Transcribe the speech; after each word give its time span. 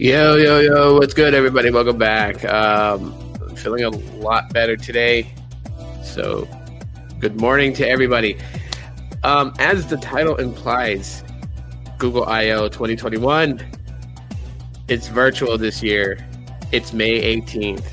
Yo, 0.00 0.36
yo, 0.36 0.60
yo, 0.60 0.94
what's 0.94 1.12
good, 1.12 1.34
everybody? 1.34 1.70
Welcome 1.70 1.98
back. 1.98 2.42
Um, 2.46 3.12
I'm 3.46 3.54
feeling 3.54 3.84
a 3.84 3.90
lot 3.90 4.50
better 4.50 4.74
today. 4.74 5.30
So, 6.02 6.48
good 7.18 7.38
morning 7.38 7.74
to 7.74 7.86
everybody. 7.86 8.38
Um, 9.24 9.52
as 9.58 9.88
the 9.88 9.98
title 9.98 10.36
implies, 10.36 11.22
Google 11.98 12.24
I/O 12.24 12.68
2021, 12.68 13.60
it's 14.88 15.08
virtual 15.08 15.58
this 15.58 15.82
year. 15.82 16.26
It's 16.72 16.94
May 16.94 17.20
18th. 17.36 17.84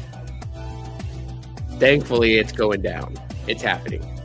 Thankfully, 1.78 2.38
it's 2.38 2.54
going 2.54 2.82
down. 2.84 3.18
It's 3.48 3.62
happening. 3.62 4.18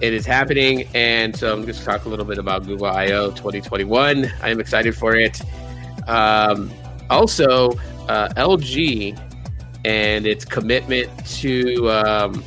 It 0.00 0.12
is 0.12 0.26
happening, 0.26 0.88
and 0.92 1.36
so 1.36 1.52
I'm 1.52 1.66
just 1.66 1.84
going 1.84 1.94
to 1.94 1.98
talk 1.98 2.06
a 2.06 2.08
little 2.08 2.26
bit 2.26 2.38
about 2.38 2.66
Google 2.66 2.86
I/O 2.86 3.30
2021. 3.30 4.28
I 4.42 4.50
am 4.50 4.58
excited 4.58 4.96
for 4.96 5.14
it. 5.14 5.40
Um, 6.08 6.72
also, 7.12 7.72
uh, 8.08 8.28
LG 8.36 9.18
and 9.84 10.26
its 10.26 10.44
commitment 10.44 11.10
to 11.26 11.90
um, 11.90 12.44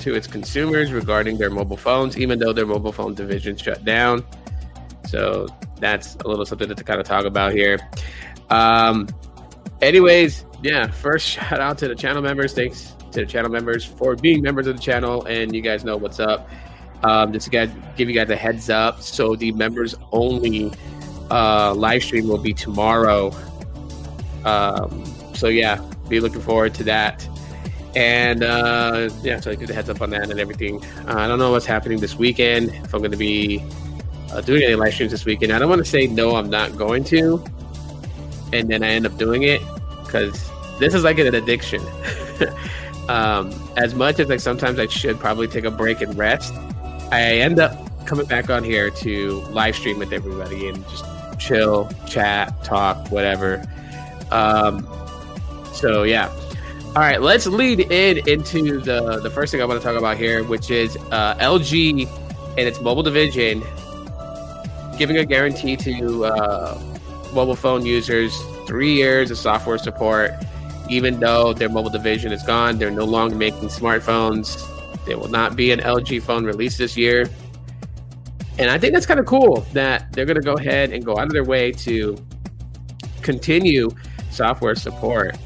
to 0.00 0.14
its 0.14 0.26
consumers 0.26 0.92
regarding 0.92 1.38
their 1.38 1.50
mobile 1.50 1.76
phones, 1.76 2.16
even 2.16 2.38
though 2.38 2.52
their 2.52 2.66
mobile 2.66 2.92
phone 2.92 3.14
division 3.14 3.56
shut 3.56 3.84
down. 3.84 4.24
So 5.06 5.46
that's 5.80 6.16
a 6.16 6.28
little 6.28 6.44
something 6.44 6.68
to 6.68 6.84
kind 6.84 7.00
of 7.00 7.06
talk 7.06 7.24
about 7.24 7.52
here. 7.52 7.78
Um, 8.50 9.08
anyways, 9.80 10.44
yeah, 10.62 10.88
first 10.88 11.26
shout 11.30 11.60
out 11.60 11.78
to 11.78 11.88
the 11.88 11.94
channel 11.94 12.22
members. 12.22 12.52
Thanks 12.52 12.94
to 13.12 13.20
the 13.20 13.26
channel 13.26 13.50
members 13.50 13.84
for 13.84 14.14
being 14.16 14.42
members 14.42 14.66
of 14.66 14.76
the 14.76 14.82
channel, 14.82 15.24
and 15.24 15.54
you 15.54 15.62
guys 15.62 15.84
know 15.84 15.96
what's 15.96 16.20
up. 16.20 16.48
Um, 17.04 17.32
just 17.32 17.50
to 17.52 17.70
give 17.96 18.08
you 18.08 18.14
guys 18.14 18.28
a 18.28 18.36
heads 18.36 18.70
up. 18.70 19.00
So 19.02 19.36
the 19.36 19.52
members 19.52 19.94
only 20.10 20.72
uh, 21.30 21.74
live 21.74 22.02
stream 22.02 22.28
will 22.28 22.38
be 22.38 22.54
tomorrow. 22.54 23.32
Um, 24.44 25.04
so 25.34 25.48
yeah, 25.48 25.80
be 26.08 26.20
looking 26.20 26.40
forward 26.40 26.74
to 26.74 26.84
that. 26.84 27.28
And 27.94 28.42
uh, 28.42 29.10
yeah, 29.22 29.40
so 29.40 29.50
I 29.50 29.54
give 29.54 29.68
the 29.68 29.74
heads 29.74 29.88
up 29.88 30.00
on 30.02 30.10
that 30.10 30.30
and 30.30 30.38
everything. 30.38 30.84
Uh, 31.06 31.14
I 31.16 31.28
don't 31.28 31.38
know 31.38 31.50
what's 31.50 31.66
happening 31.66 31.98
this 31.98 32.16
weekend. 32.16 32.70
If 32.70 32.94
I'm 32.94 33.00
going 33.00 33.12
to 33.12 33.16
be 33.16 33.64
uh, 34.30 34.40
doing 34.40 34.62
any 34.62 34.74
live 34.74 34.94
streams 34.94 35.12
this 35.12 35.24
weekend, 35.24 35.52
I 35.52 35.58
don't 35.58 35.68
want 35.68 35.84
to 35.84 35.90
say 35.90 36.06
no. 36.06 36.36
I'm 36.36 36.50
not 36.50 36.76
going 36.76 37.04
to, 37.04 37.42
and 38.52 38.68
then 38.70 38.82
I 38.82 38.88
end 38.88 39.06
up 39.06 39.16
doing 39.16 39.42
it 39.42 39.62
because 40.04 40.50
this 40.78 40.94
is 40.94 41.02
like 41.02 41.18
an 41.18 41.34
addiction. 41.34 41.82
um, 43.08 43.52
as 43.76 43.94
much 43.94 44.20
as 44.20 44.28
like 44.28 44.40
sometimes 44.40 44.78
I 44.78 44.86
should 44.86 45.18
probably 45.18 45.48
take 45.48 45.64
a 45.64 45.70
break 45.70 46.00
and 46.00 46.16
rest, 46.16 46.54
I 47.10 47.38
end 47.38 47.58
up 47.58 48.06
coming 48.06 48.26
back 48.26 48.48
on 48.48 48.64
here 48.64 48.90
to 48.90 49.40
live 49.50 49.76
stream 49.76 49.98
with 49.98 50.12
everybody 50.12 50.68
and 50.68 50.86
just 50.88 51.04
chill, 51.38 51.90
chat, 52.06 52.52
talk, 52.64 53.10
whatever. 53.10 53.62
Um, 54.30 54.86
so 55.72 56.02
yeah. 56.02 56.28
All 56.88 57.04
right, 57.04 57.20
let's 57.20 57.46
lead 57.46 57.80
in 57.80 58.26
into 58.28 58.80
the 58.80 59.20
the 59.20 59.30
first 59.30 59.52
thing 59.52 59.62
I 59.62 59.64
want 59.64 59.80
to 59.80 59.86
talk 59.86 59.96
about 59.96 60.16
here, 60.16 60.42
which 60.42 60.70
is 60.70 60.96
uh, 61.12 61.34
LG 61.36 62.08
and 62.58 62.66
its 62.66 62.80
mobile 62.80 63.02
division 63.02 63.62
giving 64.98 65.18
a 65.18 65.24
guarantee 65.24 65.76
to 65.76 66.24
uh, 66.24 66.80
mobile 67.32 67.54
phone 67.54 67.86
users 67.86 68.36
three 68.66 68.94
years 68.94 69.30
of 69.30 69.38
software 69.38 69.78
support, 69.78 70.32
even 70.90 71.20
though 71.20 71.52
their 71.52 71.68
mobile 71.68 71.90
division 71.90 72.32
is 72.32 72.42
gone. 72.42 72.78
They're 72.78 72.90
no 72.90 73.04
longer 73.04 73.36
making 73.36 73.68
smartphones. 73.68 74.64
There 75.06 75.16
will 75.16 75.28
not 75.28 75.54
be 75.54 75.70
an 75.70 75.78
LG 75.78 76.22
phone 76.22 76.44
released 76.44 76.78
this 76.78 76.96
year. 76.96 77.30
And 78.58 78.70
I 78.70 78.78
think 78.78 78.92
that's 78.92 79.06
kind 79.06 79.20
of 79.20 79.26
cool 79.26 79.60
that 79.72 80.12
they're 80.12 80.26
going 80.26 80.40
to 80.40 80.42
go 80.42 80.54
ahead 80.54 80.92
and 80.92 81.04
go 81.04 81.16
out 81.16 81.26
of 81.26 81.32
their 81.32 81.44
way 81.44 81.70
to 81.72 82.16
continue 83.22 83.88
software 84.30 84.74
support. 84.74 85.36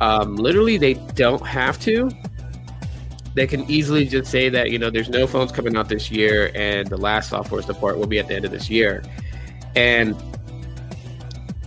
Um, 0.00 0.36
literally, 0.36 0.76
they 0.76 0.94
don't 0.94 1.44
have 1.46 1.80
to. 1.80 2.10
They 3.34 3.46
can 3.46 3.70
easily 3.70 4.04
just 4.06 4.30
say 4.30 4.48
that, 4.48 4.70
you 4.70 4.78
know, 4.78 4.90
there's 4.90 5.08
no 5.08 5.26
phones 5.26 5.52
coming 5.52 5.76
out 5.76 5.88
this 5.88 6.10
year 6.10 6.50
and 6.54 6.88
the 6.88 6.96
last 6.96 7.30
software 7.30 7.62
support 7.62 7.96
will 7.96 8.06
be 8.06 8.18
at 8.18 8.28
the 8.28 8.34
end 8.34 8.44
of 8.44 8.50
this 8.50 8.68
year. 8.68 9.02
And 9.76 10.16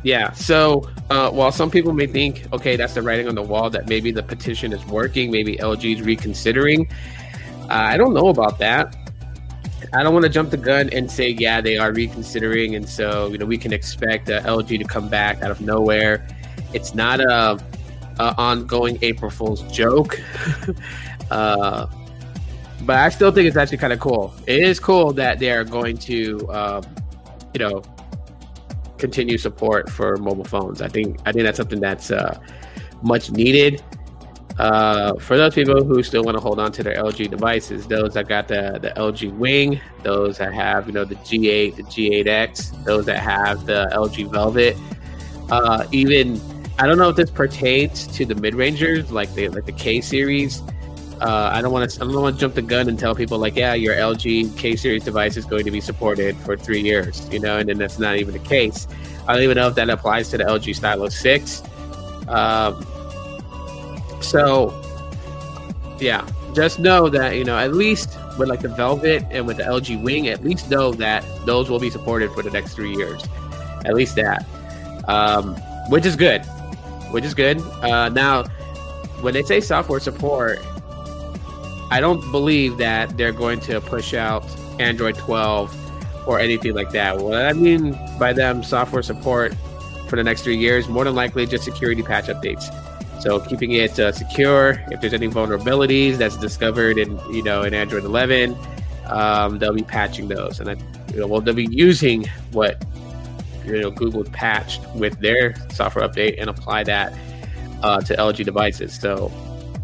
yeah, 0.04 0.32
so 0.34 0.90
uh, 1.10 1.32
while 1.32 1.52
some 1.52 1.72
people 1.72 1.94
may 1.94 2.08
think, 2.08 2.46
okay, 2.52 2.76
that's 2.76 2.94
the 2.94 3.02
writing 3.02 3.28
on 3.28 3.36
the 3.36 3.42
wall 3.42 3.70
that 3.70 3.88
maybe 3.88 4.12
the 4.12 4.24
petition 4.24 4.74
is 4.74 4.86
working, 4.86 5.32
maybe 5.32 5.56
LG 5.58 5.96
is 5.96 6.02
reconsidering, 6.02 6.88
I 7.70 7.98
don't 7.98 8.14
know 8.14 8.28
about 8.28 8.60
that. 8.60 8.96
I 9.92 10.04
don't 10.04 10.14
want 10.14 10.24
to 10.24 10.30
jump 10.30 10.50
the 10.50 10.58
gun 10.58 10.90
and 10.92 11.12
say, 11.12 11.30
yeah, 11.30 11.62
they 11.62 11.78
are 11.78 11.92
reconsidering, 11.92 12.76
and 12.76 12.88
so 12.88 13.28
you 13.28 13.38
know 13.38 13.46
we 13.46 13.58
can 13.58 13.74
expect 13.74 14.30
uh, 14.30 14.42
LG 14.42 14.80
to 14.80 14.86
come 14.86 15.10
back 15.10 15.42
out 15.42 15.52
of 15.52 15.62
nowhere. 15.62 16.28
It's 16.74 16.96
not 16.96 17.20
a, 17.20 17.58
a 18.20 18.36
ongoing 18.38 18.98
April 19.02 19.30
Fool's 19.30 19.62
joke, 19.64 20.20
uh, 21.32 21.88
but 22.82 22.98
I 22.98 23.10
still 23.10 23.32
think 23.32 23.48
it's 23.48 23.58
actually 23.58 23.78
kind 23.78 23.94
of 23.94 24.00
cool. 24.00 24.34
It 24.48 24.64
is 24.64 24.80
cool 24.80 25.14
that 25.14 25.40
they 25.40 25.52
are 25.52 25.64
going 25.64 25.98
to, 26.00 26.50
um, 26.52 26.84
you 27.54 27.60
know, 27.60 27.84
continue 28.98 29.38
support 29.38 29.90
for 29.90 30.18
mobile 30.18 30.46
phones. 30.46 30.82
I 30.82 30.88
think 30.88 31.20
I 31.26 31.32
think 31.32 31.44
that's 31.44 31.58
something 31.58 31.80
that's 31.80 32.12
uh, 32.12 32.40
much 33.02 33.32
needed. 33.32 33.84
Uh, 34.60 35.16
for 35.16 35.36
those 35.36 35.56
people 35.56 35.84
who 35.84 36.04
still 36.04 36.24
want 36.24 36.38
to 36.38 36.42
hold 36.42 36.60
on 36.60 36.72
to 36.72 36.84
their 36.84 36.96
LG 36.96 37.30
devices, 37.30 37.88
those 37.88 38.14
that 38.14 38.28
got 38.28 38.48
the, 38.48 38.78
the 38.80 38.90
LG 38.92 39.36
Wing, 39.38 39.82
those 40.04 40.38
that 40.38 40.54
have 40.54 40.86
you 40.86 40.94
know 40.94 41.06
the 41.06 41.16
G8, 41.16 41.76
the 41.76 41.84
G8X, 41.84 42.84
those 42.84 43.06
that 43.06 43.20
have 43.20 43.66
the 43.66 43.90
LG 43.94 44.32
Velvet, 44.32 44.78
uh, 45.50 45.88
even 45.92 46.40
I 46.78 46.86
don't 46.86 46.98
know 46.98 47.10
if 47.10 47.16
this 47.16 47.32
pertains 47.32 48.08
to 48.08 48.26
the 48.26 48.36
mid 48.36 48.54
rangers 48.54 49.12
like 49.12 49.34
the 49.34 49.50
like 49.50 49.66
the 49.66 49.72
K 49.72 50.02
series. 50.02 50.62
Uh, 51.20 51.50
I 51.54 51.62
don't 51.62 51.72
want 51.72 51.90
to 51.90 52.02
I 52.02 52.06
don't 52.06 52.22
want 52.22 52.36
to 52.36 52.40
jump 52.40 52.54
the 52.54 52.62
gun 52.62 52.90
and 52.90 53.00
tell 53.00 53.16
people 53.16 53.40
like 53.40 53.56
yeah 53.56 53.74
your 53.74 53.96
LG 53.96 54.56
K 54.56 54.76
series 54.76 55.04
device 55.04 55.36
is 55.36 55.46
going 55.46 55.66
to 55.66 55.72
be 55.72 55.82
supported 55.82 56.36
for 56.38 56.56
three 56.58 56.82
years, 56.82 57.28
you 57.32 57.40
know, 57.40 57.58
and 57.58 57.70
then 57.70 57.80
that's 57.80 57.98
not 57.98 58.18
even 58.18 58.34
the 58.34 58.40
case. 58.40 58.88
I 59.28 59.34
don't 59.34 59.44
even 59.44 59.56
know 59.56 59.68
if 59.68 59.76
that 59.76 59.90
applies 59.90 60.30
to 60.30 60.38
the 60.38 60.44
LG 60.44 60.76
Stylo 60.76 61.10
Six. 61.10 61.64
Um, 62.28 62.86
so, 64.24 64.82
yeah, 66.00 66.28
just 66.54 66.80
know 66.80 67.10
that 67.10 67.36
you 67.36 67.44
know 67.44 67.58
at 67.58 67.74
least 67.74 68.18
with 68.38 68.50
like 68.50 68.62
the 68.62 68.70
Velvet 68.70 69.26
and 69.32 69.48
with 69.48 69.58
the 69.58 69.64
LG 69.64 70.02
Wing, 70.02 70.28
at 70.28 70.44
least 70.44 70.70
know 70.70 70.92
that 70.94 71.26
those 71.46 71.70
will 71.70 71.80
be 71.80 71.90
supported 71.90 72.32
for 72.32 72.42
the 72.44 72.50
next 72.52 72.74
three 72.74 72.96
years. 72.96 73.24
At 73.86 73.96
least 73.96 74.16
that, 74.16 74.46
um, 75.08 75.56
which 75.90 76.06
is 76.06 76.16
good, 76.16 76.42
which 77.12 77.26
is 77.26 77.34
good. 77.34 77.60
Uh, 77.82 78.10
now, 78.10 78.44
when 79.22 79.34
they 79.34 79.44
say 79.44 79.60
software 79.60 80.00
support, 80.00 80.60
I 81.92 82.00
don't 82.00 82.32
believe 82.32 82.78
that 82.78 83.18
they're 83.18 83.34
going 83.34 83.60
to 83.62 83.82
push 83.82 84.14
out 84.14 84.44
Android 84.80 85.16
12 85.16 86.28
or 86.28 86.40
anything 86.40 86.74
like 86.74 86.92
that. 86.92 87.20
What 87.20 87.46
I 87.46 87.54
mean 87.54 87.98
by 88.18 88.34
them 88.34 88.64
software 88.64 89.04
support 89.04 89.54
for 90.08 90.16
the 90.16 90.24
next 90.24 90.44
three 90.44 90.58
years, 90.58 90.88
more 90.88 91.04
than 91.04 91.16
likely 91.16 91.46
just 91.46 91.64
security 91.64 92.04
patch 92.04 92.26
updates. 92.26 92.70
So 93.20 93.40
keeping 93.40 93.72
it 93.72 93.98
uh, 94.00 94.12
secure. 94.12 94.84
If 94.92 95.02
there's 95.02 95.14
any 95.14 95.28
vulnerabilities 95.28 96.18
that's 96.18 96.38
discovered 96.38 96.98
in 96.98 97.20
you 97.32 97.44
know 97.44 97.64
in 97.64 97.74
Android 97.74 98.04
11, 98.04 98.56
um, 99.06 99.60
they'll 99.60 99.74
be 99.74 99.84
patching 99.84 100.28
those, 100.28 100.60
and 100.60 100.82
you 101.14 101.20
know, 101.20 101.28
well 101.28 101.42
they'll 101.42 101.54
be 101.54 101.68
using 101.70 102.26
what 102.52 102.84
you 103.66 103.80
know 103.80 103.92
Google 103.92 104.24
patched 104.26 104.82
with 104.96 105.20
their 105.20 105.56
software 105.70 106.08
update 106.08 106.40
and 106.40 106.50
apply 106.50 106.84
that 106.84 107.14
uh, 107.82 108.02
to 108.02 108.16
LG 108.16 108.44
devices. 108.46 108.94
So 109.00 109.32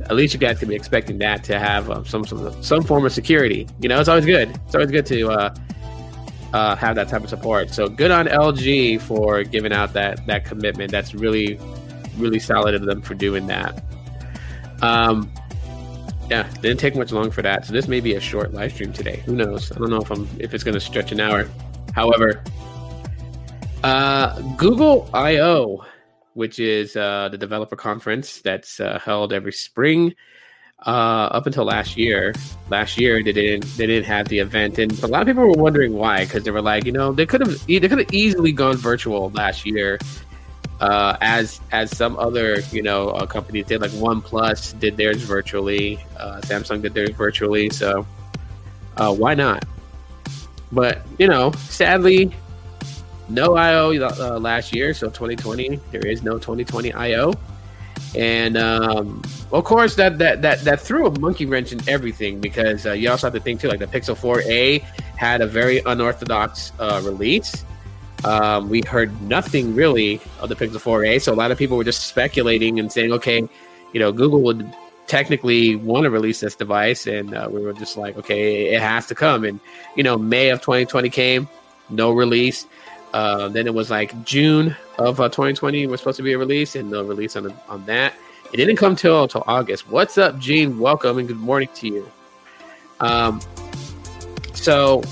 at 0.02 0.16
least 0.16 0.34
you 0.34 0.40
guys 0.40 0.60
can 0.60 0.70
be 0.70 0.76
expecting 0.76 1.18
that 1.20 1.44
to 1.46 1.60
have 1.60 1.90
um, 1.90 2.06
some, 2.06 2.26
some 2.26 2.64
some 2.64 2.84
form 2.84 3.06
of 3.06 3.12
security. 3.12 3.68
You 3.80 3.90
know, 3.90 4.00
it's 4.00 4.10
always 4.10 4.26
good. 4.26 4.50
It's 4.66 4.76
always 4.76 4.92
good 4.92 5.06
to 5.08 5.30
uh, 5.30 5.56
uh, 6.54 6.76
have 6.76 6.96
that 6.96 7.10
type 7.10 7.24
of 7.24 7.30
support. 7.30 7.70
So 7.70 7.88
good 7.88 8.12
on 8.12 8.28
LG 8.28 9.02
for 9.02 9.44
giving 9.44 9.72
out 9.72 9.94
that 9.94 10.26
that 10.26 10.46
commitment. 10.46 10.92
That's 10.92 11.14
really 11.14 11.60
really 12.20 12.40
solid 12.40 12.76
of 12.76 12.86
them 12.86 13.02
for 13.02 13.14
doing 13.14 13.48
that. 13.48 13.84
Um, 14.82 15.32
yeah, 16.30 16.48
didn't 16.62 16.80
take 16.80 16.96
much 16.96 17.12
long 17.12 17.32
for 17.32 17.42
that. 17.42 17.66
So 17.66 17.74
this 17.74 17.88
may 17.88 18.00
be 18.00 18.16
a 18.16 18.20
short 18.20 18.54
live 18.54 18.74
stream 18.74 18.94
today. 18.94 19.24
Who 19.26 19.36
knows? 19.36 19.72
I 19.72 19.80
don't 19.80 19.90
know 19.90 20.02
if 20.02 20.12
I'm 20.12 20.28
if 20.40 20.54
it's 20.54 20.64
going 20.64 20.76
to 20.76 20.80
stretch 20.80 21.12
an 21.12 21.20
hour. 21.20 21.50
However, 21.94 22.44
uh, 23.84 24.40
Google 24.56 25.10
I/O, 25.14 25.84
which 26.34 26.60
is 26.60 26.96
uh, 26.96 27.30
the 27.32 27.38
developer 27.38 27.76
conference 27.76 28.42
that's 28.42 28.80
uh, 28.80 29.00
held 29.00 29.34
every 29.34 29.54
spring, 29.54 30.14
uh, 30.86 31.30
up 31.32 31.46
until 31.46 31.66
last 31.66 31.98
year. 31.98 32.34
Last 32.70 33.00
year 33.00 33.24
they 33.24 33.34
didn't 33.34 33.66
they 33.78 33.88
didn't 33.88 34.06
have 34.06 34.28
the 34.28 34.40
event, 34.40 34.78
and 34.78 34.92
a 35.04 35.08
lot 35.08 35.22
of 35.22 35.28
people 35.28 35.48
were 35.48 35.62
wondering 35.62 35.94
why 35.94 36.26
because 36.26 36.44
they 36.44 36.52
were 36.52 36.62
like, 36.62 36.86
you 36.86 36.92
know, 36.92 37.12
they 37.12 37.26
could 37.26 37.42
have 37.42 37.66
they 37.66 37.80
could 37.80 38.00
have 38.00 38.14
easily 38.14 38.52
gone 38.52 38.78
virtual 38.78 39.30
last 39.32 39.66
year 39.66 40.00
uh, 40.80 41.18
as 41.22 41.60
as 41.72 41.96
some 41.96 42.18
other 42.18 42.60
you 42.72 42.82
know 42.82 43.10
uh, 43.10 43.26
companies 43.26 43.66
did, 43.66 43.82
like 43.82 43.92
OnePlus 43.92 44.80
did 44.80 44.98
theirs 44.98 45.22
virtually, 45.22 46.00
uh, 46.18 46.40
Samsung 46.42 46.82
did 46.82 46.94
theirs 46.94 47.12
virtually. 47.12 47.70
So 47.70 48.06
uh, 48.98 49.14
why 49.14 49.34
not? 49.34 49.66
But 50.72 51.02
you 51.18 51.28
know, 51.28 51.52
sadly, 51.70 52.32
no 53.28 53.56
I/O 53.56 53.92
uh, 53.92 54.40
last 54.40 54.74
year, 54.74 54.94
so 54.94 55.08
2020 55.08 55.80
there 55.92 56.06
is 56.06 56.24
no 56.24 56.34
2020 56.34 56.94
I/O, 56.94 57.34
and 58.16 58.56
um, 58.56 59.22
of 59.52 59.66
course 59.66 59.96
that 59.96 60.18
that 60.20 60.42
that 60.44 60.62
that 60.62 60.80
threw 60.80 61.08
a 61.08 61.20
monkey 61.20 61.46
wrench 61.46 61.74
in 61.74 61.82
everything 61.90 62.40
because 62.40 62.86
uh, 62.86 62.94
you 62.94 63.10
also 63.10 63.28
have 63.28 63.34
to 63.34 63.42
think 63.42 63.60
too, 63.60 63.68
like 63.68 63.80
the 63.80 63.88
Pixel 63.88 64.16
4a 64.16 64.82
had 65.18 65.42
a 65.42 65.48
very 65.48 65.80
unorthodox 65.86 66.72
release. 66.80 67.66
Um, 68.26 68.70
we 68.70 68.82
heard 68.82 69.22
nothing 69.22 69.76
really 69.76 70.22
of 70.40 70.50
the 70.50 70.56
Pixel 70.56 70.82
4a, 70.82 71.22
so 71.22 71.34
a 71.34 71.36
lot 71.36 71.52
of 71.52 71.58
people 71.58 71.78
were 71.78 71.84
just 71.84 72.08
speculating 72.08 72.80
and 72.80 72.92
saying, 72.92 73.14
okay, 73.14 73.48
you 73.94 74.00
know, 74.00 74.12
Google 74.12 74.42
would 74.42 74.72
technically 75.08 75.76
want 75.76 76.04
to 76.04 76.10
release 76.10 76.40
this 76.40 76.56
device, 76.56 77.08
and 77.08 77.34
uh, 77.34 77.50
we 77.52 77.62
were 77.62 77.74
just 77.74 77.98
like, 77.98 78.18
okay, 78.18 78.74
it 78.74 78.82
has 78.82 79.08
to 79.08 79.16
come. 79.16 79.44
And 79.44 79.60
you 79.96 80.04
know, 80.04 80.18
May 80.18 80.50
of 80.50 80.62
2020 80.62 81.10
came, 81.10 81.50
no 81.90 82.12
release. 82.12 82.68
Uh, 83.14 83.48
then 83.50 83.66
it 83.66 83.74
was 83.74 83.90
like 83.90 84.24
June 84.24 84.76
of 85.00 85.20
uh, 85.20 85.30
2020 85.30 85.88
was 85.88 86.00
supposed 86.00 86.18
to 86.18 86.24
be 86.24 86.34
a 86.34 86.38
release, 86.38 86.76
and 86.76 86.92
no 86.92 87.04
release 87.04 87.36
on 87.36 87.54
on 87.68 87.86
that. 87.86 88.14
It 88.54 88.58
didn't 88.58 88.78
come 88.78 88.96
till 88.96 89.24
until 89.24 89.44
August. 89.48 89.90
What's 89.90 90.18
up, 90.18 90.40
Gene? 90.40 90.80
Welcome 90.80 91.18
and 91.20 91.28
good 91.28 91.38
morning 91.38 91.70
to 91.76 91.88
you. 91.88 92.12
Um, 93.00 93.42
so 94.54 95.04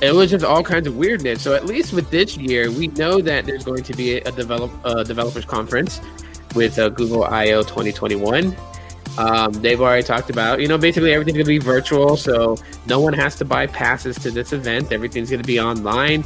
it 0.00 0.14
was 0.14 0.30
just 0.30 0.44
all 0.44 0.62
kinds 0.62 0.86
of 0.86 0.96
weirdness. 0.96 1.42
So 1.42 1.54
at 1.54 1.66
least 1.66 1.92
with 1.92 2.10
this 2.10 2.36
year, 2.36 2.70
we 2.70 2.88
know 2.88 3.20
that 3.20 3.46
there's 3.46 3.64
going 3.64 3.82
to 3.84 3.94
be 3.94 4.18
a 4.18 4.32
develop 4.32 4.70
developers 5.04 5.44
conference 5.44 6.00
with 6.54 6.78
uh, 6.78 6.88
Google 6.88 7.24
I/O 7.24 7.62
2021. 7.62 8.56
Um, 9.18 9.52
they've 9.52 9.80
already 9.80 10.02
talked 10.02 10.28
about, 10.28 10.60
you 10.60 10.68
know, 10.68 10.76
basically 10.76 11.12
everything's 11.12 11.36
going 11.36 11.46
to 11.46 11.50
be 11.50 11.58
virtual, 11.58 12.16
so 12.16 12.56
no 12.86 13.00
one 13.00 13.14
has 13.14 13.36
to 13.36 13.44
buy 13.44 13.66
passes 13.66 14.16
to 14.16 14.30
this 14.30 14.52
event. 14.52 14.92
Everything's 14.92 15.30
going 15.30 15.40
to 15.42 15.46
be 15.46 15.58
online. 15.58 16.24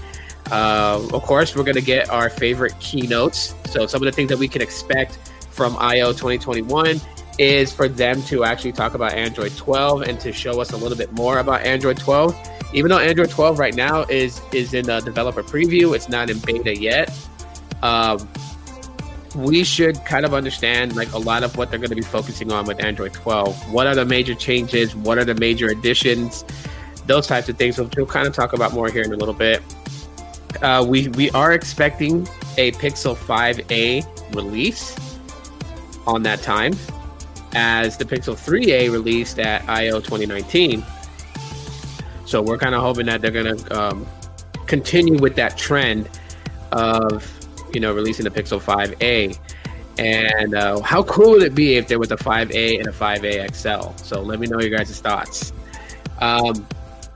Uh, 0.51 1.01
of 1.13 1.23
course, 1.23 1.55
we're 1.55 1.63
going 1.63 1.77
to 1.77 1.83
get 1.83 2.11
our 2.11 2.29
favorite 2.29 2.75
keynotes. 2.81 3.55
So 3.67 3.87
some 3.87 4.03
of 4.03 4.07
the 4.07 4.13
things 4.13 4.29
that 4.31 4.39
we 4.39 4.49
can 4.49 4.63
expect 4.63 5.19
from 5.51 5.77
I/O 5.79 6.13
2021 6.13 7.01
is 7.39 7.73
for 7.73 7.89
them 7.89 8.23
to 8.25 8.45
actually 8.45 8.73
talk 8.73 8.95
about 8.95 9.13
Android 9.13 9.57
12 9.57 10.03
and 10.03 10.19
to 10.21 10.33
show 10.33 10.61
us 10.61 10.73
a 10.73 10.77
little 10.77 10.99
bit 10.99 11.13
more 11.13 11.39
about 11.39 11.63
Android 11.63 11.97
12. 11.97 12.37
Even 12.73 12.91
though 12.91 12.99
Android 12.99 13.31
12 13.31 13.59
right 13.59 13.75
now 13.75 14.03
is 14.05 14.41
is 14.53 14.75
in 14.75 14.89
a 14.89 15.01
developer 15.01 15.43
preview, 15.43 15.95
it's 15.95 16.09
not 16.09 16.31
in 16.31 16.39
beta 16.39 16.77
yet. 16.77 17.13
Um, 17.83 18.29
we 19.35 19.65
should 19.65 20.05
kind 20.05 20.25
of 20.25 20.35
understand 20.35 20.97
like 20.97 21.13
a 21.13 21.19
lot 21.19 21.43
of 21.43 21.57
what 21.57 21.71
they're 21.71 21.79
going 21.79 21.91
to 21.91 21.97
be 21.97 22.03
focusing 22.03 22.51
on 22.53 22.67
with 22.67 22.83
Android 22.83 23.13
12. 23.13 23.73
What 23.73 23.87
are 23.87 23.95
the 23.95 24.05
major 24.05 24.35
changes? 24.35 24.95
What 24.95 25.19
are 25.19 25.25
the 25.25 25.35
major 25.35 25.69
additions? 25.69 26.45
Those 27.07 27.27
types 27.27 27.49
of 27.49 27.57
things, 27.57 27.79
we'll 27.79 28.07
kind 28.07 28.27
of 28.27 28.35
talk 28.35 28.53
about 28.53 28.73
more 28.73 28.89
here 28.89 29.03
in 29.03 29.13
a 29.13 29.17
little 29.17 29.35
bit. 29.35 29.63
Uh, 30.63 30.85
we 30.87 31.09
we 31.09 31.31
are 31.31 31.53
expecting 31.53 32.29
a 32.59 32.73
Pixel 32.73 33.17
5a 33.17 34.35
release 34.35 34.97
on 36.07 36.23
that 36.25 36.43
time, 36.43 36.75
as 37.55 37.97
the 37.97 38.05
Pixel 38.05 38.35
3a 38.35 38.91
released 38.91 39.39
at 39.39 39.67
I/O 39.69 40.01
2019. 40.01 40.85
So 42.31 42.41
we're 42.41 42.59
kind 42.59 42.75
of 42.75 42.83
hoping 42.83 43.07
that 43.07 43.21
they're 43.21 43.31
going 43.31 43.57
to 43.57 43.79
um, 43.79 44.07
continue 44.67 45.19
with 45.19 45.35
that 45.37 45.59
trend 45.59 46.09
of 46.73 47.41
you 47.75 47.81
know, 47.81 47.93
releasing 47.93 48.25
the 48.25 48.31
Pixel 48.31 48.61
5a. 48.61 49.39
And 49.99 50.55
uh, 50.55 50.81
how 50.83 51.03
cool 51.03 51.33
would 51.33 51.43
it 51.43 51.55
be 51.55 51.77
if 51.77 51.89
there 51.89 51.99
was 51.99 52.11
a 52.11 52.17
5a 52.17 52.79
and 52.79 52.89
a 52.89 52.93
5a 52.93 53.55
XL? 53.55 54.03
So 54.03 54.21
let 54.23 54.41
me 54.41 54.47
know 54.47 54.61
your 54.61 54.77
guys' 54.77 54.99
thoughts. 55.01 55.53
Um, 56.21 56.67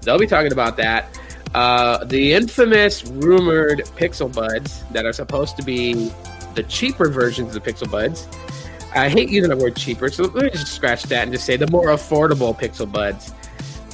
they'll 0.03 0.19
be 0.19 0.27
talking 0.27 0.53
about 0.53 0.77
that. 0.77 1.19
Uh, 1.55 2.05
the 2.05 2.33
infamous 2.33 3.07
rumored 3.07 3.81
Pixel 3.97 4.33
Buds 4.33 4.83
that 4.91 5.07
are 5.07 5.13
supposed 5.13 5.57
to 5.57 5.63
be 5.63 6.13
the 6.55 6.65
cheaper 6.65 7.09
versions 7.09 7.55
of 7.55 7.63
the 7.63 7.73
Pixel 7.73 7.91
Buds. 7.91 8.29
I 8.95 9.09
hate 9.09 9.29
using 9.29 9.51
the 9.51 9.57
word 9.57 9.77
cheaper, 9.77 10.09
so 10.09 10.25
let 10.25 10.45
me 10.45 10.51
just 10.51 10.73
scratch 10.73 11.05
that 11.05 11.23
and 11.25 11.33
just 11.33 11.47
say 11.47 11.57
the 11.57 11.71
more 11.71 11.87
affordable 11.87 12.59
Pixel 12.59 12.91
Buds. 12.91 13.33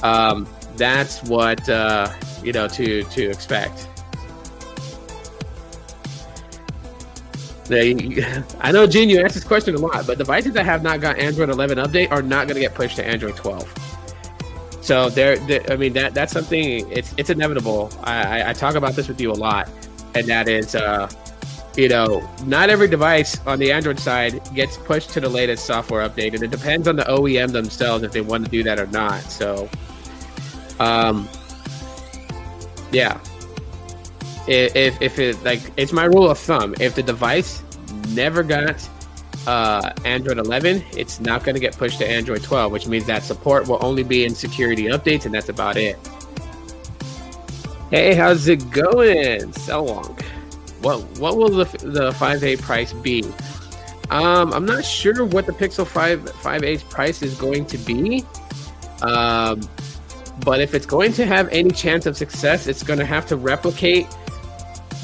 Um, 0.03 0.47
that's 0.77 1.23
what 1.23 1.67
uh, 1.69 2.11
you 2.43 2.53
know 2.53 2.67
to 2.67 3.03
to 3.03 3.29
expect. 3.29 3.87
They, 7.65 7.95
I 8.59 8.71
know, 8.73 8.85
Gene, 8.85 9.09
you 9.09 9.23
asked 9.23 9.35
this 9.35 9.45
question 9.45 9.75
a 9.75 9.79
lot, 9.79 10.05
but 10.05 10.17
devices 10.17 10.53
that 10.53 10.65
have 10.65 10.83
not 10.83 10.99
got 10.99 11.17
Android 11.17 11.49
11 11.49 11.77
update 11.77 12.11
are 12.11 12.21
not 12.21 12.47
going 12.47 12.55
to 12.55 12.61
get 12.61 12.75
pushed 12.75 12.97
to 12.97 13.05
Android 13.05 13.37
12. 13.37 13.73
So 14.81 15.09
there, 15.09 15.37
I 15.69 15.75
mean, 15.75 15.93
that 15.93 16.13
that's 16.13 16.33
something. 16.33 16.89
It's 16.91 17.13
it's 17.15 17.29
inevitable. 17.29 17.91
I, 18.03 18.49
I 18.49 18.53
talk 18.53 18.75
about 18.75 18.93
this 18.93 19.07
with 19.07 19.21
you 19.21 19.31
a 19.31 19.33
lot, 19.33 19.69
and 20.15 20.27
that 20.27 20.49
is, 20.49 20.73
uh, 20.75 21.07
you 21.77 21.87
know, 21.87 22.27
not 22.45 22.69
every 22.69 22.87
device 22.87 23.39
on 23.45 23.59
the 23.59 23.71
Android 23.71 23.99
side 23.99 24.41
gets 24.55 24.77
pushed 24.77 25.11
to 25.11 25.21
the 25.21 25.29
latest 25.29 25.65
software 25.65 26.07
update, 26.09 26.33
and 26.33 26.41
it 26.41 26.49
depends 26.49 26.87
on 26.87 26.95
the 26.95 27.03
OEM 27.03 27.51
themselves 27.51 28.03
if 28.03 28.11
they 28.11 28.21
want 28.21 28.43
to 28.43 28.49
do 28.51 28.63
that 28.63 28.79
or 28.79 28.87
not. 28.87 29.21
So, 29.21 29.69
um, 30.81 31.29
yeah, 32.91 33.19
if 34.47 34.99
if 35.01 35.19
it 35.19 35.41
like 35.43 35.61
it's 35.77 35.93
my 35.93 36.05
rule 36.05 36.29
of 36.29 36.37
thumb 36.37 36.73
if 36.79 36.95
the 36.95 37.03
device 37.03 37.61
never 38.09 38.41
got 38.43 38.89
uh, 39.47 39.91
Android 40.05 40.37
11, 40.37 40.83
it's 40.95 41.19
not 41.19 41.43
going 41.43 41.55
to 41.55 41.59
get 41.59 41.77
pushed 41.77 41.99
to 41.99 42.07
Android 42.07 42.43
12, 42.43 42.71
which 42.71 42.87
means 42.87 43.05
that 43.05 43.23
support 43.23 43.67
will 43.67 43.79
only 43.81 44.03
be 44.03 44.25
in 44.25 44.35
security 44.35 44.83
updates, 44.83 45.25
and 45.25 45.33
that's 45.33 45.49
about 45.49 45.77
it. 45.77 45.97
Hey, 47.89 48.13
how's 48.13 48.47
it 48.47 48.69
going? 48.71 49.51
So 49.53 49.83
long. 49.83 50.17
What 50.81 51.01
what 51.19 51.37
will 51.37 51.49
the 51.49 51.65
the 51.85 52.11
5A 52.11 52.61
price 52.61 52.93
be? 52.93 53.23
Um, 54.09 54.51
I'm 54.51 54.65
not 54.65 54.83
sure 54.83 55.25
what 55.25 55.45
the 55.45 55.53
Pixel 55.53 55.85
5 55.85 56.23
5A's 56.23 56.83
price 56.83 57.21
is 57.21 57.35
going 57.35 57.65
to 57.67 57.77
be. 57.77 58.25
Um, 59.01 59.61
but 60.43 60.59
if 60.59 60.73
it's 60.73 60.85
going 60.85 61.13
to 61.13 61.25
have 61.25 61.47
any 61.49 61.71
chance 61.71 62.05
of 62.05 62.17
success, 62.17 62.67
it's 62.67 62.83
going 62.83 62.99
to 62.99 63.05
have 63.05 63.25
to 63.27 63.35
replicate 63.35 64.07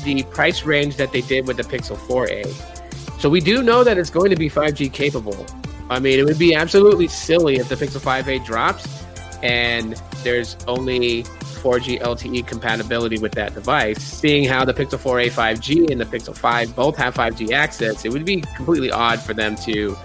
the 0.03 0.24
price 0.24 0.63
range 0.63 0.96
that 0.98 1.12
they 1.12 1.22
did 1.22 1.48
with 1.48 1.58
the 1.58 1.63
Pixel 1.63 1.98
4a. 1.98 3.20
So 3.20 3.29
we 3.29 3.41
do 3.41 3.63
know 3.63 3.84
that 3.84 3.98
it's 3.98 4.10
going 4.10 4.29
to 4.29 4.36
be 4.36 4.50
5G 4.50 4.91
capable. 4.94 5.46
I 5.89 6.00
mean, 6.00 6.20
it 6.20 6.24
would 6.24 6.39
be 6.39 6.53
absolutely 6.53 7.08
silly 7.08 7.56
if 7.56 7.70
the 7.70 7.75
Pixel 7.75 8.00
5a 8.00 8.46
drops 8.46 9.03
and 9.44 9.94
there's 10.24 10.58
only 10.67 11.24
4G 11.24 12.00
LTE 12.01 12.48
compatibility 12.48 13.17
with 13.17 13.34
that 13.34 13.53
device. 13.53 14.01
Seeing 14.01 14.44
how 14.46 14.65
the 14.65 14.74
Pixel 14.74 15.00
4a 15.00 15.29
5G 15.29 15.91
and 15.91 16.00
the 16.00 16.06
Pixel 16.06 16.36
5 16.36 16.75
both 16.75 16.96
have 16.98 17.15
5G 17.15 17.51
access, 17.51 18.06
it 18.06 18.12
would 18.12 18.25
be 18.25 18.41
completely 18.56 18.91
odd 18.91 19.20
for 19.20 19.34
them 19.34 19.56
to 19.58 19.98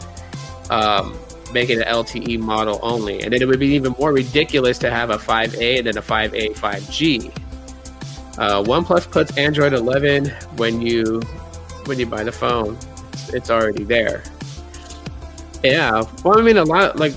um, 0.71 1.19
make 1.53 1.71
it 1.71 1.79
an 1.79 1.85
LTE 1.85 2.39
model 2.39 2.79
only. 2.83 3.23
And 3.23 3.33
then 3.33 3.43
it 3.43 3.49
would 3.49 3.61
be 3.61 3.69
even 3.69 3.95
more 3.99 4.13
ridiculous 4.13 4.79
to 4.79 4.91
have 4.91 5.11
a 5.11 5.17
5A 5.17 5.79
and 5.79 5.87
then 5.87 5.97
a 5.97 6.03
5A 6.03 6.55
5G. 6.55 7.33
Uh, 8.39 8.63
OnePlus 8.63 9.11
puts 9.11 9.37
Android 9.37 9.75
11 9.75 10.27
when 10.57 10.81
you 10.81 11.21
when 11.85 11.99
you 11.99 12.07
buy 12.07 12.25
the 12.25 12.33
phone. 12.33 12.79
It's, 13.13 13.35
it's 13.35 13.51
already 13.51 13.85
there. 13.85 14.23
Yeah. 15.63 16.03
Well, 16.25 16.39
I 16.39 16.43
mean, 16.43 16.57
a 16.57 16.65
lot 16.65 16.99
like 16.99 17.15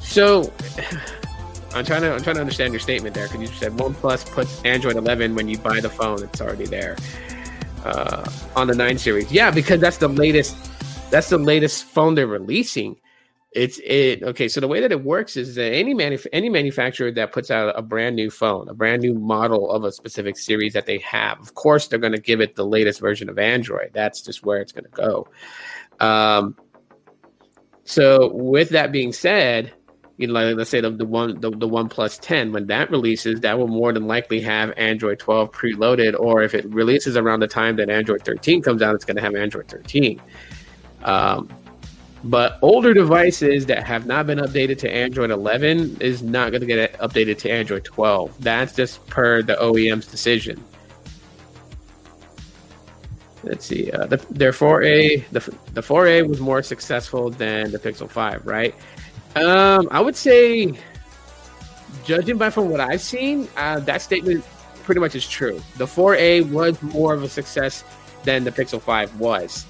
so. 0.00 0.52
I'm 1.74 1.84
trying 1.84 2.00
to 2.02 2.14
I'm 2.14 2.22
trying 2.22 2.36
to 2.36 2.40
understand 2.40 2.72
your 2.72 2.80
statement 2.80 3.14
there 3.14 3.28
because 3.28 3.42
you 3.42 3.48
said 3.48 3.72
OnePlus 3.72 4.30
puts 4.30 4.62
Android 4.64 4.96
11 4.96 5.34
when 5.34 5.46
you 5.46 5.58
buy 5.58 5.78
the 5.80 5.90
phone. 5.90 6.22
It's 6.22 6.40
already 6.40 6.64
there 6.64 6.96
uh, 7.84 8.28
on 8.54 8.66
the 8.66 8.74
nine 8.74 8.98
series. 8.98 9.30
Yeah, 9.30 9.50
because 9.50 9.80
that's 9.80 9.98
the 9.98 10.08
latest. 10.08 10.56
That's 11.10 11.28
the 11.28 11.38
latest 11.38 11.84
phone 11.84 12.14
they're 12.14 12.26
releasing. 12.26 12.96
It's 13.56 13.80
it 13.84 14.22
okay. 14.22 14.48
So 14.48 14.60
the 14.60 14.68
way 14.68 14.80
that 14.80 14.92
it 14.92 15.02
works 15.02 15.34
is 15.34 15.54
that 15.54 15.72
any 15.72 15.94
manuf- 15.94 16.26
any 16.30 16.50
manufacturer 16.50 17.10
that 17.12 17.32
puts 17.32 17.50
out 17.50 17.72
a 17.74 17.80
brand 17.80 18.14
new 18.14 18.30
phone, 18.30 18.68
a 18.68 18.74
brand 18.74 19.00
new 19.00 19.14
model 19.14 19.70
of 19.70 19.82
a 19.82 19.90
specific 19.90 20.36
series 20.36 20.74
that 20.74 20.84
they 20.84 20.98
have, 20.98 21.40
of 21.40 21.54
course 21.54 21.88
they're 21.88 21.98
going 21.98 22.12
to 22.12 22.20
give 22.20 22.42
it 22.42 22.54
the 22.54 22.66
latest 22.66 23.00
version 23.00 23.30
of 23.30 23.38
Android. 23.38 23.92
That's 23.94 24.20
just 24.20 24.44
where 24.44 24.58
it's 24.58 24.72
going 24.72 24.84
to 24.84 24.90
go. 24.90 25.28
Um, 26.00 26.54
so 27.84 28.30
with 28.34 28.68
that 28.70 28.92
being 28.92 29.14
said, 29.14 29.72
you 30.18 30.26
know, 30.26 30.34
like 30.34 30.54
let's 30.54 30.68
say 30.68 30.82
the, 30.82 30.90
the 30.90 31.06
one 31.06 31.40
the, 31.40 31.50
the 31.50 31.66
one 31.66 31.88
plus 31.88 32.18
ten 32.18 32.52
when 32.52 32.66
that 32.66 32.90
releases, 32.90 33.40
that 33.40 33.58
will 33.58 33.68
more 33.68 33.90
than 33.90 34.06
likely 34.06 34.38
have 34.42 34.74
Android 34.76 35.18
12 35.18 35.50
preloaded, 35.52 36.14
or 36.20 36.42
if 36.42 36.52
it 36.52 36.66
releases 36.66 37.16
around 37.16 37.40
the 37.40 37.48
time 37.48 37.76
that 37.76 37.88
Android 37.88 38.22
13 38.22 38.60
comes 38.60 38.82
out, 38.82 38.94
it's 38.94 39.06
going 39.06 39.16
to 39.16 39.22
have 39.22 39.34
Android 39.34 39.66
13. 39.68 40.20
Um, 41.04 41.48
but 42.26 42.58
older 42.60 42.92
devices 42.92 43.66
that 43.66 43.84
have 43.84 44.06
not 44.06 44.26
been 44.26 44.38
updated 44.38 44.78
to 44.78 44.92
Android 44.92 45.30
11 45.30 45.98
is 46.00 46.22
not 46.22 46.50
going 46.50 46.60
to 46.60 46.66
get 46.66 46.92
updated 46.98 47.38
to 47.38 47.50
Android 47.50 47.84
12. 47.84 48.42
That's 48.42 48.74
just 48.74 49.06
per 49.06 49.42
the 49.42 49.54
OEM's 49.54 50.06
decision. 50.06 50.62
Let's 53.44 53.64
see. 53.64 53.92
Uh, 53.92 54.06
the, 54.06 54.16
their 54.30 54.50
4A, 54.50 55.28
the, 55.28 55.40
the 55.72 55.80
4A 55.80 56.26
was 56.26 56.40
more 56.40 56.62
successful 56.62 57.30
than 57.30 57.70
the 57.70 57.78
Pixel 57.78 58.10
5, 58.10 58.44
right? 58.44 58.74
Um, 59.36 59.86
I 59.92 60.00
would 60.00 60.16
say, 60.16 60.72
judging 62.04 62.38
by 62.38 62.50
from 62.50 62.70
what 62.70 62.80
I've 62.80 63.00
seen, 63.00 63.48
uh, 63.56 63.78
that 63.80 64.02
statement 64.02 64.44
pretty 64.82 65.00
much 65.00 65.14
is 65.14 65.28
true. 65.28 65.62
The 65.76 65.86
4A 65.86 66.50
was 66.50 66.82
more 66.82 67.14
of 67.14 67.22
a 67.22 67.28
success 67.28 67.84
than 68.24 68.42
the 68.42 68.50
Pixel 68.50 68.82
5 68.82 69.20
was. 69.20 69.64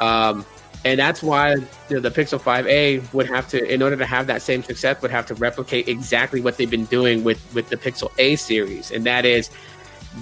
Um, 0.00 0.44
and 0.84 0.98
that's 0.98 1.22
why 1.22 1.56
the, 1.88 2.00
the, 2.00 2.10
Pixel 2.10 2.40
5a 2.40 3.12
would 3.12 3.28
have 3.28 3.48
to 3.48 3.64
in 3.72 3.82
order 3.82 3.96
to 3.96 4.06
have 4.06 4.26
that 4.26 4.42
same 4.42 4.62
success 4.62 5.00
would 5.00 5.10
have 5.10 5.26
to 5.26 5.34
replicate 5.34 5.88
exactly 5.88 6.40
what 6.40 6.56
they've 6.56 6.70
been 6.70 6.86
doing 6.86 7.22
with 7.22 7.40
with 7.54 7.68
the 7.68 7.76
pixel 7.76 8.10
a 8.18 8.36
series. 8.36 8.90
And 8.90 9.04
that 9.06 9.24
is 9.24 9.50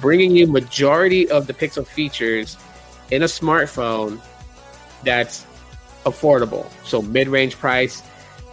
bringing 0.01 0.37
you 0.37 0.47
majority 0.47 1.31
of 1.31 1.47
the 1.47 1.55
pixel 1.55 1.87
features 1.87 2.59
in 3.11 3.23
a 3.23 3.27
smartphone 3.27 4.21
that's 5.03 5.47
affordable. 6.05 6.71
So 6.85 7.01
mid-range 7.01 7.57
price 7.57 8.03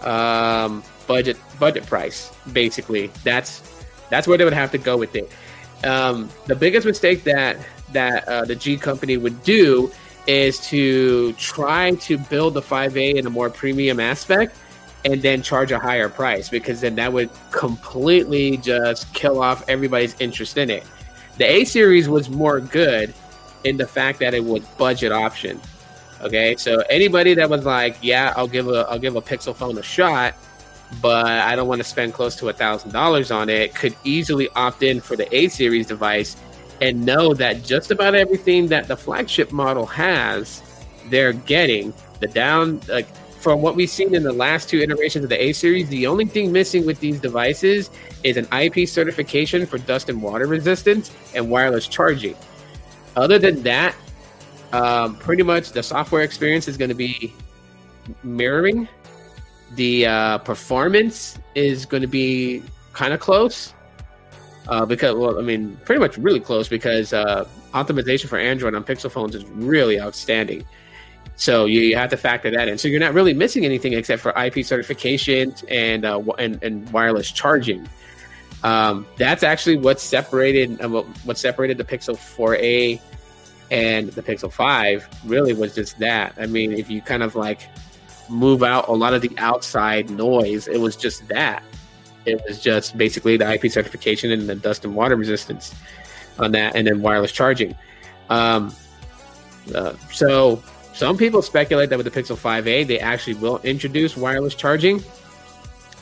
um, 0.02 0.84
budget 1.08 1.38
budget 1.60 1.86
price 1.86 2.32
basically. 2.54 3.08
That's 3.24 3.62
that's 4.10 4.28
where 4.28 4.38
they 4.38 4.46
would 4.46 4.54
have 4.54 4.72
to 4.72 4.78
go 4.78 4.96
with 4.96 5.16
it. 5.16 5.30
Um, 5.84 6.30
the 6.46 6.56
biggest 6.56 6.88
mistake 6.88 7.26
that 7.26 7.58
that 7.92 8.28
uh, 8.28 8.46
the 8.46 8.56
g 8.56 8.78
company 8.78 9.18
would 9.18 9.44
do 9.44 9.92
is 10.28 10.60
to 10.70 11.34
try 11.34 11.92
to 11.96 12.18
build 12.18 12.54
the 12.54 12.62
5A 12.62 13.16
in 13.16 13.26
a 13.26 13.30
more 13.30 13.50
premium 13.50 14.00
aspect 14.00 14.58
and 15.06 15.22
then 15.22 15.42
charge 15.42 15.72
a 15.72 15.80
higher 15.80 16.10
price 16.10 16.50
because 16.50 16.82
then 16.82 16.96
that 16.96 17.12
would 17.12 17.30
completely 17.52 18.58
just 18.58 19.12
kill 19.14 19.42
off 19.42 19.68
everybody's 19.70 20.20
interest 20.20 20.58
in 20.58 20.70
it. 20.70 20.84
The 21.38 21.46
A 21.46 21.64
series 21.64 22.10
was 22.10 22.30
more 22.30 22.60
good 22.60 23.14
in 23.64 23.78
the 23.78 23.88
fact 23.88 24.20
that 24.20 24.34
it 24.34 24.44
was 24.44 24.64
budget 24.78 25.12
option. 25.12 25.62
Okay, 26.22 26.56
so 26.56 26.82
anybody 26.90 27.36
that 27.36 27.50
was 27.50 27.64
like, 27.64 27.98
"Yeah, 28.02 28.34
I'll 28.36 28.48
give 28.48 28.68
a 28.68 28.88
I'll 28.90 28.98
give 28.98 29.16
a 29.16 29.22
Pixel 29.22 29.56
phone 29.56 29.78
a 29.78 29.84
shot," 29.84 30.34
but 31.00 31.28
I 31.28 31.56
don't 31.56 31.68
want 31.68 31.80
to 31.80 31.84
spend 31.88 32.14
close 32.14 32.36
to 32.38 32.50
a 32.50 32.54
thousand 32.54 32.92
dollars 32.92 33.30
on 33.30 33.50
it, 33.50 33.76
could 33.76 33.96
easily 34.04 34.50
opt 34.56 34.82
in 34.82 35.00
for 35.00 35.16
the 35.16 35.34
A 35.36 35.48
series 35.48 35.86
device 35.86 36.36
and 36.82 37.06
know 37.06 37.34
that 37.34 37.64
just 37.64 37.92
about 37.92 38.16
everything 38.16 38.68
that 38.68 38.88
the 38.88 38.96
flagship 38.96 39.52
model 39.52 39.86
has, 39.86 40.62
they're 41.10 41.34
getting. 41.34 41.94
The 42.20 42.28
down, 42.28 42.82
like 42.88 43.08
from 43.40 43.62
what 43.62 43.76
we've 43.76 43.90
seen 43.90 44.16
in 44.16 44.24
the 44.24 44.34
last 44.34 44.70
two 44.70 44.80
iterations 44.80 45.24
of 45.24 45.30
the 45.30 45.42
A 45.42 45.54
series, 45.54 45.88
the 45.90 46.08
only 46.08 46.26
thing 46.26 46.52
missing 46.52 46.86
with 46.86 47.00
these 47.00 47.20
devices 47.20 47.90
is 48.24 48.38
an 48.38 48.48
IP 48.52 48.88
certification 48.88 49.66
for 49.66 49.78
dust 49.78 50.10
and 50.10 50.22
water 50.22 50.48
resistance 50.48 51.12
and 51.36 51.50
wireless 51.50 51.88
charging. 51.88 52.36
Other 53.16 53.40
than 53.40 53.64
that, 53.64 53.96
um, 54.74 55.16
pretty 55.18 55.44
much 55.44 55.72
the 55.72 55.82
software 55.82 56.24
experience 56.24 56.68
is 56.68 56.78
going 56.78 56.90
to 56.90 56.96
be 56.96 57.34
mirroring. 58.24 58.88
The 59.76 60.06
uh, 60.06 60.38
performance 60.40 61.40
is 61.56 61.86
going 61.86 62.02
to 62.02 62.08
be 62.08 62.64
kind 62.94 63.14
of 63.14 63.20
close 63.20 63.74
uh, 64.68 64.86
because 64.86 65.16
well, 65.16 65.40
I 65.40 65.42
mean, 65.42 65.78
pretty 65.86 66.00
much 66.00 66.18
really 66.18 66.40
close 66.40 66.68
because 66.68 67.14
uh, 67.14 67.48
optimization 67.74 68.28
for 68.28 68.38
Android 68.38 68.76
on 68.76 68.84
Pixel 68.84 69.12
phones 69.12 69.36
is 69.36 69.46
really 69.46 70.00
outstanding. 70.00 70.66
So 71.36 71.66
you, 71.66 71.82
you, 71.82 71.96
have 71.96 72.10
to 72.10 72.18
factor 72.18 72.50
that 72.50 72.68
in. 72.68 72.78
So 72.80 72.88
you're 72.88 73.00
not 73.00 73.14
really 73.14 73.34
missing 73.34 73.64
anything 73.64 73.94
except 73.94 74.24
for 74.24 74.32
IP 74.32 74.66
certification 74.66 75.54
and 75.70 76.04
uh, 76.04 76.20
and, 76.40 76.62
and 76.64 76.90
wireless 76.92 77.32
charging. 77.32 77.88
Um, 78.64 79.06
that's 79.18 79.44
actually 79.44 79.78
what 79.78 80.00
separated 80.00 80.82
uh, 80.82 80.90
what 80.90 81.38
separated 81.38 81.78
the 81.78 81.84
Pixel 81.84 82.16
4a 82.16 83.00
and 83.70 84.10
the 84.10 84.24
Pixel 84.24 84.52
5. 84.52 85.08
Really 85.26 85.54
was 85.54 85.76
just 85.76 86.00
that. 86.00 86.34
I 86.38 86.48
mean, 86.48 86.74
if 86.74 86.90
you 86.90 87.02
kind 87.02 87.22
of 87.22 87.36
like 87.36 87.70
move 88.30 88.64
out 88.64 88.88
a 88.88 88.94
lot 88.94 89.14
of 89.14 89.22
the 89.22 89.32
outside 89.38 90.10
noise, 90.10 90.68
it 90.68 90.80
was 90.80 90.96
just 90.96 91.28
that. 91.28 91.64
It 92.28 92.42
was 92.48 92.62
just 92.62 92.98
basically 92.98 93.38
the 93.38 93.52
IP 93.52 93.72
certification 93.72 94.32
and 94.32 94.48
the 94.48 94.56
dust 94.56 94.84
and 94.86 94.96
water 94.96 95.16
resistance 95.16 95.74
on 96.38 96.52
that, 96.52 96.76
and 96.76 96.86
then 96.86 97.02
wireless 97.02 97.32
charging. 97.32 97.76
Um, 98.30 98.76
uh, 99.74 99.94
so 100.12 100.62
some 100.94 101.18
people 101.18 101.42
speculate 101.42 101.90
that 101.90 101.98
with 101.98 102.12
the 102.12 102.22
Pixel 102.22 102.36
5a, 102.36 102.86
they 102.86 103.00
actually 103.00 103.36
will 103.36 103.60
introduce 103.64 104.18
wireless 104.18 104.56
charging, 104.56 105.04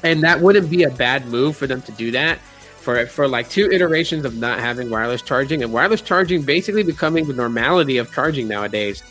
and 0.04 0.24
that 0.24 0.42
wouldn't 0.42 0.70
be 0.70 0.84
a 0.84 0.90
bad 0.90 1.28
move 1.28 1.56
for 1.56 1.68
them 1.68 1.82
to 1.84 1.92
do 1.94 2.12
that. 2.12 2.40
For, 2.82 3.08
for 3.08 3.28
like 3.28 3.50
two 3.50 3.72
iterations 3.72 4.26
of 4.26 4.36
not 4.36 4.60
having 4.60 4.92
wireless 4.92 5.24
charging 5.24 5.64
and 5.64 5.74
wireless 5.74 6.02
charging 6.02 6.44
basically 6.44 6.84
becoming 6.84 7.28
the 7.28 7.34
normality 7.34 7.98
of 7.98 8.14
charging 8.14 8.48
nowadays 8.48 9.02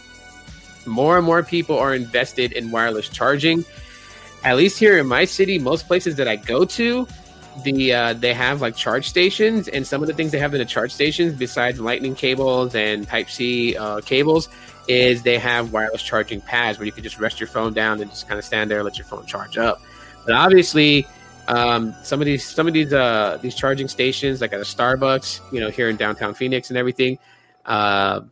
more 0.86 1.16
and 1.16 1.26
more 1.26 1.42
people 1.42 1.78
are 1.78 1.94
invested 1.94 2.52
in 2.52 2.70
wireless 2.70 3.08
charging 3.08 3.64
at 4.44 4.56
least 4.56 4.78
here 4.78 4.98
in 4.98 5.06
my 5.06 5.24
city, 5.24 5.58
most 5.58 5.86
places 5.86 6.16
that 6.16 6.28
I 6.28 6.36
go 6.36 6.64
to, 6.64 7.08
the 7.62 7.94
uh, 7.94 8.12
they 8.14 8.34
have 8.34 8.60
like 8.60 8.76
charge 8.76 9.08
stations, 9.08 9.68
and 9.68 9.86
some 9.86 10.02
of 10.02 10.08
the 10.08 10.14
things 10.14 10.32
they 10.32 10.38
have 10.38 10.52
in 10.54 10.58
the 10.58 10.64
charge 10.64 10.92
stations, 10.92 11.34
besides 11.34 11.80
lightning 11.80 12.14
cables 12.14 12.74
and 12.74 13.06
Type 13.06 13.30
C 13.30 13.76
uh, 13.76 14.00
cables, 14.00 14.48
is 14.88 15.22
they 15.22 15.38
have 15.38 15.72
wireless 15.72 16.02
charging 16.02 16.40
pads 16.40 16.78
where 16.78 16.86
you 16.86 16.92
can 16.92 17.04
just 17.04 17.18
rest 17.18 17.40
your 17.40 17.46
phone 17.46 17.72
down 17.72 18.00
and 18.00 18.10
just 18.10 18.28
kind 18.28 18.38
of 18.38 18.44
stand 18.44 18.70
there 18.70 18.78
and 18.78 18.84
let 18.84 18.98
your 18.98 19.06
phone 19.06 19.24
charge 19.26 19.56
up. 19.56 19.80
But 20.26 20.34
obviously, 20.34 21.06
um, 21.48 21.94
some 22.02 22.20
of 22.20 22.26
these 22.26 22.44
some 22.44 22.66
of 22.66 22.74
these 22.74 22.92
uh, 22.92 23.38
these 23.40 23.54
charging 23.54 23.88
stations, 23.88 24.40
like 24.40 24.52
at 24.52 24.60
a 24.60 24.64
Starbucks, 24.64 25.52
you 25.52 25.60
know, 25.60 25.70
here 25.70 25.88
in 25.88 25.96
downtown 25.96 26.34
Phoenix 26.34 26.70
and 26.70 26.76
everything, 26.76 27.18
uh, 27.66 28.22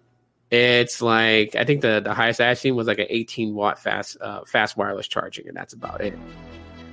it's 0.52 1.00
like 1.00 1.56
I 1.56 1.64
think 1.64 1.80
the 1.80 2.00
the 2.00 2.12
highest 2.12 2.38
I've 2.40 2.59
seen 2.59 2.76
was 2.76 2.87
like 2.87 2.99
an 2.99 3.06
18 3.09 3.54
watt 3.54 3.78
fast 3.78 4.18
uh, 4.21 4.42
fast 4.44 4.76
wireless 4.76 5.09
charging, 5.09 5.49
and 5.49 5.56
that's 5.56 5.73
about 5.73 6.02
it. 6.02 6.16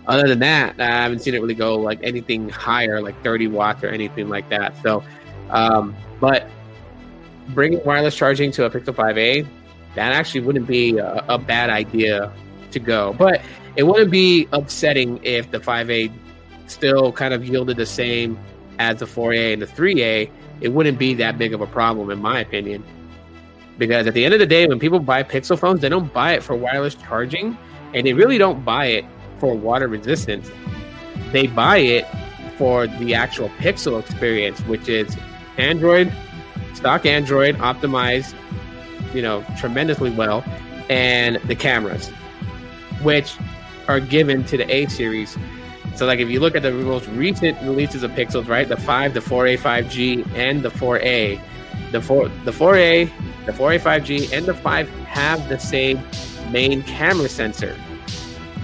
Other 0.07 0.29
than 0.29 0.39
that, 0.39 0.79
I 0.79 0.85
haven't 0.85 1.19
seen 1.19 1.35
it 1.35 1.41
really 1.41 1.55
go 1.55 1.75
like 1.75 1.99
anything 2.01 2.47
higher, 2.49 3.01
like 3.01 3.21
30 3.21 3.47
watts 3.47 3.83
or 3.83 3.89
anything 3.89 4.29
like 4.29 4.49
that. 4.49 4.81
So, 4.81 5.03
um, 5.49 5.93
but 6.21 6.47
bringing 7.49 7.83
wireless 7.83 8.15
charging 8.15 8.51
to 8.53 8.65
a 8.65 8.69
Pixel 8.69 8.95
5a, 8.95 9.45
that 9.95 10.13
actually 10.13 10.41
wouldn't 10.41 10.65
be 10.65 10.97
a, 10.97 11.23
a 11.27 11.37
bad 11.37 11.69
idea 11.69 12.31
to 12.71 12.79
go. 12.79 13.13
But 13.19 13.41
it 13.75 13.83
wouldn't 13.83 14.09
be 14.09 14.47
upsetting 14.53 15.19
if 15.23 15.51
the 15.51 15.59
5a 15.59 16.11
still 16.67 17.11
kind 17.11 17.33
of 17.33 17.45
yielded 17.45 17.77
the 17.77 17.85
same 17.85 18.39
as 18.79 18.99
the 18.99 19.05
4a 19.05 19.53
and 19.53 19.61
the 19.61 19.67
3a. 19.67 20.31
It 20.61 20.69
wouldn't 20.69 20.97
be 20.97 21.13
that 21.15 21.37
big 21.37 21.53
of 21.53 21.61
a 21.61 21.67
problem, 21.67 22.09
in 22.09 22.19
my 22.19 22.39
opinion. 22.39 22.83
Because 23.79 24.05
at 24.05 24.13
the 24.13 24.23
end 24.25 24.35
of 24.35 24.39
the 24.39 24.45
day, 24.45 24.67
when 24.67 24.77
people 24.77 24.99
buy 24.99 25.23
Pixel 25.23 25.57
phones, 25.57 25.81
they 25.81 25.89
don't 25.89 26.13
buy 26.13 26.33
it 26.33 26.43
for 26.43 26.55
wireless 26.55 26.93
charging 26.93 27.57
and 27.95 28.05
they 28.05 28.13
really 28.13 28.37
don't 28.37 28.63
buy 28.63 28.85
it 28.85 29.05
for 29.39 29.55
water 29.55 29.87
resistance. 29.87 30.51
They 31.31 31.47
buy 31.47 31.77
it 31.77 32.05
for 32.57 32.87
the 32.87 33.15
actual 33.15 33.49
Pixel 33.57 33.99
experience, 33.99 34.59
which 34.61 34.89
is 34.89 35.17
Android, 35.57 36.11
stock 36.73 37.05
Android, 37.05 37.55
optimized, 37.55 38.35
you 39.13 39.21
know, 39.21 39.43
tremendously 39.57 40.11
well, 40.11 40.43
and 40.89 41.37
the 41.47 41.55
cameras, 41.55 42.09
which 43.01 43.35
are 43.87 43.99
given 43.99 44.43
to 44.45 44.57
the 44.57 44.69
A 44.73 44.87
series. 44.87 45.37
So, 45.95 46.05
like, 46.05 46.19
if 46.19 46.29
you 46.29 46.39
look 46.39 46.55
at 46.55 46.61
the 46.61 46.71
most 46.71 47.07
recent 47.09 47.57
releases 47.61 48.03
of 48.03 48.11
Pixels, 48.11 48.47
right, 48.47 48.67
the 48.67 48.77
5, 48.77 49.13
the 49.13 49.19
4A, 49.19 49.57
5G, 49.57 50.29
and 50.35 50.61
the 50.61 50.69
4A, 50.69 51.41
the 51.91 52.01
4, 52.01 52.29
the 52.45 52.51
4A 52.51 53.11
the 53.45 53.51
4A 53.51 53.79
5G 53.79 54.31
and 54.31 54.45
the 54.45 54.53
5 54.53 54.89
have 55.05 55.49
the 55.49 55.57
same 55.57 55.99
main 56.51 56.83
camera 56.83 57.27
sensor. 57.27 57.75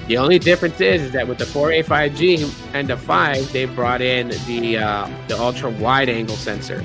The 0.08 0.18
only 0.18 0.38
difference 0.38 0.80
is, 0.80 1.02
is 1.02 1.12
that 1.14 1.28
with 1.28 1.40
the 1.40 1.46
4A 1.46 1.86
5G 1.86 2.74
and 2.76 2.88
the 2.88 2.98
5, 2.98 3.52
they 3.52 3.66
brought 3.66 4.04
in 4.04 4.28
the 4.46 4.78
uh, 4.78 5.10
the 5.28 5.40
ultra 5.40 5.72
wide 5.72 6.10
angle 6.10 6.36
sensor, 6.36 6.84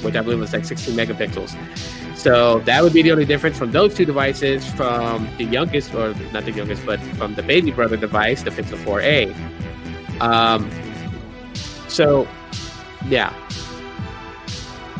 which 0.00 0.14
I 0.14 0.22
believe 0.22 0.40
was 0.40 0.54
like 0.54 0.64
16 0.64 0.94
megapixels. 0.96 1.54
So 2.16 2.60
that 2.60 2.82
would 2.82 2.94
be 2.94 3.02
the 3.02 3.12
only 3.12 3.26
difference 3.26 3.58
from 3.58 3.72
those 3.72 3.94
two 3.94 4.06
devices 4.06 4.66
from 4.72 5.28
the 5.36 5.44
youngest, 5.44 5.94
or 5.94 6.14
not 6.32 6.46
the 6.46 6.52
youngest, 6.52 6.86
but 6.86 6.98
from 7.18 7.34
the 7.34 7.42
baby 7.42 7.70
brother 7.70 7.98
device, 7.98 8.42
the 8.42 8.50
Pixel 8.50 8.78
4a. 8.78 10.22
Um, 10.22 10.70
so, 11.88 12.26
yeah, 13.06 13.34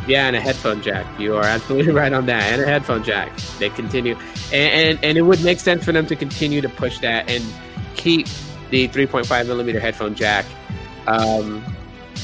yeah, 0.07 0.27
and 0.27 0.37
a 0.37 0.41
headphone 0.41 0.83
jack. 0.83 1.07
You 1.19 1.37
are 1.37 1.45
absolutely 1.45 1.93
right 2.03 2.13
on 2.13 2.27
that, 2.27 2.53
and 2.53 2.63
a 2.63 2.67
headphone 2.67 3.03
jack. 3.03 3.37
They 3.59 3.71
continue, 3.71 4.17
and, 4.53 4.99
and, 4.99 5.05
and 5.05 5.19
it 5.19 5.23
would 5.23 5.43
make 5.43 5.61
sense 5.61 5.85
for 5.85 5.93
them 5.93 6.07
to 6.07 6.17
continue 6.17 6.61
to 6.61 6.69
push 6.69 6.99
that 7.01 7.29
and 7.29 7.45
keep 7.97 8.27
the 8.71 8.89
3.5 8.89 9.47
millimeter 9.47 9.81
headphone 9.81 10.15
jack. 10.15 10.45
Um, 11.07 11.65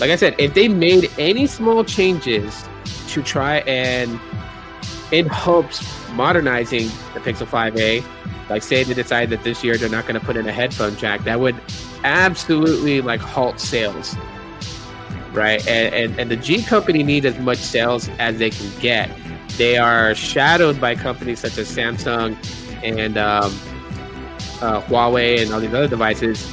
like 0.01 0.11
I 0.11 0.17
said, 0.17 0.35
if 0.39 0.55
they 0.55 0.69
made 0.69 1.11
any 1.19 1.47
small 1.47 1.85
changes 1.85 2.65
to 3.09 3.23
try 3.23 3.59
and 3.59 4.19
in 5.13 5.27
hopes 5.27 5.87
modernizing 6.13 6.87
the 7.15 7.21
Pixel 7.21 7.47
5a, 7.47 8.05
like 8.49 8.63
say 8.63 8.83
they 8.83 8.95
decide 8.95 9.31
that 9.31 9.45
this 9.45 9.63
year 9.63 9.77
they're 9.77 9.89
not 9.89 10.07
going 10.07 10.19
to 10.19 10.25
put 10.25 10.37
in 10.37 10.49
a 10.49 10.53
headphone 10.53 10.97
jack, 10.97 11.23
that 11.25 11.39
would 11.39 11.57
absolutely 12.05 13.01
like 13.01 13.21
halt 13.21 13.61
sales 13.61 14.17
right? 15.33 15.67
And, 15.67 15.95
and, 15.95 16.21
and 16.21 16.31
the 16.31 16.37
G 16.37 16.63
company 16.63 17.03
need 17.03 17.25
as 17.25 17.39
much 17.39 17.59
sales 17.59 18.09
as 18.19 18.39
they 18.39 18.51
can 18.51 18.71
get. 18.81 19.11
They 19.57 19.77
are 19.77 20.15
shadowed 20.15 20.81
by 20.81 20.95
companies 20.95 21.41
such 21.41 21.59
as 21.59 21.75
Samsung 21.75 22.37
and 22.83 23.19
um, 23.19 23.53
uh, 24.61 24.81
Huawei 24.83 25.43
and 25.43 25.53
all 25.53 25.61
these 25.61 25.75
other 25.75 25.89
devices. 25.89 26.51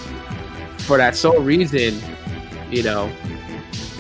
For 0.80 0.98
that 0.98 1.16
sole 1.16 1.40
reason, 1.40 2.00
you 2.70 2.84
know, 2.84 3.12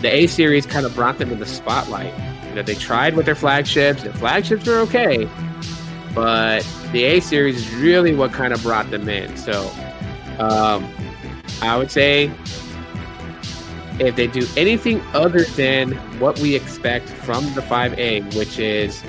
the 0.01 0.13
A 0.13 0.27
series 0.27 0.65
kind 0.65 0.85
of 0.85 0.95
brought 0.95 1.17
them 1.17 1.31
in 1.31 1.39
the 1.39 1.45
spotlight. 1.45 2.13
You 2.49 2.55
know, 2.55 2.61
they 2.63 2.75
tried 2.75 3.15
with 3.15 3.25
their 3.25 3.35
flagships. 3.35 4.03
Their 4.03 4.13
flagships 4.13 4.65
were 4.65 4.79
okay, 4.79 5.29
but 6.15 6.67
the 6.91 7.03
A 7.03 7.19
series 7.19 7.57
is 7.57 7.75
really 7.75 8.15
what 8.15 8.33
kind 8.33 8.53
of 8.53 8.61
brought 8.63 8.89
them 8.89 9.07
in. 9.07 9.37
So, 9.37 9.69
um, 10.39 10.89
I 11.61 11.77
would 11.77 11.91
say 11.91 12.31
if 13.99 14.15
they 14.15 14.27
do 14.27 14.47
anything 14.55 15.01
other 15.13 15.43
than 15.43 15.91
what 16.19 16.39
we 16.39 16.55
expect 16.55 17.09
from 17.09 17.43
the 17.53 17.61
5A, 17.61 18.35
which 18.35 18.57
is 18.59 19.03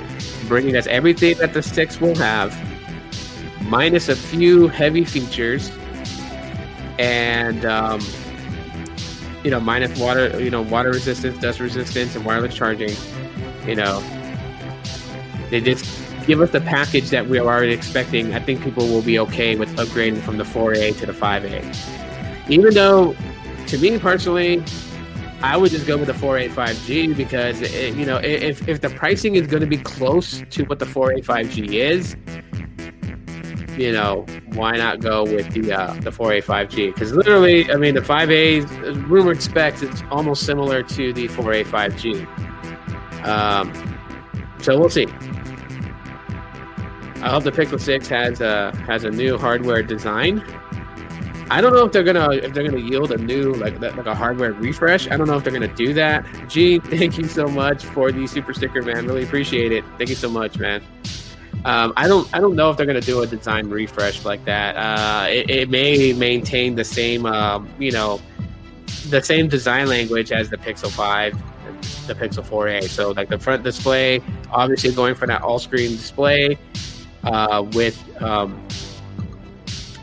bringing 0.48 0.76
us 0.76 0.86
everything 0.86 1.38
that 1.38 1.54
the 1.54 1.62
6 1.62 2.00
will 2.00 2.16
have, 2.16 2.56
minus 3.62 4.08
a 4.08 4.16
few 4.16 4.68
heavy 4.68 5.04
features, 5.04 5.70
and 6.98 7.64
um, 7.64 8.00
you 9.44 9.50
know, 9.50 9.60
minus 9.60 9.98
water, 9.98 10.42
you 10.42 10.50
know, 10.50 10.62
water 10.62 10.90
resistance, 10.90 11.38
dust 11.38 11.60
resistance, 11.60 12.14
and 12.14 12.24
wireless 12.24 12.54
charging. 12.54 12.94
You 13.66 13.76
know, 13.76 14.02
they 15.50 15.60
just 15.60 15.86
give 16.26 16.40
us 16.40 16.50
the 16.50 16.60
package 16.60 17.10
that 17.10 17.26
we 17.26 17.38
are 17.38 17.46
already 17.46 17.72
expecting. 17.72 18.34
I 18.34 18.40
think 18.40 18.62
people 18.62 18.86
will 18.86 19.02
be 19.02 19.18
okay 19.20 19.56
with 19.56 19.70
upgrading 19.76 20.20
from 20.22 20.36
the 20.36 20.44
4A 20.44 20.98
to 20.98 21.06
the 21.06 21.12
5A. 21.12 22.50
Even 22.50 22.74
though, 22.74 23.16
to 23.70 23.78
me 23.78 23.98
personally, 24.00 24.64
I 25.42 25.56
would 25.56 25.70
just 25.70 25.86
go 25.86 25.96
with 25.96 26.08
the 26.08 26.12
4A 26.12 26.50
5G 26.50 27.16
because 27.16 27.62
it, 27.62 27.94
you 27.94 28.04
know 28.04 28.16
if, 28.16 28.68
if 28.68 28.80
the 28.80 28.90
pricing 28.90 29.36
is 29.36 29.46
going 29.46 29.60
to 29.60 29.66
be 29.66 29.78
close 29.78 30.42
to 30.50 30.64
what 30.64 30.80
the 30.80 30.84
4A 30.84 31.24
5G 31.24 31.74
is, 31.74 32.16
you 33.78 33.92
know 33.92 34.26
why 34.54 34.76
not 34.76 35.00
go 35.00 35.22
with 35.22 35.52
the 35.52 35.72
uh, 35.72 35.94
the 36.00 36.10
4A 36.10 36.42
5G? 36.44 36.92
Because 36.92 37.12
literally, 37.12 37.70
I 37.70 37.76
mean, 37.76 37.94
the 37.94 38.00
5A 38.00 39.08
rumored 39.08 39.40
specs 39.40 39.82
it's 39.82 40.02
almost 40.10 40.44
similar 40.44 40.82
to 40.82 41.12
the 41.12 41.28
4A 41.28 41.64
5G. 41.64 43.24
Um, 43.24 43.72
so 44.58 44.78
we'll 44.78 44.90
see. 44.90 45.06
I 47.22 47.28
hope 47.28 47.44
the 47.44 47.52
Pixel 47.52 47.80
6 47.80 48.08
has 48.08 48.40
a 48.40 48.76
has 48.86 49.04
a 49.04 49.10
new 49.10 49.38
hardware 49.38 49.84
design 49.84 50.42
I 51.50 51.60
don't 51.60 51.74
know 51.74 51.84
if 51.84 51.92
they're 51.92 52.04
gonna 52.04 52.30
if 52.30 52.54
they're 52.54 52.64
gonna 52.64 52.78
yield 52.78 53.10
a 53.10 53.18
new 53.18 53.52
like 53.54 53.80
like 53.80 54.06
a 54.06 54.14
hardware 54.14 54.52
refresh. 54.52 55.10
I 55.10 55.16
don't 55.16 55.26
know 55.26 55.36
if 55.36 55.42
they're 55.42 55.52
gonna 55.52 55.74
do 55.74 55.92
that. 55.94 56.24
Gene, 56.48 56.80
thank 56.82 57.18
you 57.18 57.24
so 57.24 57.46
much 57.48 57.84
for 57.84 58.12
the 58.12 58.26
super 58.26 58.54
sticker, 58.54 58.82
man. 58.82 59.06
Really 59.06 59.24
appreciate 59.24 59.72
it. 59.72 59.84
Thank 59.98 60.10
you 60.10 60.16
so 60.16 60.30
much, 60.30 60.58
man. 60.58 60.80
Um, 61.64 61.92
I 61.96 62.06
don't 62.06 62.32
I 62.32 62.38
don't 62.38 62.54
know 62.54 62.70
if 62.70 62.76
they're 62.76 62.86
gonna 62.86 63.00
do 63.00 63.20
a 63.22 63.26
design 63.26 63.68
refresh 63.68 64.24
like 64.24 64.44
that. 64.44 64.76
Uh, 64.76 65.28
it, 65.28 65.50
it, 65.50 65.70
may 65.70 66.12
maintain 66.12 66.76
the 66.76 66.84
same 66.84 67.26
um, 67.26 67.68
you 67.78 67.90
know 67.90 68.20
the 69.08 69.20
same 69.20 69.48
design 69.48 69.88
language 69.88 70.30
as 70.30 70.50
the 70.50 70.56
Pixel 70.56 70.90
Five, 70.90 71.34
the 72.06 72.14
Pixel 72.14 72.44
4a. 72.44 72.88
So 72.88 73.10
like 73.10 73.28
the 73.28 73.38
front 73.38 73.62
display, 73.62 74.22
obviously 74.50 74.92
going 74.92 75.14
for 75.14 75.26
that 75.26 75.42
all 75.42 75.58
screen 75.58 75.90
display 75.90 76.58
uh, 77.24 77.66
with 77.72 77.98
um, 78.22 78.60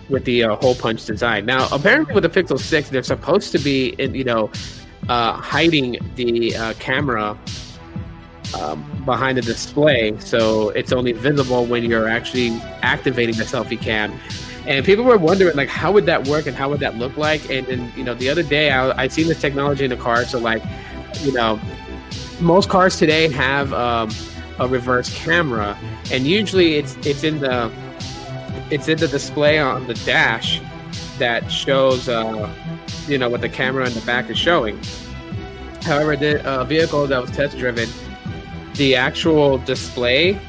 with 0.10 0.26
the 0.26 0.44
uh, 0.44 0.56
hole 0.56 0.76
punch 0.76 1.06
design. 1.06 1.46
Now, 1.46 1.68
apparently, 1.72 2.14
with 2.14 2.24
the 2.24 2.30
Pixel 2.30 2.60
Six, 2.60 2.90
they're 2.90 3.04
supposed 3.04 3.52
to 3.52 3.60
be, 3.60 3.90
in, 4.00 4.16
you 4.16 4.24
know, 4.24 4.50
uh, 5.10 5.34
hiding 5.34 5.98
the 6.16 6.56
uh, 6.56 6.74
camera 6.80 7.38
um, 8.60 8.86
behind 9.06 9.38
the 9.38 9.42
display, 9.42 10.18
so 10.20 10.70
it's 10.70 10.92
only 10.92 11.12
visible 11.12 11.66
when 11.66 11.84
you're 11.84 12.08
actually 12.08 12.50
activating 12.82 13.36
the 13.36 13.44
selfie 13.44 13.80
cam. 13.80 14.18
And 14.66 14.86
people 14.86 15.06
were 15.06 15.18
wondering, 15.18 15.56
like, 15.56 15.70
how 15.70 15.92
would 15.94 16.06
that 16.08 16.28
work 16.28 16.46
and 16.46 16.56
how 16.56 16.70
would 16.70 16.82
that 16.82 16.96
look 16.98 17.16
like? 17.16 17.50
And, 17.50 17.68
and 17.68 17.94
you 17.96 18.04
know, 18.04 18.14
the 18.14 18.30
other 18.30 18.44
day 18.44 18.72
I, 18.72 19.04
I 19.04 19.08
seen 19.08 19.28
this 19.28 19.40
technology 19.40 19.86
in 19.86 19.90
the 19.90 19.98
car, 19.98 20.26
so 20.26 20.40
like, 20.40 20.62
you 21.22 21.32
know, 21.32 21.60
most 22.40 22.70
cars 22.70 22.98
today 22.98 23.30
have 23.32 23.74
um, 23.74 24.12
a 24.60 24.68
reverse 24.68 25.14
camera, 25.18 25.78
and 26.12 26.26
usually 26.26 26.76
it's 26.76 26.96
it's 27.06 27.24
in 27.24 27.40
the 27.40 27.72
it's 28.70 28.88
in 28.88 28.98
the 28.98 29.08
display 29.08 29.60
on 29.60 29.88
the 29.88 29.94
dash 29.94 30.62
that 31.18 31.52
shows, 31.52 32.10
uh, 32.10 32.54
you 33.08 33.18
know, 33.18 33.30
what 33.30 33.42
the 33.42 33.50
camera 33.50 33.86
in 33.86 33.94
the 33.94 34.02
back 34.02 34.30
is 34.30 34.38
showing. 34.38 34.80
However, 35.82 36.16
the 36.16 36.46
uh, 36.48 36.64
vehicle 36.66 37.08
that 37.08 37.22
was 37.22 37.32
test 37.32 37.58
driven, 37.58 37.90
the 38.76 38.96
actual 38.96 39.58
display 39.60 40.40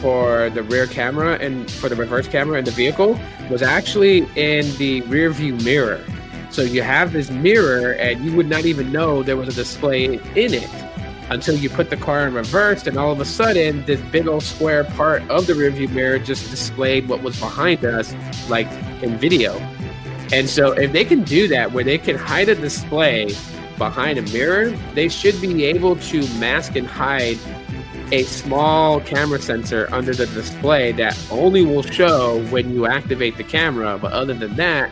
for 0.00 0.50
the 0.50 0.62
rear 0.62 0.86
camera 0.86 1.38
and 1.38 1.70
for 1.70 1.88
the 1.88 1.96
reverse 1.96 2.28
camera 2.28 2.58
in 2.58 2.64
the 2.64 2.70
vehicle 2.70 3.18
was 3.50 3.62
actually 3.62 4.18
in 4.36 4.76
the 4.76 5.00
rear 5.02 5.30
view 5.30 5.54
mirror. 5.56 6.04
So 6.50 6.62
you 6.62 6.82
have 6.82 7.12
this 7.12 7.30
mirror, 7.30 7.92
and 7.92 8.24
you 8.24 8.34
would 8.36 8.48
not 8.48 8.64
even 8.64 8.92
know 8.92 9.22
there 9.22 9.36
was 9.36 9.48
a 9.48 9.52
display 9.52 10.14
in 10.14 10.54
it 10.54 10.85
until 11.30 11.56
you 11.56 11.68
put 11.68 11.90
the 11.90 11.96
car 11.96 12.26
in 12.26 12.34
reverse, 12.34 12.86
and 12.86 12.96
all 12.96 13.12
of 13.12 13.20
a 13.20 13.24
sudden, 13.24 13.84
this 13.84 14.00
big 14.12 14.28
old 14.28 14.42
square 14.42 14.84
part 14.84 15.22
of 15.30 15.46
the 15.46 15.52
rearview 15.52 15.90
mirror 15.90 16.18
just 16.18 16.50
displayed 16.50 17.08
what 17.08 17.22
was 17.22 17.38
behind 17.40 17.84
us, 17.84 18.14
like 18.48 18.70
in 19.02 19.16
video. 19.18 19.54
And 20.32 20.48
so, 20.48 20.72
if 20.72 20.92
they 20.92 21.04
can 21.04 21.22
do 21.22 21.48
that, 21.48 21.72
where 21.72 21.84
they 21.84 21.98
can 21.98 22.16
hide 22.16 22.48
a 22.48 22.54
display 22.54 23.34
behind 23.78 24.18
a 24.18 24.22
mirror, 24.22 24.70
they 24.94 25.08
should 25.08 25.40
be 25.40 25.64
able 25.64 25.96
to 25.96 26.26
mask 26.38 26.76
and 26.76 26.86
hide 26.86 27.38
a 28.12 28.22
small 28.22 29.00
camera 29.00 29.40
sensor 29.40 29.88
under 29.92 30.14
the 30.14 30.26
display 30.26 30.92
that 30.92 31.18
only 31.30 31.64
will 31.64 31.82
show 31.82 32.40
when 32.50 32.72
you 32.72 32.86
activate 32.86 33.36
the 33.36 33.44
camera. 33.44 33.98
But 33.98 34.12
other 34.12 34.34
than 34.34 34.54
that, 34.56 34.90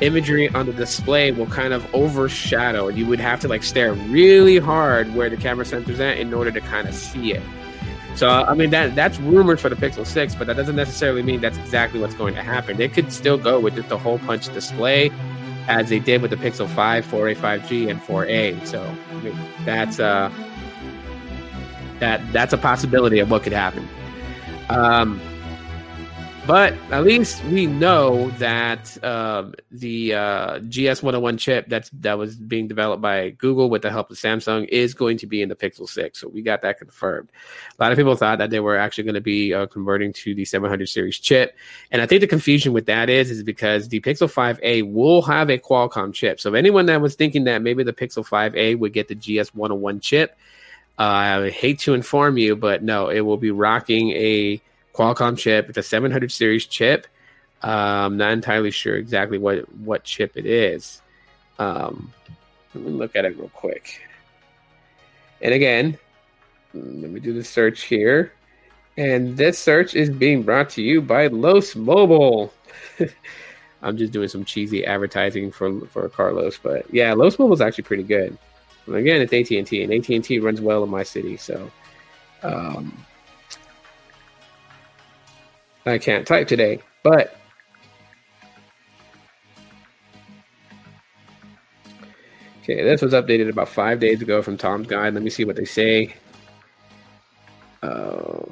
imagery 0.00 0.48
on 0.50 0.66
the 0.66 0.72
display 0.72 1.32
will 1.32 1.46
kind 1.46 1.72
of 1.72 1.92
overshadow 1.94 2.88
and 2.88 2.96
you 2.96 3.06
would 3.06 3.20
have 3.20 3.40
to 3.40 3.48
like 3.48 3.62
stare 3.62 3.92
really 3.92 4.58
hard 4.58 5.12
where 5.14 5.28
the 5.28 5.36
camera 5.36 5.64
sensor's 5.64 6.00
at 6.00 6.18
in 6.18 6.32
order 6.32 6.50
to 6.50 6.60
kind 6.60 6.88
of 6.88 6.94
see 6.94 7.32
it. 7.32 7.42
So 8.14 8.28
i 8.28 8.54
mean 8.54 8.70
that 8.70 8.94
that's 8.94 9.18
rumored 9.20 9.60
for 9.60 9.68
the 9.68 9.76
pixel 9.76 10.04
6 10.04 10.34
but 10.34 10.46
that 10.48 10.56
doesn't 10.56 10.76
necessarily 10.76 11.22
mean 11.22 11.40
that's 11.40 11.58
exactly 11.58 12.00
what's 12.00 12.14
going 12.14 12.34
to 12.34 12.42
happen. 12.42 12.76
They 12.76 12.88
could 12.88 13.12
still 13.12 13.38
go 13.38 13.58
with 13.60 13.76
just 13.76 13.88
the 13.88 13.98
hole 13.98 14.18
punch 14.20 14.52
display 14.52 15.10
as 15.68 15.88
they 15.88 15.98
did 15.98 16.22
with 16.22 16.30
the 16.30 16.36
pixel 16.36 16.68
5 16.68 17.06
4a 17.06 17.36
5g 17.36 17.90
and 17.90 18.00
4a 18.00 18.66
so 18.66 18.82
I 19.10 19.14
mean, 19.20 19.38
that's 19.64 19.98
uh 20.00 20.30
that 21.98 22.20
that's 22.32 22.52
a 22.52 22.58
possibility 22.58 23.18
of 23.18 23.30
what 23.30 23.42
could 23.42 23.52
happen. 23.52 23.88
Um 24.70 25.20
but 26.48 26.72
at 26.90 27.04
least 27.04 27.44
we 27.44 27.66
know 27.66 28.30
that 28.38 29.04
um, 29.04 29.54
the 29.70 30.14
uh, 30.14 30.58
GS101 30.60 31.38
chip 31.38 31.68
that's 31.68 31.90
that 32.00 32.16
was 32.16 32.36
being 32.36 32.66
developed 32.66 33.02
by 33.02 33.28
Google 33.36 33.68
with 33.68 33.82
the 33.82 33.90
help 33.90 34.10
of 34.10 34.16
Samsung 34.16 34.66
is 34.68 34.94
going 34.94 35.18
to 35.18 35.26
be 35.26 35.42
in 35.42 35.50
the 35.50 35.54
Pixel 35.54 35.86
6. 35.86 36.18
So 36.18 36.26
we 36.26 36.40
got 36.40 36.62
that 36.62 36.78
confirmed. 36.78 37.28
A 37.78 37.82
lot 37.82 37.92
of 37.92 37.98
people 37.98 38.16
thought 38.16 38.38
that 38.38 38.48
they 38.48 38.60
were 38.60 38.78
actually 38.78 39.04
going 39.04 39.16
to 39.16 39.20
be 39.20 39.52
uh, 39.52 39.66
converting 39.66 40.10
to 40.14 40.34
the 40.34 40.46
700 40.46 40.88
series 40.88 41.18
chip, 41.18 41.54
and 41.90 42.00
I 42.00 42.06
think 42.06 42.22
the 42.22 42.26
confusion 42.26 42.72
with 42.72 42.86
that 42.86 43.10
is 43.10 43.30
is 43.30 43.42
because 43.42 43.88
the 43.88 44.00
Pixel 44.00 44.32
5a 44.32 44.90
will 44.90 45.20
have 45.20 45.50
a 45.50 45.58
Qualcomm 45.58 46.14
chip. 46.14 46.40
So 46.40 46.48
if 46.48 46.54
anyone 46.54 46.86
that 46.86 47.02
was 47.02 47.14
thinking 47.14 47.44
that 47.44 47.60
maybe 47.60 47.84
the 47.84 47.92
Pixel 47.92 48.26
5a 48.26 48.78
would 48.78 48.94
get 48.94 49.08
the 49.08 49.16
GS101 49.16 50.00
chip, 50.00 50.34
uh, 50.98 51.02
I 51.02 51.50
hate 51.50 51.80
to 51.80 51.92
inform 51.92 52.38
you, 52.38 52.56
but 52.56 52.82
no, 52.82 53.10
it 53.10 53.20
will 53.20 53.36
be 53.36 53.50
rocking 53.50 54.12
a 54.12 54.62
Qualcomm 54.94 55.36
chip. 55.36 55.68
It's 55.68 55.78
a 55.78 55.82
700 55.82 56.30
series 56.32 56.66
chip. 56.66 57.06
Um, 57.62 57.72
I'm 57.72 58.16
not 58.16 58.32
entirely 58.32 58.70
sure 58.70 58.96
exactly 58.96 59.38
what 59.38 59.72
what 59.78 60.04
chip 60.04 60.36
it 60.36 60.46
is. 60.46 61.02
Um, 61.58 62.12
let 62.74 62.84
me 62.84 62.90
look 62.90 63.16
at 63.16 63.24
it 63.24 63.36
real 63.36 63.48
quick. 63.48 64.00
And 65.40 65.54
again, 65.54 65.98
let 66.74 67.10
me 67.10 67.20
do 67.20 67.32
the 67.32 67.44
search 67.44 67.82
here. 67.82 68.32
And 68.96 69.36
this 69.36 69.58
search 69.58 69.94
is 69.94 70.10
being 70.10 70.42
brought 70.42 70.70
to 70.70 70.82
you 70.82 71.00
by 71.00 71.28
Los 71.28 71.76
Mobile. 71.76 72.52
I'm 73.82 73.96
just 73.96 74.12
doing 74.12 74.28
some 74.28 74.44
cheesy 74.44 74.84
advertising 74.84 75.52
for 75.52 75.86
for 75.86 76.08
Carlos, 76.08 76.58
but 76.58 76.92
yeah, 76.92 77.12
Los 77.14 77.38
Mobile 77.38 77.54
is 77.54 77.60
actually 77.60 77.84
pretty 77.84 78.02
good. 78.02 78.36
And 78.86 78.96
again, 78.96 79.20
it's 79.20 79.32
AT 79.32 79.56
and 79.56 79.66
T, 79.66 79.82
and 79.82 79.92
AT 79.92 80.08
and 80.08 80.24
T 80.24 80.38
runs 80.38 80.60
well 80.60 80.82
in 80.82 80.90
my 80.90 81.02
city, 81.02 81.36
so 81.36 81.70
um, 82.42 83.04
I 85.88 85.98
can't 85.98 86.26
type 86.26 86.48
today, 86.48 86.80
but 87.02 87.36
okay, 92.62 92.82
this 92.82 93.02
was 93.02 93.12
updated 93.12 93.48
about 93.48 93.68
five 93.68 94.00
days 94.00 94.20
ago 94.22 94.42
from 94.42 94.56
Tom's 94.56 94.86
Guide. 94.86 95.14
Let 95.14 95.22
me 95.22 95.30
see 95.30 95.44
what 95.44 95.56
they 95.56 95.64
say. 95.64 96.14
Uh, 97.82 98.42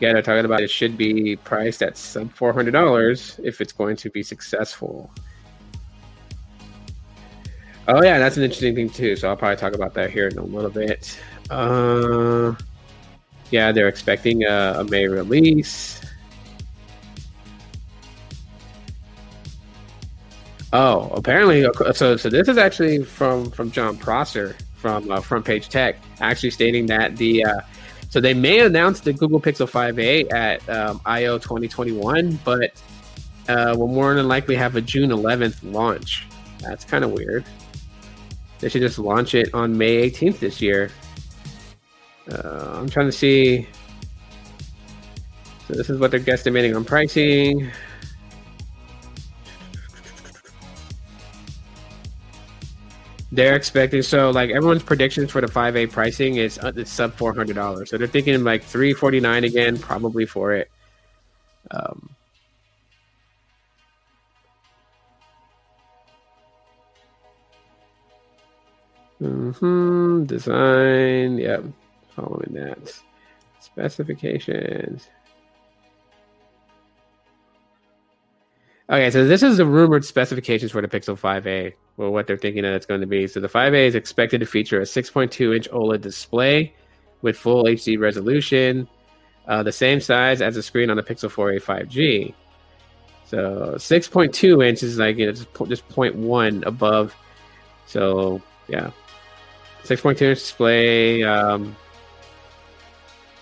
yeah, 0.00 0.12
they're 0.12 0.22
talking 0.22 0.44
about 0.44 0.60
it 0.60 0.70
should 0.70 0.98
be 0.98 1.36
priced 1.36 1.82
at 1.82 1.96
sub 1.96 2.32
four 2.32 2.52
hundred 2.52 2.72
dollars 2.72 3.38
if 3.42 3.60
it's 3.60 3.72
going 3.72 3.96
to 3.96 4.10
be 4.10 4.22
successful. 4.22 5.10
Oh 7.86 8.02
yeah, 8.02 8.18
that's 8.18 8.36
an 8.36 8.42
interesting 8.42 8.74
thing 8.74 8.90
too. 8.90 9.14
So 9.16 9.28
I'll 9.28 9.36
probably 9.36 9.56
talk 9.56 9.74
about 9.74 9.94
that 9.94 10.10
here 10.10 10.28
in 10.28 10.38
a 10.38 10.42
little 10.42 10.70
bit. 10.70 11.18
Uh, 11.50 12.54
yeah, 13.54 13.70
they're 13.70 13.86
expecting 13.86 14.42
a, 14.42 14.74
a 14.78 14.84
May 14.84 15.06
release. 15.06 16.00
Oh, 20.72 21.08
apparently, 21.14 21.64
so 21.92 22.16
so 22.16 22.28
this 22.28 22.48
is 22.48 22.58
actually 22.58 23.04
from 23.04 23.48
from 23.52 23.70
Jon 23.70 23.96
Prosser 23.96 24.56
from 24.74 25.08
uh, 25.08 25.20
Front 25.20 25.44
Page 25.44 25.68
Tech, 25.68 25.94
actually 26.20 26.50
stating 26.50 26.86
that 26.86 27.16
the 27.16 27.44
uh, 27.44 27.60
so 28.10 28.20
they 28.20 28.34
may 28.34 28.58
announce 28.58 28.98
the 28.98 29.12
Google 29.12 29.40
Pixel 29.40 29.70
5a 29.70 30.32
at 30.32 30.68
um, 30.68 31.00
I/O 31.06 31.38
2021, 31.38 32.40
but 32.44 32.72
uh, 33.48 33.76
will 33.78 33.86
more 33.86 34.14
than 34.14 34.26
likely 34.26 34.56
have 34.56 34.74
a 34.74 34.80
June 34.80 35.10
11th 35.10 35.58
launch. 35.62 36.26
That's 36.58 36.84
kind 36.84 37.04
of 37.04 37.12
weird. 37.12 37.44
They 38.58 38.68
should 38.68 38.82
just 38.82 38.98
launch 38.98 39.36
it 39.36 39.54
on 39.54 39.78
May 39.78 40.10
18th 40.10 40.40
this 40.40 40.60
year. 40.60 40.90
Uh, 42.30 42.78
I'm 42.78 42.88
trying 42.88 43.06
to 43.06 43.12
see. 43.12 43.66
So 45.68 45.74
this 45.74 45.90
is 45.90 45.98
what 45.98 46.10
they're 46.10 46.20
guesstimating 46.20 46.74
on 46.76 46.84
pricing. 46.84 47.70
They're 53.32 53.56
expecting 53.56 54.02
so 54.02 54.30
like 54.30 54.50
everyone's 54.50 54.84
predictions 54.84 55.32
for 55.32 55.40
the 55.40 55.48
5A 55.48 55.90
pricing 55.90 56.36
is 56.36 56.56
uh, 56.58 56.72
it's 56.76 56.90
sub 56.90 57.14
four 57.14 57.34
hundred 57.34 57.56
dollars. 57.56 57.90
So 57.90 57.98
they're 57.98 58.06
thinking 58.06 58.44
like 58.44 58.62
three 58.62 58.92
forty 58.94 59.18
nine 59.18 59.42
again, 59.42 59.76
probably 59.76 60.24
for 60.24 60.52
it. 60.52 60.70
Um, 61.72 62.10
hmm 69.18 70.24
Design. 70.24 71.38
Yep. 71.38 71.64
Following 72.14 72.52
that. 72.52 72.92
Specifications. 73.60 75.08
Okay, 78.90 79.10
so 79.10 79.26
this 79.26 79.42
is 79.42 79.56
the 79.56 79.64
rumored 79.64 80.04
specifications 80.04 80.70
for 80.70 80.82
the 80.82 80.88
Pixel 80.88 81.18
5a, 81.18 81.72
or 81.96 82.10
what 82.10 82.26
they're 82.26 82.36
thinking 82.36 82.62
that 82.62 82.74
it's 82.74 82.84
going 82.84 83.00
to 83.00 83.06
be. 83.06 83.26
So 83.26 83.40
the 83.40 83.48
5a 83.48 83.86
is 83.86 83.94
expected 83.94 84.40
to 84.40 84.46
feature 84.46 84.80
a 84.80 84.84
6.2 84.84 85.56
inch 85.56 85.70
OLED 85.70 86.02
display 86.02 86.74
with 87.22 87.36
full 87.36 87.64
HD 87.64 87.98
resolution, 87.98 88.86
uh, 89.48 89.62
the 89.62 89.72
same 89.72 90.00
size 90.00 90.42
as 90.42 90.54
the 90.54 90.62
screen 90.62 90.90
on 90.90 90.96
the 90.98 91.02
Pixel 91.02 91.30
4a 91.30 91.62
5G. 91.62 92.34
So 93.24 93.72
6.2 93.76 94.68
inches 94.68 94.82
is 94.92 94.98
like 94.98 95.18
it's 95.18 95.40
just 95.40 95.88
0.1 95.88 96.66
above. 96.66 97.16
So 97.86 98.42
yeah, 98.68 98.90
6.2 99.84 100.08
inch 100.08 100.38
display. 100.40 101.22
Um, 101.22 101.74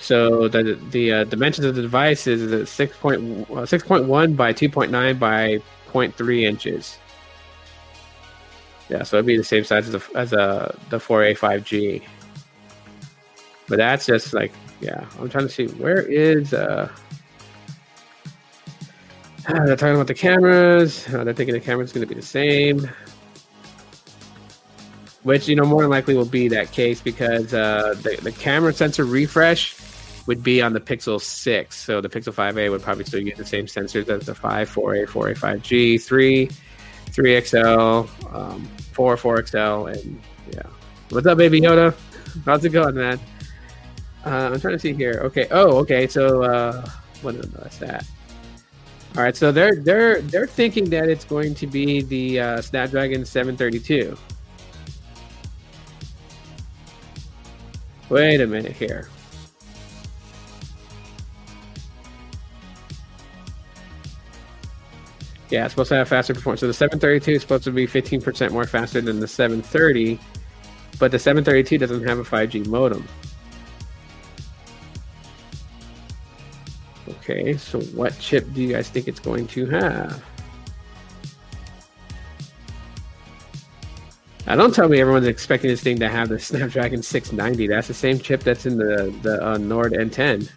so 0.03 0.49
the 0.49 0.79
the 0.91 1.13
uh, 1.13 1.25
dimensions 1.25 1.65
of 1.65 1.77
the 1.77 1.83
device 1.83 2.27
is 2.27 2.69
6.1 2.69 3.43
uh, 3.43 3.63
6.1 3.63 4.37
by 4.37 4.53
2.9 4.53 5.19
by 5.19 5.63
0.3 5.93 6.43
inches. 6.43 6.99
Yeah, 8.89 9.05
so 9.05 9.17
it'd 9.17 9.27
be 9.27 9.37
the 9.37 9.45
same 9.45 9.63
size 9.63 9.87
as 9.87 9.93
the 9.93 10.19
as 10.19 10.33
a 10.33 10.77
the 10.91 10.99
4A 10.99 11.39
5G. 11.39 12.03
But 13.69 13.77
that's 13.77 14.05
just 14.05 14.35
like 14.35 14.53
yeah, 14.81 15.07
I'm 15.21 15.31
trying 15.31 15.47
to 15.47 15.53
see 15.53 15.67
where 15.69 16.03
is 16.03 16.53
uh 16.53 16.91
they're 19.49 19.77
talking 19.77 19.95
about 19.95 20.09
the 20.09 20.15
cameras. 20.15 21.07
Uh, 21.15 21.23
they're 21.23 21.33
thinking 21.33 21.55
the 21.55 21.61
camera's 21.61 21.93
going 21.93 22.07
to 22.07 22.13
be 22.13 22.21
the 22.21 22.27
same 22.27 22.91
which 25.23 25.47
you 25.47 25.55
know 25.55 25.65
more 25.65 25.83
than 25.83 25.91
likely 25.91 26.17
will 26.17 26.25
be 26.25 26.49
that 26.49 26.73
case 26.73 27.01
because 27.01 27.55
uh, 27.55 27.95
the 28.03 28.19
the 28.23 28.33
camera 28.33 28.73
sensor 28.73 29.05
refresh 29.05 29.77
would 30.27 30.43
be 30.43 30.63
on 30.63 30.73
the 30.73 30.81
Pixel 30.81 31.21
6. 31.21 31.77
So 31.77 32.01
the 32.01 32.09
Pixel 32.09 32.33
5a 32.33 32.71
would 32.71 32.83
probably 32.83 33.05
still 33.05 33.21
use 33.21 33.37
the 33.37 33.45
same 33.45 33.67
sensors 33.67 34.09
as 34.09 34.27
the 34.27 34.35
5, 34.35 34.71
4a, 34.71 35.07
4a, 35.07 35.37
5G, 35.37 36.03
3, 36.03 36.51
3XL, 37.07 38.35
um, 38.35 38.69
4, 38.93 39.17
4XL, 39.17 39.93
and 39.93 40.21
yeah. 40.53 40.63
What's 41.11 41.27
up, 41.27 41.39
Baby 41.39 41.61
Yoda? 41.61 41.95
How's 42.47 42.65
it 42.65 42.71
going, 42.71 42.95
man? 42.95 43.21
Uh, 44.25 44.51
I'm 44.53 44.61
trying 44.61 44.75
to 44.75 44.79
see 44.79 44.93
here. 44.93 45.21
Okay. 45.25 45.47
Oh, 45.51 45.79
okay. 45.79 46.07
So 46.07 46.43
uh, 46.43 46.89
what 47.23 47.35
is 47.35 47.79
that? 47.79 48.07
All 49.17 49.23
right. 49.23 49.37
So 49.37 49.53
they're 49.53 49.77
they're 49.77 50.23
they're 50.23 50.47
thinking 50.47 50.89
that 50.91 51.09
it's 51.09 51.25
going 51.25 51.55
to 51.57 51.67
be 51.67 52.03
the 52.03 52.41
uh, 52.41 52.61
Snapdragon 52.63 53.25
732. 53.25 54.17
Wait 58.09 58.41
a 58.41 58.47
minute 58.47 58.73
here. 58.73 59.09
Yeah, 65.53 65.67
it's 65.67 65.75
supposed 65.75 65.91
to 65.91 65.97
have 65.97 66.09
faster 66.09 66.33
performance. 66.33 66.61
So 66.61 66.67
the 66.67 66.73
732 66.73 67.33
is 67.33 67.43
supposed 67.43 67.65
to 67.65 67.73
be 67.73 67.87
15% 67.87 68.53
more 68.53 68.65
faster 68.67 69.03
than 69.03 69.21
the 69.21 69.29
730, 69.29 70.19
but 70.99 71.11
the 71.11 71.19
732 71.19 71.77
doesn't 71.77 72.09
have 72.09 72.19
a 72.19 72.23
5G 72.23 72.67
modem. 72.69 73.07
Okay, 77.07 77.55
so 77.59 77.83
what 77.83 78.19
chip 78.19 78.51
do 78.55 78.63
you 78.63 78.73
guys 78.73 78.89
think 78.89 79.09
it's 79.09 79.21
going 79.21 79.47
to 79.49 79.67
have? 79.67 80.25
Now, 84.47 84.57
don't 84.57 84.75
tell 84.75 84.89
me 84.89 85.03
everyone's 85.03 85.27
expecting 85.27 85.69
this 85.69 85.83
thing 85.83 85.99
to 85.99 86.09
have 86.09 86.31
the 86.31 86.39
Snapdragon 86.39 87.03
690. 87.03 87.67
That's 87.67 87.89
the 87.89 87.95
same 87.95 88.19
chip 88.19 88.43
that's 88.43 88.65
in 88.65 88.79
the 88.79 89.15
the 89.21 89.47
uh, 89.47 89.59
Nord 89.59 89.93
N10. 89.93 90.51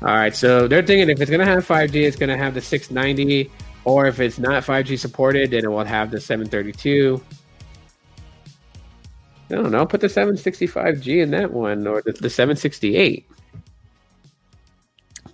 All 0.00 0.08
right, 0.08 0.34
so 0.34 0.68
they're 0.68 0.82
thinking 0.82 1.10
if 1.10 1.20
it's 1.20 1.30
going 1.30 1.44
to 1.44 1.46
have 1.46 1.66
5G, 1.66 1.94
it's 2.06 2.16
going 2.16 2.28
to 2.28 2.36
have 2.36 2.54
the 2.54 2.60
690, 2.60 3.50
or 3.84 4.06
if 4.06 4.20
it's 4.20 4.38
not 4.38 4.62
5G 4.62 4.98
supported, 4.98 5.50
then 5.50 5.64
it 5.64 5.68
will 5.68 5.84
have 5.84 6.10
the 6.10 6.20
732. 6.20 7.20
I 9.50 9.54
don't 9.54 9.72
know. 9.72 9.86
Put 9.86 10.00
the 10.00 10.06
765G 10.06 11.22
in 11.22 11.30
that 11.32 11.52
one, 11.52 11.86
or 11.86 12.02
the, 12.02 12.12
the 12.12 12.30
768. 12.30 13.28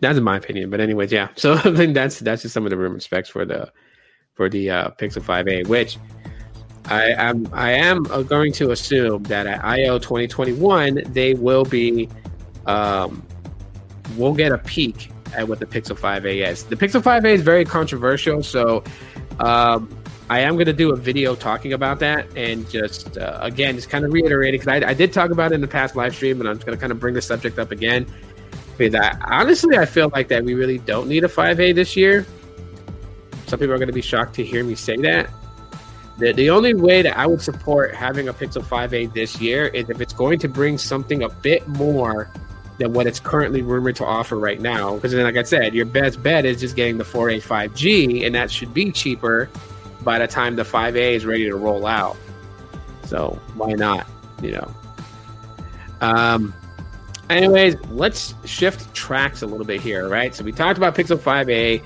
That's 0.00 0.18
in 0.18 0.24
my 0.24 0.37
opinion, 0.37 0.70
but 0.70 0.81
anyways, 0.81 1.12
yeah. 1.12 1.29
So 1.37 1.55
I 1.55 1.74
think 1.74 1.94
that's 1.94 2.20
that's 2.20 2.42
just 2.42 2.55
some 2.55 2.64
of 2.64 2.70
the 2.70 2.77
rumor 2.77 3.00
specs 3.00 3.29
for 3.29 3.44
the 3.44 3.70
for 4.35 4.48
the 4.48 4.70
uh, 4.70 4.90
Pixel 4.90 5.22
5a, 5.22 5.66
which 5.66 5.98
I 6.87 7.12
am 7.12 7.48
I 7.53 7.72
am 7.72 8.03
going 8.03 8.53
to 8.55 8.70
assume 8.70 9.22
that 9.24 9.46
at 9.46 9.64
I/O 9.64 9.98
2021 9.98 11.03
they 11.12 11.35
will 11.35 11.64
be 11.64 12.09
um, 12.66 13.27
we'll 14.16 14.34
get 14.34 14.52
a 14.52 14.58
peek 14.58 15.10
at 15.34 15.48
what 15.48 15.58
the 15.58 15.66
Pixel 15.66 15.98
5a 15.98 16.46
is. 16.48 16.64
The 16.64 16.76
Pixel 16.76 17.02
5a 17.02 17.26
is 17.26 17.42
very 17.42 17.64
controversial, 17.64 18.42
so 18.42 18.84
um, 19.40 19.88
I 20.30 20.40
am 20.40 20.54
going 20.54 20.66
to 20.66 20.72
do 20.72 20.92
a 20.92 20.96
video 20.96 21.34
talking 21.34 21.72
about 21.72 21.98
that 22.00 22.26
and 22.36 22.68
just 22.70 23.18
uh, 23.18 23.38
again 23.42 23.74
just 23.74 23.90
kind 23.90 24.04
of 24.04 24.12
reiterating 24.12 24.60
because 24.60 24.82
I, 24.82 24.90
I, 24.90 24.94
did 24.94 25.12
talk 25.12 25.30
about 25.30 25.52
it 25.52 25.56
in 25.56 25.60
the 25.60 25.68
past 25.68 25.96
live 25.96 26.14
stream, 26.14 26.40
and 26.40 26.48
I'm 26.48 26.56
just 26.56 26.66
going 26.66 26.76
to 26.76 26.80
kind 26.80 26.92
of 26.92 27.00
bring 27.00 27.14
the 27.14 27.22
subject 27.22 27.58
up 27.58 27.70
again. 27.72 28.06
I, 28.80 29.16
honestly, 29.26 29.76
I 29.76 29.84
feel 29.84 30.10
like 30.12 30.28
that 30.28 30.44
we 30.44 30.54
really 30.54 30.78
don't 30.78 31.08
need 31.08 31.24
a 31.24 31.28
5a 31.28 31.74
this 31.74 31.94
year. 31.94 32.26
Some 33.46 33.58
people 33.58 33.74
are 33.74 33.78
going 33.78 33.88
to 33.88 33.94
be 33.94 34.02
shocked 34.02 34.34
to 34.36 34.44
hear 34.44 34.64
me 34.64 34.74
say 34.74 34.96
that. 34.96 35.30
The, 36.18 36.32
the 36.32 36.50
only 36.50 36.74
way 36.74 37.02
that 37.02 37.16
I 37.16 37.26
would 37.26 37.42
support 37.42 37.94
having 37.94 38.28
a 38.28 38.32
Pixel 38.32 38.62
5a 38.62 39.12
this 39.12 39.40
year 39.40 39.66
is 39.68 39.90
if 39.90 40.00
it's 40.00 40.12
going 40.12 40.38
to 40.40 40.48
bring 40.48 40.78
something 40.78 41.22
a 41.22 41.28
bit 41.28 41.66
more 41.68 42.30
than 42.78 42.92
what 42.92 43.06
it's 43.06 43.20
currently 43.20 43.62
rumored 43.62 43.96
to 43.96 44.04
offer 44.04 44.38
right 44.38 44.60
now. 44.60 44.94
Because 44.94 45.12
then, 45.12 45.24
like 45.24 45.37
I 45.37 45.42
said, 45.42 45.74
your 45.74 45.87
best 45.87 46.22
bet 46.22 46.44
is 46.44 46.60
just 46.60 46.76
getting 46.76 46.98
the 46.98 47.04
4A 47.04 47.42
5G, 47.42 48.26
and 48.26 48.34
that 48.34 48.50
should 48.50 48.74
be 48.74 48.90
cheaper 48.90 49.48
by 50.02 50.18
the 50.18 50.26
time 50.26 50.56
the 50.56 50.62
5A 50.62 51.14
is 51.14 51.24
ready 51.24 51.44
to 51.44 51.56
roll 51.56 51.87
out. 51.87 52.16
So 53.04 53.38
why 53.54 53.72
not? 53.72 54.06
You 54.42 54.52
know. 54.52 54.74
Um. 56.00 56.54
Anyways, 57.30 57.76
let's 57.88 58.34
shift 58.44 58.94
tracks 58.94 59.40
a 59.40 59.46
little 59.46 59.64
bit 59.64 59.80
here, 59.80 60.10
right? 60.10 60.34
So 60.34 60.44
we 60.44 60.52
talked 60.52 60.76
about 60.76 60.94
Pixel 60.94 61.16
5A. 61.16 61.82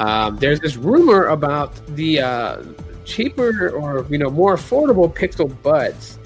Um, 0.00 0.36
there's 0.38 0.58
this 0.58 0.76
rumor 0.76 1.26
about 1.26 1.74
the 1.94 2.20
uh, 2.20 2.62
cheaper 3.04 3.70
or 3.70 4.06
you 4.10 4.18
know 4.18 4.30
more 4.30 4.56
affordable 4.56 5.12
Pixel 5.14 5.54
Buds. 5.62 6.18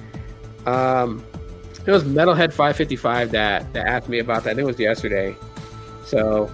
Um, 0.65 1.25
it 1.87 1.91
was 1.91 2.03
Metalhead 2.05 2.53
555 2.53 3.31
that 3.31 3.73
that 3.73 3.87
asked 3.87 4.09
me 4.09 4.19
about 4.19 4.45
that. 4.45 4.59
It 4.59 4.65
was 4.65 4.79
yesterday. 4.79 5.37
So, 6.05 6.51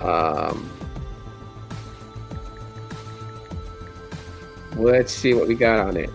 um, 0.00 0.70
let's 4.76 5.12
see 5.12 5.34
what 5.34 5.48
we 5.48 5.54
got 5.54 5.80
on 5.80 5.96
it. 5.96 6.10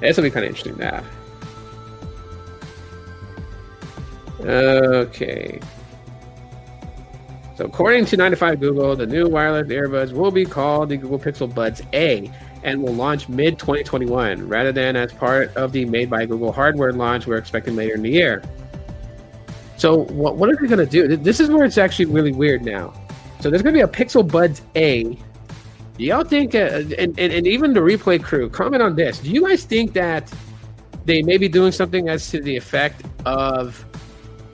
This 0.00 0.16
will 0.16 0.24
be 0.24 0.30
kind 0.30 0.44
of 0.44 0.50
interesting 0.50 0.76
now. 0.78 1.02
Okay. 4.40 5.60
So, 7.56 7.64
according 7.64 8.06
to 8.06 8.16
95 8.16 8.60
Google, 8.60 8.94
the 8.94 9.06
new 9.06 9.28
wireless 9.28 9.66
earbuds 9.68 10.12
will 10.12 10.30
be 10.30 10.44
called 10.44 10.90
the 10.90 10.96
Google 10.96 11.18
Pixel 11.18 11.52
Buds 11.52 11.82
A 11.92 12.32
and 12.62 12.82
will 12.82 12.94
launch 12.94 13.28
mid 13.28 13.58
2021 13.58 14.48
rather 14.48 14.72
than 14.72 14.96
as 14.96 15.12
part 15.12 15.54
of 15.56 15.72
the 15.72 15.84
Made 15.84 16.10
by 16.10 16.26
Google 16.26 16.52
hardware 16.52 16.92
launch 16.92 17.26
we're 17.26 17.36
expecting 17.36 17.76
later 17.76 17.94
in 17.94 18.02
the 18.02 18.10
year. 18.10 18.42
So 19.76 20.04
what 20.06 20.36
what 20.36 20.50
are 20.50 20.56
they 20.56 20.66
going 20.66 20.86
to 20.86 20.86
do? 20.86 21.16
This 21.16 21.40
is 21.40 21.48
where 21.50 21.64
it's 21.64 21.78
actually 21.78 22.06
really 22.06 22.32
weird 22.32 22.64
now. 22.64 22.92
So 23.40 23.50
there's 23.50 23.62
going 23.62 23.74
to 23.74 23.78
be 23.78 23.82
a 23.82 23.88
Pixel 23.88 24.28
Buds 24.30 24.62
A. 24.74 25.04
Do 25.04 26.04
y'all 26.04 26.24
think, 26.24 26.54
uh, 26.54 26.82
and, 26.98 27.18
and, 27.18 27.32
and 27.32 27.46
even 27.46 27.72
the 27.72 27.80
replay 27.80 28.22
crew, 28.22 28.48
comment 28.48 28.82
on 28.82 28.94
this. 28.94 29.18
Do 29.18 29.30
you 29.30 29.46
guys 29.46 29.64
think 29.64 29.92
that 29.94 30.32
they 31.04 31.22
may 31.22 31.38
be 31.38 31.48
doing 31.48 31.72
something 31.72 32.08
as 32.08 32.30
to 32.30 32.40
the 32.40 32.56
effect 32.56 33.02
of 33.24 33.84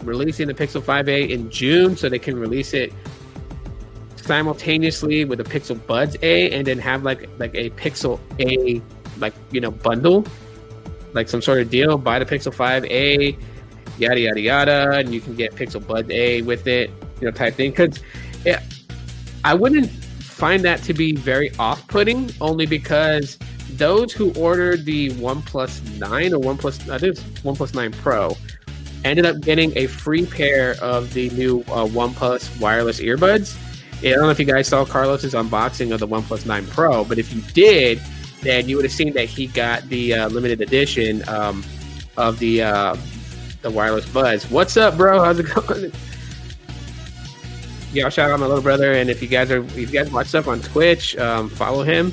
releasing 0.02 0.46
the 0.46 0.54
Pixel 0.54 0.80
5a 0.80 1.30
in 1.30 1.50
June 1.50 1.96
so 1.96 2.08
they 2.08 2.18
can 2.18 2.38
release 2.38 2.74
it 2.74 2.92
simultaneously 4.24 5.24
with 5.24 5.38
the 5.38 5.44
Pixel 5.44 5.84
Buds 5.87 6.16
A 6.22 6.50
and 6.50 6.66
then 6.66 6.78
have 6.78 7.02
like 7.02 7.28
like 7.38 7.54
a 7.54 7.70
Pixel 7.70 8.18
A 8.40 8.80
like 9.18 9.34
you 9.50 9.60
know 9.60 9.70
bundle 9.70 10.24
like 11.12 11.28
some 11.28 11.42
sort 11.42 11.60
of 11.60 11.70
deal 11.70 11.96
buy 11.98 12.18
the 12.18 12.24
Pixel 12.24 12.52
5a 12.52 13.37
yada 13.98 14.20
yada 14.20 14.40
yada 14.40 14.90
and 14.92 15.14
you 15.14 15.20
can 15.20 15.34
get 15.34 15.54
Pixel 15.54 15.87
Buds 15.87 16.10
A 16.10 16.42
with 16.42 16.66
it 16.66 16.90
you 17.20 17.26
know 17.26 17.30
type 17.30 17.54
thing 17.54 17.72
cuz 17.72 18.00
yeah, 18.44 18.62
I 19.44 19.54
wouldn't 19.54 19.90
find 19.90 20.62
that 20.64 20.82
to 20.82 20.94
be 20.94 21.14
very 21.14 21.50
off-putting 21.58 22.30
only 22.40 22.66
because 22.66 23.38
those 23.76 24.12
who 24.12 24.32
ordered 24.34 24.84
the 24.84 25.12
One 25.14 25.42
9 25.98 26.34
or 26.34 26.38
One 26.38 26.58
Plus, 26.58 26.88
I 26.88 26.98
think 26.98 27.16
it's 27.16 27.22
OnePlus 27.40 27.74
9 27.74 27.92
Pro 27.92 28.37
ended 29.04 29.26
up 29.26 29.40
getting 29.40 29.76
a 29.76 29.87
free 29.87 30.24
pair 30.24 30.76
of 30.80 31.12
the 31.12 31.30
new 31.30 31.60
uh, 31.68 31.87
OnePlus 31.87 32.58
wireless 32.60 33.00
earbuds. 33.00 33.56
I 33.98 34.11
don't 34.11 34.20
know 34.20 34.30
if 34.30 34.38
you 34.38 34.44
guys 34.44 34.68
saw 34.68 34.85
Carlos's 34.85 35.35
unboxing 35.35 35.92
of 35.92 36.00
the 36.00 36.09
OnePlus 36.09 36.46
9 36.46 36.66
Pro, 36.66 37.04
but 37.04 37.18
if 37.18 37.33
you 37.33 37.40
did, 37.52 38.00
then 38.42 38.68
you 38.68 38.76
would 38.76 38.85
have 38.85 38.92
seen 38.92 39.12
that 39.14 39.26
he 39.26 39.46
got 39.46 39.83
the 39.88 40.14
uh, 40.14 40.28
limited 40.28 40.61
edition 40.61 41.26
um, 41.28 41.64
of 42.16 42.38
the 42.38 42.62
uh, 42.62 42.96
the 43.62 43.70
wireless 43.70 44.07
buds. 44.11 44.50
What's 44.50 44.76
up, 44.76 44.96
bro? 44.96 45.24
How's 45.24 45.38
it 45.38 45.46
going? 45.54 45.92
Yeah, 47.92 48.09
shout 48.09 48.30
out 48.30 48.40
my 48.40 48.46
little 48.46 48.62
brother, 48.62 48.92
and 48.92 49.09
if 49.09 49.22
you 49.22 49.28
guys 49.28 49.50
are 49.50 49.59
if 49.64 49.76
you 49.76 49.87
guys 49.87 50.11
watch 50.11 50.26
stuff 50.26 50.48
on 50.48 50.61
Twitch, 50.61 51.16
um, 51.16 51.48
follow 51.48 51.83
him 51.83 52.12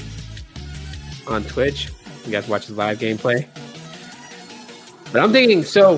on 1.28 1.44
Twitch. 1.44 1.90
You 2.26 2.32
guys 2.32 2.48
watch 2.48 2.68
his 2.68 2.78
live 2.78 3.00
gameplay. 3.00 3.48
But 5.12 5.22
I'm 5.22 5.32
thinking 5.32 5.64
so 5.64 5.98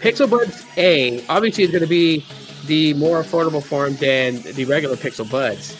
Pixel 0.00 0.28
Buds 0.28 0.64
A 0.76 1.24
obviously 1.28 1.64
is 1.64 1.70
going 1.70 1.82
to 1.82 1.88
be 1.88 2.26
the 2.66 2.94
more 2.94 3.22
affordable 3.22 3.62
form 3.62 3.96
than 3.96 4.42
the 4.42 4.64
regular 4.64 4.96
Pixel 4.96 5.30
Buds. 5.30 5.76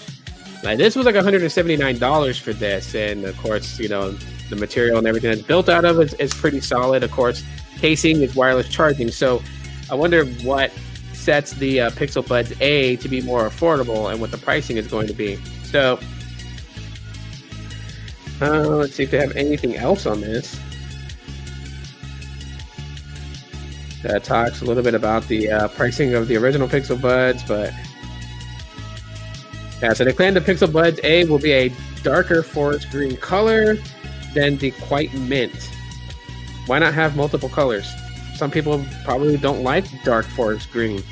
Like 0.62 0.78
this 0.78 0.94
was 0.94 1.06
like 1.06 1.14
$179 1.14 2.40
for 2.40 2.52
this, 2.52 2.94
and 2.94 3.24
of 3.24 3.36
course, 3.38 3.78
you 3.78 3.88
know 3.88 4.12
the 4.50 4.56
material 4.56 4.98
and 4.98 5.06
everything 5.06 5.30
that's 5.30 5.42
built 5.42 5.68
out 5.68 5.84
of 5.84 6.00
is, 6.00 6.12
is 6.14 6.34
pretty 6.34 6.60
solid. 6.60 7.02
Of 7.02 7.10
course, 7.12 7.42
casing 7.78 8.20
is 8.20 8.34
wireless 8.34 8.68
charging, 8.68 9.10
so 9.10 9.42
I 9.90 9.94
wonder 9.94 10.24
what 10.42 10.72
sets 11.12 11.52
the 11.52 11.82
uh, 11.82 11.90
Pixel 11.90 12.26
Buds 12.26 12.52
A 12.60 12.96
to 12.96 13.08
be 13.08 13.20
more 13.22 13.48
affordable 13.48 14.10
and 14.10 14.20
what 14.20 14.30
the 14.30 14.38
pricing 14.38 14.76
is 14.76 14.86
going 14.86 15.06
to 15.06 15.12
be. 15.12 15.36
So 15.64 15.98
uh, 18.40 18.68
let's 18.68 18.94
see 18.94 19.04
if 19.04 19.10
they 19.10 19.18
have 19.18 19.36
anything 19.36 19.76
else 19.76 20.06
on 20.06 20.20
this. 20.20 20.58
That 24.02 24.24
talks 24.24 24.62
a 24.62 24.64
little 24.64 24.82
bit 24.82 24.94
about 24.94 25.26
the 25.28 25.50
uh, 25.50 25.68
pricing 25.68 26.14
of 26.14 26.28
the 26.28 26.36
original 26.36 26.68
Pixel 26.68 27.00
Buds, 27.00 27.42
but 27.44 27.72
yeah, 29.82 29.92
so 29.94 30.04
they 30.04 30.12
claim 30.12 30.34
the 30.34 30.40
Pixel 30.40 30.72
Buds 30.72 31.00
A 31.04 31.24
will 31.24 31.38
be 31.38 31.52
a 31.52 31.72
darker 32.02 32.42
forest 32.42 32.90
green 32.90 33.16
color 33.16 33.76
than 34.34 34.56
the 34.58 34.70
Quite 34.72 35.12
Mint. 35.14 35.70
Why 36.66 36.78
not 36.78 36.94
have 36.94 37.16
multiple 37.16 37.48
colors? 37.48 37.90
Some 38.34 38.50
people 38.50 38.84
probably 39.04 39.36
don't 39.36 39.62
like 39.62 39.84
dark 40.04 40.26
forest 40.26 40.70
green. 40.70 41.02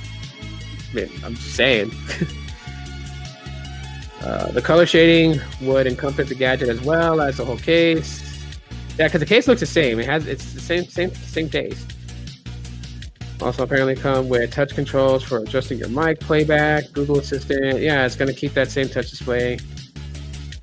I 0.91 0.95
mean, 0.95 1.11
I'm 1.25 1.35
just 1.35 1.55
saying. 1.55 1.91
uh, 4.23 4.51
the 4.53 4.63
color 4.63 4.87
shading 4.87 5.41
would 5.61 5.87
encompass 5.87 6.29
the 6.29 6.35
gadget 6.35 6.69
as 6.69 6.81
well 6.83 7.21
as 7.21 7.39
the 7.39 7.45
whole 7.45 7.59
case. 7.59 8.25
Yeah, 8.99 9.09
because 9.09 9.21
the 9.21 9.27
case 9.27 9.49
looks 9.49 9.61
the 9.61 9.67
same. 9.67 10.01
It 10.01 10.07
has 10.07 10.27
it's 10.27 10.53
the 10.53 10.61
same 10.61 10.85
same 10.85 11.15
same 11.15 11.49
taste. 11.49 11.95
Also, 13.41 13.63
apparently 13.63 13.95
come 13.95 14.29
with 14.29 14.51
touch 14.51 14.75
controls 14.75 15.23
for 15.23 15.39
adjusting 15.39 15.79
your 15.79 15.89
mic 15.89 16.19
playback, 16.19 16.91
Google 16.93 17.19
Assistant. 17.21 17.81
Yeah, 17.81 18.05
it's 18.05 18.17
going 18.17 18.33
to 18.33 18.35
keep 18.35 18.53
that 18.55 18.69
same 18.69 18.89
touch 18.89 19.11
display, 19.11 19.59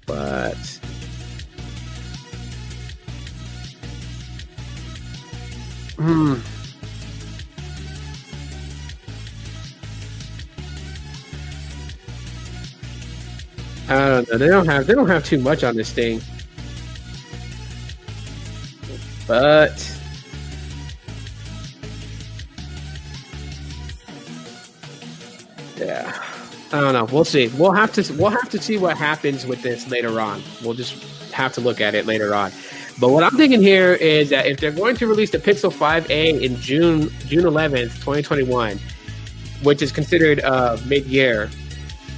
but 0.05 0.55
hmm. 5.95 6.35
I 13.87 14.09
don't 14.09 14.29
know. 14.29 14.37
They 14.37 14.47
don't 14.47 14.65
have 14.65 14.85
they 14.85 14.93
don't 14.95 15.07
have 15.07 15.23
too 15.23 15.37
much 15.37 15.63
on 15.63 15.77
this 15.77 15.91
thing, 15.91 16.19
but 19.27 19.94
Yeah. 25.85 26.23
I 26.71 26.81
don't 26.81 26.93
know. 26.93 27.05
We'll 27.05 27.25
see. 27.25 27.47
We'll 27.49 27.71
have 27.71 27.93
to 27.93 28.13
we'll 28.13 28.31
have 28.31 28.49
to 28.49 28.61
see 28.61 28.77
what 28.77 28.97
happens 28.97 29.45
with 29.45 29.61
this 29.61 29.89
later 29.89 30.19
on. 30.19 30.41
We'll 30.63 30.73
just 30.73 31.31
have 31.31 31.53
to 31.53 31.61
look 31.61 31.79
at 31.79 31.95
it 31.95 32.05
later 32.05 32.33
on. 32.33 32.51
But 32.99 33.09
what 33.09 33.23
I'm 33.23 33.37
thinking 33.37 33.61
here 33.61 33.93
is 33.93 34.29
that 34.29 34.45
if 34.47 34.59
they're 34.59 34.71
going 34.71 34.95
to 34.97 35.07
release 35.07 35.31
the 35.31 35.37
Pixel 35.37 35.71
5a 35.71 36.41
in 36.41 36.55
June 36.57 37.09
June 37.27 37.43
11th, 37.43 37.95
2021, 37.95 38.79
which 39.63 39.81
is 39.81 39.91
considered 39.91 40.39
uh, 40.41 40.77
mid-year, 40.85 41.49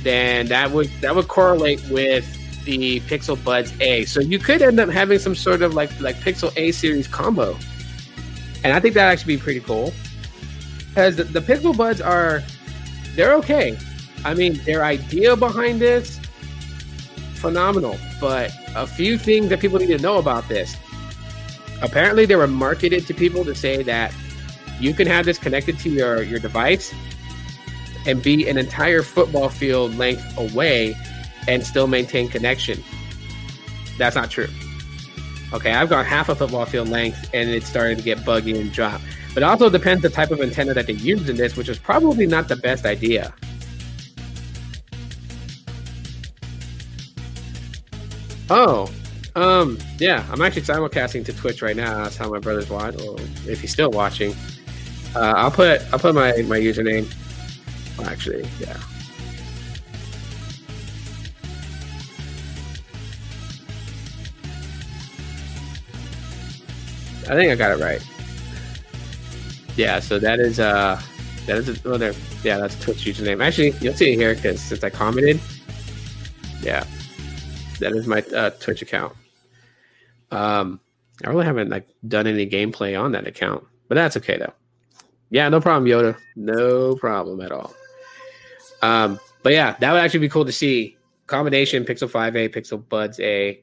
then 0.04 0.48
that 0.48 0.72
would 0.72 0.90
that 1.02 1.16
would 1.16 1.28
correlate 1.28 1.84
with 1.90 2.26
the 2.64 3.00
Pixel 3.02 3.44
Buds 3.44 3.74
A. 3.82 4.06
So 4.06 4.20
you 4.20 4.40
could 4.40 4.62
end 4.62 4.80
up 4.80 4.90
having 4.90 5.20
some 5.20 5.36
sort 5.36 5.62
of 5.62 5.74
like 5.74 6.00
like 6.00 6.16
Pixel 6.18 6.52
A 6.58 6.72
series 6.72 7.08
combo, 7.08 7.58
and 8.64 8.74
I 8.74 8.80
think 8.80 8.94
that 8.96 9.08
actually 9.08 9.36
be 9.36 9.42
pretty 9.42 9.62
cool. 9.62 9.94
Because 10.90 11.16
the, 11.16 11.26
the 11.26 11.42
Pixel 11.42 11.76
Buds 11.76 12.02
are 12.02 12.44
they're 13.18 13.34
okay. 13.34 13.78
I 14.24 14.34
mean, 14.34 14.62
their 14.64 14.86
idea 14.86 15.36
behind 15.36 15.82
this, 15.82 16.20
phenomenal. 17.34 17.98
But 18.22 18.52
a 18.76 18.88
few 18.88 19.18
things 19.18 19.50
that 19.50 19.60
people 19.60 19.80
need 19.80 19.88
to 19.88 19.98
know 19.98 20.18
about 20.18 20.48
this. 20.48 20.78
Apparently, 21.82 22.26
they 22.26 22.36
were 22.36 22.48
marketed 22.48 23.06
to 23.08 23.14
people 23.14 23.44
to 23.46 23.54
say 23.54 23.84
that 23.84 24.14
you 24.80 24.94
can 24.94 25.08
have 25.08 25.26
this 25.26 25.38
connected 25.38 25.80
to 25.80 25.90
your, 25.90 26.22
your 26.22 26.40
device 26.40 26.94
and 28.06 28.22
be 28.22 28.48
an 28.48 28.58
entire 28.58 29.02
football 29.02 29.50
field 29.50 29.96
length 29.98 30.38
away 30.38 30.96
and 31.48 31.66
still 31.66 31.88
maintain 31.88 32.30
connection. 32.30 32.84
That's 33.98 34.16
not 34.16 34.30
true. 34.30 34.48
Okay, 35.54 35.72
I've 35.72 35.90
gone 35.90 36.06
half 36.06 36.30
a 36.30 36.36
football 36.36 36.66
field 36.66 36.90
length 36.90 37.30
and 37.34 37.50
it 37.50 37.64
started 37.64 37.98
to 37.98 38.04
get 38.04 38.24
buggy 38.24 38.60
and 38.60 38.72
drop. 38.72 39.02
But 39.34 39.44
also 39.44 39.70
depends 39.70 40.02
the 40.02 40.10
type 40.10 40.32
of 40.32 40.42
antenna 40.42 40.74
that 40.74 40.88
they 40.88 40.94
used 40.94 41.30
in 41.30 41.36
this, 41.36 41.56
which 41.56 41.70
is 41.70 41.78
probably 41.78 42.26
not 42.26 42.48
the 42.48 42.56
best 42.56 42.86
idea. 42.86 43.34
Oh, 48.50 48.90
um, 49.36 49.78
yeah, 50.00 50.26
I'm 50.32 50.42
actually 50.42 50.64
simulcasting 50.64 51.24
to 51.26 51.34
Twitch 51.34 51.62
right 51.62 51.76
now. 51.76 52.04
That's 52.04 52.18
how 52.18 52.28
my 52.30 52.40
brother's 52.40 52.70
watching, 52.70 53.08
or 53.08 53.20
if 53.46 53.62
he's 53.62 53.72
still 53.72 53.92
watching. 53.92 54.34
Uh, 55.16 55.34
I'll 55.36 55.52
put 55.52 55.82
I'll 55.94 56.00
put 56.00 56.16
my 56.16 56.32
my 56.44 56.60
username. 56.60 57.08
Well, 57.98 58.08
actually, 58.08 58.48
yeah. 58.60 58.78
I 67.30 67.36
think 67.36 67.52
I 67.52 67.56
got 67.56 67.78
it 67.78 67.84
right. 67.84 68.02
Yeah, 69.78 70.00
so 70.00 70.18
that 70.18 70.40
is 70.40 70.60
uh 70.60 71.00
that 71.46 71.58
is 71.60 71.70
a, 71.70 71.90
well, 71.90 71.98
there, 71.98 72.14
yeah, 72.44 72.58
that's 72.58 72.78
Twitch 72.80 73.06
username. 73.06 73.42
Actually, 73.46 73.72
you'll 73.80 73.94
see 73.94 74.12
it 74.12 74.16
here 74.16 74.36
because 74.36 74.60
since 74.60 74.84
I 74.84 74.90
commented, 74.90 75.40
yeah, 76.62 76.84
that 77.80 77.94
is 77.94 78.06
my 78.08 78.22
uh, 78.36 78.50
Twitch 78.50 78.82
account. 78.82 79.16
Um, 80.32 80.82
I 81.24 81.30
really 81.30 81.46
haven't 81.46 81.70
like 81.70 81.88
done 82.06 82.28
any 82.28 82.50
gameplay 82.50 83.00
on 83.00 83.14
that 83.14 83.28
account, 83.28 83.64
but 83.88 83.96
that's 83.96 84.18
okay 84.18 84.38
though. 84.38 84.54
Yeah, 85.30 85.48
no 85.48 85.62
problem, 85.62 85.90
Yoda. 85.90 86.18
No 86.36 86.96
problem 86.96 87.40
at 87.40 87.52
all. 87.52 87.74
Um, 88.82 89.20
but 89.44 89.54
yeah, 89.54 89.76
that 89.80 89.92
would 89.94 90.02
actually 90.02 90.22
be 90.22 90.30
cool 90.30 90.46
to 90.46 90.52
see. 90.52 90.98
Combination 91.28 91.84
Pixel 91.84 92.10
5a, 92.10 92.50
Pixel 92.56 92.88
Buds 92.88 93.20
A, 93.20 93.62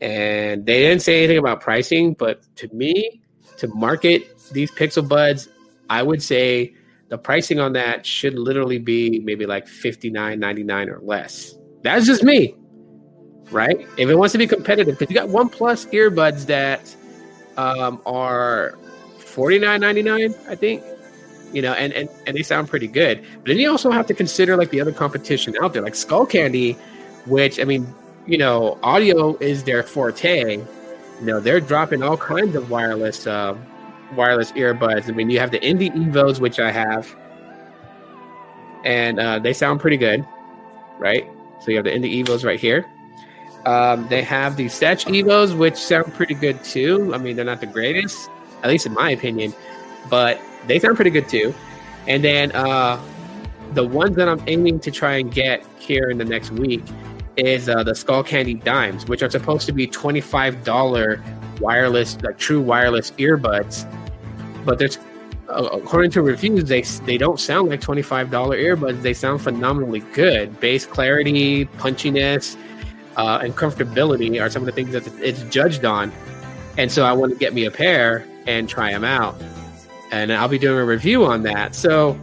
and 0.00 0.64
they 0.64 0.80
didn't 0.80 1.02
say 1.02 1.18
anything 1.18 1.38
about 1.38 1.60
pricing, 1.60 2.14
but 2.14 2.42
to 2.56 2.68
me, 2.74 3.20
to 3.58 3.68
market 3.68 4.33
these 4.50 4.70
Pixel 4.70 5.08
Buds, 5.08 5.48
I 5.90 6.02
would 6.02 6.22
say 6.22 6.74
the 7.08 7.18
pricing 7.18 7.60
on 7.60 7.72
that 7.74 8.06
should 8.06 8.38
literally 8.38 8.78
be 8.78 9.20
maybe 9.20 9.46
like 9.46 9.66
fifty 9.68 10.10
nine 10.10 10.40
ninety 10.40 10.62
nine 10.62 10.88
or 10.88 10.98
less. 11.00 11.54
That's 11.82 12.06
just 12.06 12.22
me, 12.22 12.54
right? 13.50 13.86
If 13.98 14.08
it 14.08 14.14
wants 14.16 14.32
to 14.32 14.38
be 14.38 14.46
competitive, 14.46 14.98
because 14.98 15.12
you 15.12 15.20
got 15.20 15.28
OnePlus 15.28 15.92
earbuds 15.92 16.46
that 16.46 16.94
um, 17.56 18.00
are 18.06 18.78
forty 19.18 19.58
nine 19.58 19.80
ninety 19.80 20.02
nine, 20.02 20.34
I 20.48 20.54
think. 20.54 20.82
you 21.54 21.62
know, 21.62 21.72
and, 21.74 21.92
and, 21.92 22.08
and 22.26 22.36
they 22.36 22.42
sound 22.42 22.68
pretty 22.68 22.88
good. 22.88 23.24
But 23.36 23.46
then 23.46 23.58
you 23.58 23.70
also 23.70 23.90
have 23.90 24.06
to 24.08 24.14
consider 24.14 24.56
like 24.56 24.70
the 24.70 24.80
other 24.80 24.92
competition 24.92 25.54
out 25.62 25.72
there, 25.72 25.82
like 25.82 25.92
Skullcandy, 25.94 26.76
which 27.26 27.60
I 27.60 27.64
mean, 27.64 27.94
you 28.26 28.36
know, 28.36 28.78
audio 28.82 29.36
is 29.38 29.62
their 29.62 29.84
forte. 29.84 30.56
You 30.56 30.66
know, 31.20 31.38
they're 31.38 31.60
dropping 31.60 32.02
all 32.02 32.16
kinds 32.16 32.56
of 32.56 32.70
wireless 32.70 33.26
uh, 33.26 33.56
wireless 34.14 34.52
earbuds. 34.52 35.08
I 35.08 35.12
mean, 35.12 35.30
you 35.30 35.38
have 35.38 35.50
the 35.50 35.62
Indy 35.62 35.90
Evos, 35.90 36.40
which 36.40 36.58
I 36.58 36.70
have, 36.70 37.14
and 38.84 39.18
uh, 39.18 39.38
they 39.38 39.52
sound 39.52 39.80
pretty 39.80 39.96
good, 39.96 40.26
right? 40.98 41.28
So 41.60 41.70
you 41.70 41.76
have 41.76 41.84
the 41.84 41.94
Indy 41.94 42.22
Evos 42.22 42.44
right 42.44 42.60
here. 42.60 42.86
Um, 43.66 44.06
they 44.08 44.22
have 44.22 44.56
the 44.56 44.68
Sesh 44.68 45.06
Evos, 45.06 45.56
which 45.56 45.76
sound 45.76 46.12
pretty 46.12 46.34
good 46.34 46.62
too. 46.62 47.14
I 47.14 47.18
mean, 47.18 47.36
they're 47.36 47.44
not 47.44 47.60
the 47.60 47.66
greatest, 47.66 48.28
at 48.62 48.70
least 48.70 48.86
in 48.86 48.92
my 48.92 49.10
opinion, 49.10 49.54
but 50.10 50.38
they 50.66 50.78
sound 50.78 50.96
pretty 50.96 51.10
good 51.10 51.28
too. 51.28 51.54
And 52.06 52.22
then 52.22 52.52
uh, 52.52 53.00
the 53.72 53.86
ones 53.86 54.16
that 54.16 54.28
I'm 54.28 54.42
aiming 54.46 54.80
to 54.80 54.90
try 54.90 55.16
and 55.16 55.32
get 55.32 55.64
here 55.78 56.10
in 56.10 56.18
the 56.18 56.24
next 56.24 56.50
week 56.50 56.82
is 57.36 57.68
uh, 57.68 57.82
the 57.82 57.92
Skullcandy 57.92 58.62
Dimes, 58.62 59.06
which 59.06 59.22
are 59.22 59.30
supposed 59.30 59.66
to 59.66 59.72
be 59.72 59.86
$25 59.86 61.22
wireless, 61.60 62.20
like 62.22 62.38
true 62.38 62.60
wireless 62.60 63.10
earbuds. 63.12 63.84
But 64.64 64.78
there's, 64.78 64.98
uh, 65.48 65.68
according 65.72 66.10
to 66.12 66.22
reviews, 66.22 66.64
they 66.64 66.82
they 67.04 67.18
don't 67.18 67.38
sound 67.38 67.68
like 67.68 67.80
$25 67.80 68.30
earbuds. 68.30 69.02
They 69.02 69.14
sound 69.14 69.42
phenomenally 69.42 70.00
good. 70.12 70.58
Bass 70.60 70.86
clarity, 70.86 71.66
punchiness, 71.78 72.56
uh, 73.16 73.40
and 73.42 73.54
comfortability 73.54 74.40
are 74.40 74.50
some 74.50 74.62
of 74.62 74.66
the 74.66 74.72
things 74.72 74.92
that 74.92 75.06
it's 75.20 75.42
judged 75.44 75.84
on. 75.84 76.12
And 76.76 76.90
so 76.90 77.04
I 77.04 77.12
want 77.12 77.32
to 77.32 77.38
get 77.38 77.54
me 77.54 77.66
a 77.66 77.70
pair 77.70 78.26
and 78.46 78.68
try 78.68 78.90
them 78.90 79.04
out. 79.04 79.40
And 80.10 80.32
I'll 80.32 80.48
be 80.48 80.58
doing 80.58 80.78
a 80.78 80.84
review 80.84 81.24
on 81.24 81.42
that. 81.42 81.74
So 81.74 82.18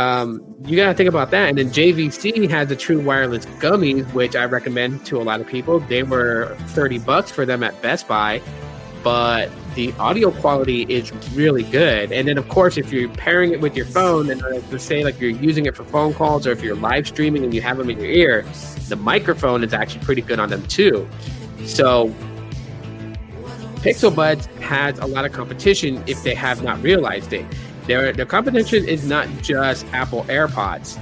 um, 0.00 0.42
you 0.64 0.76
got 0.76 0.86
to 0.86 0.94
think 0.94 1.10
about 1.10 1.30
that. 1.30 1.50
And 1.50 1.58
then 1.58 1.68
JVC 1.68 2.48
has 2.48 2.68
the 2.68 2.76
True 2.76 3.00
Wireless 3.00 3.44
Gummies, 3.60 4.10
which 4.14 4.34
I 4.34 4.44
recommend 4.44 5.04
to 5.06 5.18
a 5.18 5.24
lot 5.24 5.42
of 5.42 5.46
people. 5.46 5.80
They 5.80 6.02
were 6.02 6.56
30 6.68 6.98
bucks 7.00 7.30
for 7.30 7.44
them 7.44 7.62
at 7.62 7.80
Best 7.82 8.08
Buy, 8.08 8.40
but 9.02 9.50
the 9.74 9.92
audio 9.98 10.30
quality 10.30 10.82
is 10.82 11.12
really 11.34 11.64
good. 11.64 12.12
And 12.12 12.26
then, 12.26 12.38
of 12.38 12.48
course, 12.48 12.78
if 12.78 12.90
you're 12.90 13.10
pairing 13.10 13.52
it 13.52 13.60
with 13.60 13.76
your 13.76 13.84
phone, 13.84 14.30
and 14.30 14.42
uh, 14.42 14.60
let's 14.70 14.84
say 14.84 15.04
like 15.04 15.20
you're 15.20 15.30
using 15.30 15.66
it 15.66 15.76
for 15.76 15.84
phone 15.84 16.14
calls 16.14 16.46
or 16.46 16.52
if 16.52 16.62
you're 16.62 16.76
live 16.76 17.06
streaming 17.06 17.44
and 17.44 17.52
you 17.52 17.60
have 17.60 17.76
them 17.76 17.90
in 17.90 17.98
your 17.98 18.10
ear, 18.10 18.42
the 18.88 18.96
microphone 18.96 19.62
is 19.62 19.74
actually 19.74 20.02
pretty 20.02 20.22
good 20.22 20.40
on 20.40 20.48
them 20.48 20.66
too. 20.66 21.06
So 21.64 22.08
Pixel 23.76 24.14
Buds 24.14 24.46
has 24.62 24.98
a 24.98 25.06
lot 25.06 25.26
of 25.26 25.32
competition 25.32 26.02
if 26.06 26.22
they 26.22 26.34
have 26.34 26.62
not 26.62 26.82
realized 26.82 27.34
it. 27.34 27.44
Their 27.86 28.12
their 28.12 28.26
competition 28.26 28.86
is 28.86 29.06
not 29.06 29.28
just 29.42 29.86
Apple 29.92 30.24
AirPods, 30.24 30.98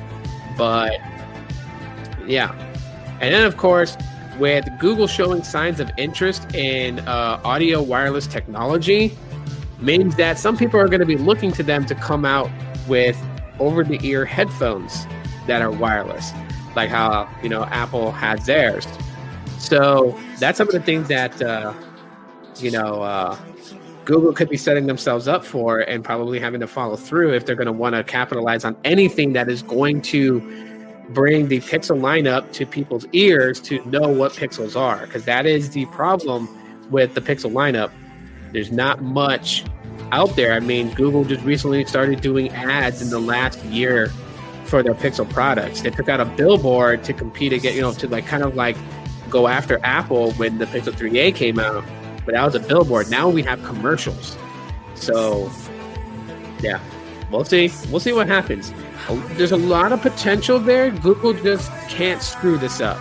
but 0.57 0.93
yeah. 2.27 2.53
And 3.21 3.35
then 3.35 3.45
of 3.45 3.57
course, 3.57 3.97
with 4.39 4.67
Google 4.79 5.07
showing 5.07 5.43
signs 5.43 5.81
of 5.81 5.91
interest 5.97 6.55
in 6.55 7.01
uh, 7.01 7.41
audio 7.45 7.83
wireless 7.83 8.27
technology, 8.27 9.17
means 9.81 10.17
that 10.17 10.39
some 10.39 10.57
people 10.57 10.79
are 10.79 10.89
going 10.89 11.01
to 11.01 11.07
be 11.07 11.17
looking 11.17 11.53
to 11.53 11.63
them 11.63 11.87
to 11.87 11.95
come 11.95 12.25
out 12.25 12.51
with 12.87 13.17
over-the-ear 13.59 14.25
headphones 14.25 15.07
that 15.47 15.63
are 15.63 15.71
wireless, 15.71 16.33
like 16.77 16.91
how 16.91 17.29
you 17.43 17.49
know 17.49 17.65
Apple 17.65 18.13
has 18.13 18.47
theirs. 18.47 18.87
So 19.59 20.19
that's 20.39 20.59
some 20.59 20.69
of 20.69 20.73
the 20.73 20.81
things 20.81 21.09
that 21.09 21.41
uh, 21.43 21.75
you 22.59 22.71
know 22.71 23.03
uh, 23.03 23.37
Google 24.09 24.33
could 24.33 24.49
be 24.49 24.57
setting 24.57 24.87
themselves 24.87 25.29
up 25.29 25.45
for 25.45 25.81
and 25.81 26.03
probably 26.03 26.41
having 26.41 26.61
to 26.61 26.67
follow 26.67 26.97
through 26.97 27.35
if 27.35 27.45
they're 27.45 27.55
going 27.55 27.67
to 27.67 27.73
want 27.73 27.95
to 27.95 28.03
capitalize 28.03 28.65
on 28.65 28.75
anything 28.83 29.35
that 29.35 29.51
is 29.51 29.61
going 29.61 30.01
to 30.01 30.41
bring 31.11 31.49
the 31.49 31.61
pixel 31.61 32.01
lineup 32.01 32.51
to 32.53 32.65
people's 32.65 33.05
ears 33.13 33.61
to 33.61 33.85
know 33.91 34.09
what 34.09 34.33
pixels 34.33 34.75
are 34.75 35.05
because 35.05 35.27
that 35.27 35.45
is 35.45 35.69
the 35.71 35.85
problem 35.87 36.49
with 36.91 37.13
the 37.13 37.21
pixel 37.21 37.53
lineup. 37.53 37.91
There's 38.51 38.73
not 38.73 39.03
much 39.03 39.67
out 40.11 40.35
there. 40.37 40.55
I 40.55 40.61
mean 40.61 40.89
google 40.95 41.27
just 41.27 41.45
recently 41.45 41.85
started 41.85 42.23
doing 42.23 42.49
ads 42.53 43.03
in 43.03 43.11
the 43.11 43.19
last 43.19 43.63
year 43.65 44.09
for 44.65 44.83
their 44.83 44.95
pixel 44.95 45.29
products. 45.29 45.83
They 45.83 45.91
took 45.91 46.09
out 46.09 46.19
a 46.19 46.25
billboard 46.25 47.05
to 47.05 47.13
compete 47.13 47.53
against 47.53 47.77
you 47.77 47.83
know 47.83 47.93
to 47.93 48.09
like 48.09 48.27
kind 48.27 48.43
of 48.43 48.55
like 48.55 48.79
go 49.29 49.49
after 49.49 49.79
apple 49.85 50.33
when 50.33 50.57
the 50.57 50.65
pixel 50.65 50.95
3a 50.95 51.35
came 51.35 51.59
out 51.59 51.85
but 52.29 52.35
that 52.35 52.45
was 52.45 52.55
a 52.55 52.61
billboard. 52.61 53.11
Now 53.11 53.31
we 53.31 53.43
have 53.45 53.65
commercials. 53.65 54.37
So, 54.95 55.51
yeah, 56.61 56.79
we'll 57.31 57.47
see. 57.47 57.73
We'll 57.89 58.01
see 58.01 58.13
what 58.13 58.27
happens. 58.27 58.71
There's 59.39 59.53
a 59.53 59.57
lot 59.57 59.93
of 59.93 60.03
potential 60.03 60.59
there. 60.59 60.91
Google 60.91 61.33
just 61.33 61.73
can't 61.89 62.23
screw 62.23 62.59
this 62.59 62.83
up. 62.83 62.99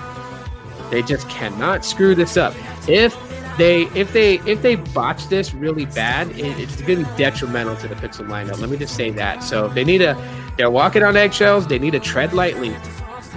They 0.92 1.02
just 1.02 1.28
cannot 1.28 1.84
screw 1.84 2.16
this 2.16 2.38
up. 2.38 2.56
If 2.88 3.18
they 3.58 3.88
if 3.88 4.14
they 4.14 4.36
if 4.50 4.62
they 4.62 4.76
botch 4.76 5.28
this 5.28 5.54
really 5.54 5.88
bad, 5.88 6.30
it, 6.30 6.58
it's 6.58 6.82
going 6.84 7.04
to 7.04 7.12
be 7.12 7.18
detrimental 7.18 7.76
to 7.76 7.90
the 7.90 7.96
Pixel 7.96 8.28
lineup. 8.28 8.62
Let 8.62 8.70
me 8.70 8.78
just 8.78 8.96
say 8.96 9.10
that. 9.10 9.44
So 9.44 9.68
they 9.68 9.84
need 9.84 9.98
to 9.98 10.16
they're 10.56 10.72
walking 10.72 11.04
on 11.04 11.18
eggshells. 11.18 11.68
They 11.68 11.80
need 11.80 11.92
to 11.92 12.00
tread 12.00 12.32
lightly 12.32 12.74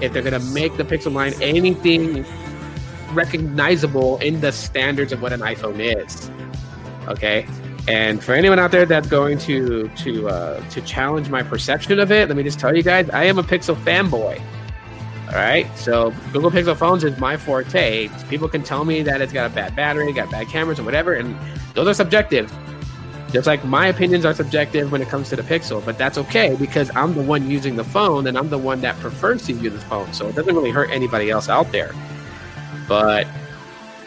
if 0.00 0.12
they're 0.12 0.22
going 0.22 0.40
to 0.40 0.53
make 0.53 0.76
the 0.76 0.85
Pixel 0.85 1.12
line 1.12 1.35
anything 1.42 2.24
recognizable 3.12 4.18
in 4.18 4.40
the 4.40 4.53
standards 4.53 5.12
of 5.12 5.23
what 5.23 5.33
an 5.33 5.40
iPhone 5.40 5.79
is. 5.79 6.31
Okay. 7.09 7.46
And 7.88 8.23
for 8.23 8.35
anyone 8.35 8.59
out 8.59 8.70
there 8.70 8.87
that's 8.87 9.09
going 9.09 9.38
to 9.38 9.88
to 9.88 10.29
uh, 10.29 10.68
to 10.70 10.81
challenge 10.83 11.31
my 11.31 11.42
perception 11.42 11.99
of 11.99 12.12
it, 12.12 12.29
let 12.29 12.37
me 12.37 12.42
just 12.42 12.61
tell 12.61 12.77
you 12.77 12.83
guys, 12.83 13.09
I 13.11 13.25
am 13.25 13.38
a 13.38 13.42
Pixel 13.42 13.75
fanboy. 13.75 14.40
All 15.29 15.37
right, 15.37 15.66
so 15.79 16.12
Google 16.33 16.51
Pixel 16.51 16.77
phones 16.77 17.05
is 17.05 17.16
my 17.18 17.37
forte. 17.37 18.09
People 18.29 18.49
can 18.49 18.64
tell 18.64 18.85
me 18.85 19.03
that 19.03 19.20
it's 19.20 19.33
got 19.33 19.49
a 19.49 19.55
bad 19.55 19.77
battery, 19.77 20.12
got 20.12 20.29
bad 20.29 20.49
cameras, 20.49 20.81
or 20.81 20.83
whatever, 20.83 21.14
and 21.14 21.37
those 21.75 21.87
are 21.87 21.94
subjective. 21.94 22.53
Just 23.31 23.46
like 23.46 23.65
my 23.65 23.87
opinions 23.87 24.25
are 24.25 24.35
subjective 24.35 24.90
when 24.90 25.00
it 25.00 25.08
comes 25.08 25.29
to 25.29 25.37
the 25.37 25.42
Pixel, 25.42 25.85
but 25.85 25.96
that's 25.96 26.19
okay 26.19 26.56
because 26.58 26.90
I'm 26.96 27.15
the 27.15 27.23
one 27.23 27.48
using 27.48 27.77
the 27.77 27.85
phone 27.85 28.27
and 28.27 28.37
I'm 28.37 28.48
the 28.48 28.58
one 28.58 28.81
that 28.81 28.98
prefers 28.98 29.46
to 29.46 29.52
use 29.52 29.73
the 29.73 29.79
phone, 29.79 30.13
so 30.13 30.27
it 30.27 30.35
doesn't 30.35 30.52
really 30.54 30.73
hurt 30.73 30.90
anybody 30.90 31.31
else 31.31 31.48
out 31.48 31.71
there. 31.71 31.92
But 32.91 33.29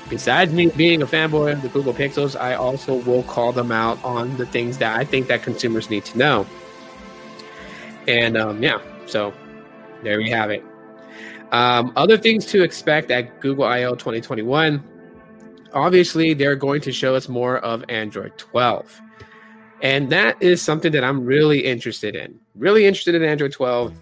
besides 0.10 0.52
me 0.52 0.68
being 0.68 1.02
a 1.02 1.06
fanboy 1.06 1.54
of 1.54 1.62
the 1.62 1.70
Google 1.70 1.94
Pixels, 1.94 2.38
I 2.38 2.56
also 2.56 2.96
will 2.96 3.24
call 3.24 3.54
them 3.54 3.72
out 3.72 3.98
on 4.04 4.36
the 4.36 4.46
things 4.46 4.78
that 4.80 5.00
I 5.00 5.06
think 5.06 5.30
that 5.30 5.42
consumers 5.42 5.90
need 5.90 6.04
to 6.04 6.18
know. 6.18 6.46
And 8.10 8.36
um, 8.36 8.62
yeah, 8.62 8.82
so 9.06 9.34
there 10.04 10.18
we 10.18 10.30
have 10.32 10.52
it. 10.52 10.66
Um, 11.54 11.94
other 11.96 12.18
things 12.18 12.46
to 12.48 12.62
expect 12.62 13.10
at 13.10 13.40
Google 13.40 13.64
I/O 13.64 13.96
2021. 13.96 14.84
Obviously, 15.72 16.34
they're 16.34 16.58
going 16.58 16.82
to 16.82 16.92
show 16.92 17.16
us 17.16 17.30
more 17.30 17.60
of 17.60 17.86
Android 17.88 18.38
12. 18.38 19.02
And 19.82 20.10
that 20.10 20.36
is 20.42 20.62
something 20.62 20.92
that 20.92 21.06
I'm 21.06 21.24
really 21.24 21.60
interested 21.60 22.18
in. 22.18 22.38
Really 22.56 22.86
interested 22.86 23.16
in 23.16 23.24
Android 23.24 23.54
12 23.54 23.94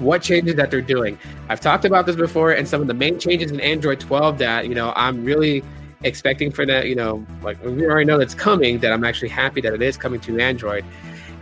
what 0.00 0.22
changes 0.22 0.54
that 0.56 0.70
they're 0.70 0.80
doing. 0.80 1.18
I've 1.48 1.60
talked 1.60 1.84
about 1.84 2.06
this 2.06 2.16
before, 2.16 2.52
and 2.52 2.66
some 2.66 2.80
of 2.80 2.86
the 2.86 2.94
main 2.94 3.18
changes 3.18 3.50
in 3.50 3.60
Android 3.60 4.00
12 4.00 4.38
that 4.38 4.66
you 4.66 4.74
know 4.74 4.92
I'm 4.96 5.24
really 5.24 5.62
expecting 6.02 6.50
for 6.50 6.66
that. 6.66 6.88
You 6.88 6.94
know, 6.94 7.26
like 7.42 7.62
we 7.64 7.86
already 7.86 8.06
know 8.06 8.18
that's 8.18 8.34
coming. 8.34 8.78
That 8.78 8.92
I'm 8.92 9.04
actually 9.04 9.28
happy 9.28 9.60
that 9.60 9.72
it 9.72 9.82
is 9.82 9.96
coming 9.96 10.20
to 10.20 10.38
Android. 10.38 10.84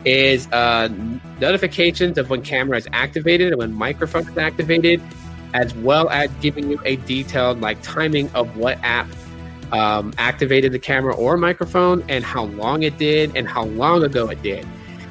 Is 0.05 0.47
uh, 0.53 0.89
notifications 1.41 2.19
of 2.19 2.31
when 2.31 2.43
camera 2.43 2.77
is 2.77 2.89
activated 2.93 3.49
and 3.49 3.59
when 3.59 3.73
microphone 3.73 4.29
is 4.29 4.39
activated, 4.39 5.03
as 5.55 5.75
well 5.77 6.09
as 6.11 6.31
giving 6.41 6.71
you 6.71 6.81
a 6.85 6.97
detailed 6.97 7.61
like 7.61 7.83
timing 7.83 8.31
of 8.31 8.57
what 8.57 8.79
app 8.83 9.09
um, 9.73 10.13
activated 10.19 10.73
the 10.73 10.79
camera 10.79 11.15
or 11.15 11.37
microphone 11.37 12.05
and 12.09 12.25
how 12.25 12.45
long 12.45 12.83
it 12.83 12.97
did 12.99 13.37
and 13.37 13.49
how 13.49 13.65
long 13.65 14.03
ago 14.03 14.29
it 14.29 14.43
did. 14.43 14.67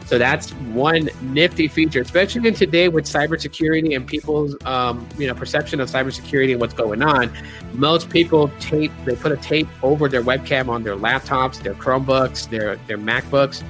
So 0.08 0.18
that's 0.18 0.52
one 0.52 1.10
nifty 1.22 1.68
feature, 1.68 2.00
especially 2.00 2.48
in 2.48 2.54
today 2.54 2.88
with 2.88 3.04
cybersecurity 3.04 3.94
and 3.94 4.08
people's 4.08 4.56
um, 4.64 5.06
you 5.18 5.28
know 5.28 5.34
perception 5.34 5.82
of 5.82 5.90
cybersecurity 5.90 6.52
and 6.52 6.62
what's 6.62 6.74
going 6.74 7.02
on. 7.02 7.30
Most 7.74 8.10
people 8.10 8.50
tape 8.62 8.94
they 9.04 9.18
put 9.18 9.34
a 9.34 9.38
tape 9.38 9.68
over 9.84 10.08
their 10.08 10.24
webcam 10.24 10.70
on 10.70 10.84
their 10.84 10.96
laptops, 10.96 11.62
their 11.62 11.74
Chromebooks, 11.74 12.50
their 12.50 12.78
their 12.88 12.98
MacBooks. 12.98 13.64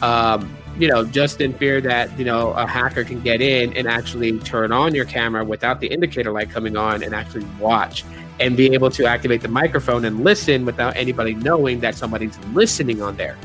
Um, 0.00 0.56
you 0.78 0.88
know, 0.88 1.04
just 1.04 1.42
in 1.42 1.52
fear 1.52 1.82
that 1.82 2.18
you 2.18 2.24
know 2.24 2.52
a 2.52 2.66
hacker 2.66 3.04
can 3.04 3.20
get 3.20 3.42
in 3.42 3.76
and 3.76 3.86
actually 3.86 4.38
turn 4.38 4.72
on 4.72 4.94
your 4.94 5.04
camera 5.04 5.44
without 5.44 5.80
the 5.80 5.88
indicator 5.88 6.32
light 6.32 6.48
coming 6.48 6.78
on 6.78 7.02
and 7.02 7.14
actually 7.14 7.44
watch 7.60 8.06
and 8.40 8.56
be 8.56 8.72
able 8.72 8.90
to 8.90 9.04
activate 9.04 9.42
the 9.42 9.48
microphone 9.48 10.06
and 10.06 10.24
listen 10.24 10.64
without 10.64 10.96
anybody 10.96 11.34
knowing 11.34 11.80
that 11.80 11.94
somebody's 11.94 12.38
listening 12.54 13.02
on 13.02 13.16
there. 13.16 13.36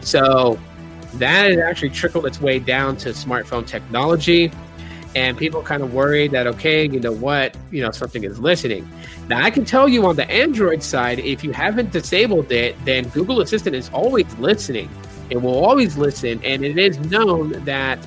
So 0.00 0.58
that 1.18 1.50
has 1.50 1.58
actually 1.58 1.90
trickled 1.90 2.26
its 2.26 2.40
way 2.40 2.58
down 2.58 2.96
to 2.96 3.10
smartphone 3.10 3.66
technology 3.66 4.50
and 5.14 5.38
people 5.38 5.62
kind 5.62 5.82
of 5.82 5.94
worried 5.94 6.30
that 6.32 6.46
okay 6.46 6.88
you 6.88 6.98
know 6.98 7.12
what 7.12 7.56
you 7.70 7.82
know 7.82 7.90
something 7.90 8.24
is 8.24 8.38
listening 8.40 8.88
now 9.28 9.40
i 9.42 9.50
can 9.50 9.64
tell 9.64 9.88
you 9.88 10.04
on 10.06 10.16
the 10.16 10.28
android 10.30 10.82
side 10.82 11.18
if 11.20 11.44
you 11.44 11.52
haven't 11.52 11.90
disabled 11.92 12.50
it 12.50 12.76
then 12.84 13.08
google 13.10 13.40
assistant 13.40 13.76
is 13.76 13.88
always 13.90 14.32
listening 14.38 14.88
It 15.30 15.38
will 15.38 15.64
always 15.64 15.96
listen, 15.96 16.40
and 16.44 16.64
it 16.64 16.78
is 16.78 16.98
known 17.10 17.64
that 17.64 17.98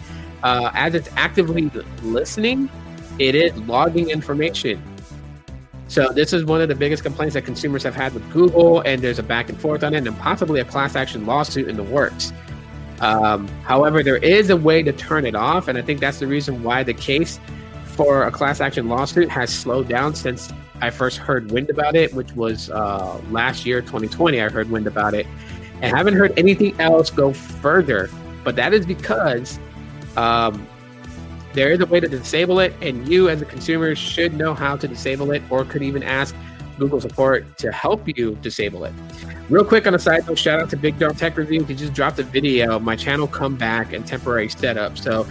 uh, 0.43 0.69
as 0.73 0.93
it's 0.93 1.09
actively 1.15 1.71
listening, 2.03 2.69
it 3.17 3.33
is 3.33 3.55
logging 3.61 4.09
information. 4.09 4.81
So 5.87 6.09
this 6.09 6.33
is 6.33 6.45
one 6.45 6.61
of 6.61 6.67
the 6.67 6.75
biggest 6.75 7.03
complaints 7.03 7.33
that 7.33 7.43
consumers 7.45 7.81
have 7.83 7.95
had 7.95 8.13
with 8.13 8.29
Google, 8.31 8.81
and 8.81 9.01
there's 9.01 9.19
a 9.19 9.23
back 9.23 9.49
and 9.49 9.59
forth 9.59 9.83
on 9.83 9.93
it, 9.95 10.05
and 10.05 10.17
possibly 10.19 10.59
a 10.59 10.65
class 10.65 10.95
action 10.95 11.25
lawsuit 11.25 11.67
in 11.67 11.75
the 11.75 11.83
works. 11.83 12.33
Um, 12.99 13.47
however, 13.63 14.01
there 14.01 14.17
is 14.17 14.49
a 14.49 14.57
way 14.57 14.81
to 14.83 14.91
turn 14.91 15.25
it 15.25 15.35
off, 15.35 15.67
and 15.67 15.77
I 15.77 15.81
think 15.81 15.99
that's 15.99 16.19
the 16.19 16.27
reason 16.27 16.63
why 16.63 16.83
the 16.83 16.93
case 16.93 17.39
for 17.85 18.23
a 18.23 18.31
class 18.31 18.61
action 18.61 18.89
lawsuit 18.89 19.29
has 19.29 19.53
slowed 19.53 19.87
down 19.87 20.15
since 20.15 20.51
I 20.81 20.89
first 20.89 21.17
heard 21.17 21.51
wind 21.51 21.69
about 21.69 21.95
it, 21.95 22.13
which 22.13 22.31
was 22.33 22.69
uh, 22.69 23.19
last 23.31 23.65
year, 23.65 23.81
2020. 23.81 24.41
I 24.41 24.49
heard 24.49 24.69
wind 24.69 24.87
about 24.87 25.13
it, 25.13 25.25
and 25.81 25.95
haven't 25.95 26.15
heard 26.15 26.37
anything 26.37 26.79
else 26.79 27.09
go 27.09 27.33
further. 27.33 28.09
But 28.43 28.55
that 28.55 28.73
is 28.73 28.85
because 28.85 29.59
um, 30.15 30.67
there 31.53 31.71
is 31.71 31.79
a 31.79 31.85
way 31.85 31.99
to 31.99 32.07
disable 32.07 32.59
it, 32.59 32.73
and 32.81 33.07
you 33.07 33.29
as 33.29 33.41
a 33.41 33.45
consumer 33.45 33.95
should 33.95 34.33
know 34.33 34.53
how 34.53 34.75
to 34.77 34.87
disable 34.87 35.31
it, 35.31 35.41
or 35.49 35.65
could 35.65 35.83
even 35.83 36.03
ask 36.03 36.35
Google 36.77 37.01
support 37.01 37.57
to 37.59 37.71
help 37.71 38.07
you 38.17 38.35
disable 38.41 38.85
it. 38.85 38.93
Real 39.49 39.65
quick 39.65 39.87
on 39.87 39.95
a 39.95 39.99
side 39.99 40.27
note, 40.27 40.37
shout 40.37 40.59
out 40.59 40.69
to 40.69 40.77
Big 40.77 40.99
Dog 40.99 41.17
Tech 41.17 41.37
Review. 41.37 41.63
He 41.63 41.73
just 41.73 41.93
dropped 41.93 42.19
a 42.19 42.23
video, 42.23 42.79
my 42.79 42.95
channel 42.95 43.27
come 43.27 43.55
back 43.55 43.93
and 43.93 44.05
temporary 44.05 44.49
setup. 44.49 44.97
So 44.97 45.21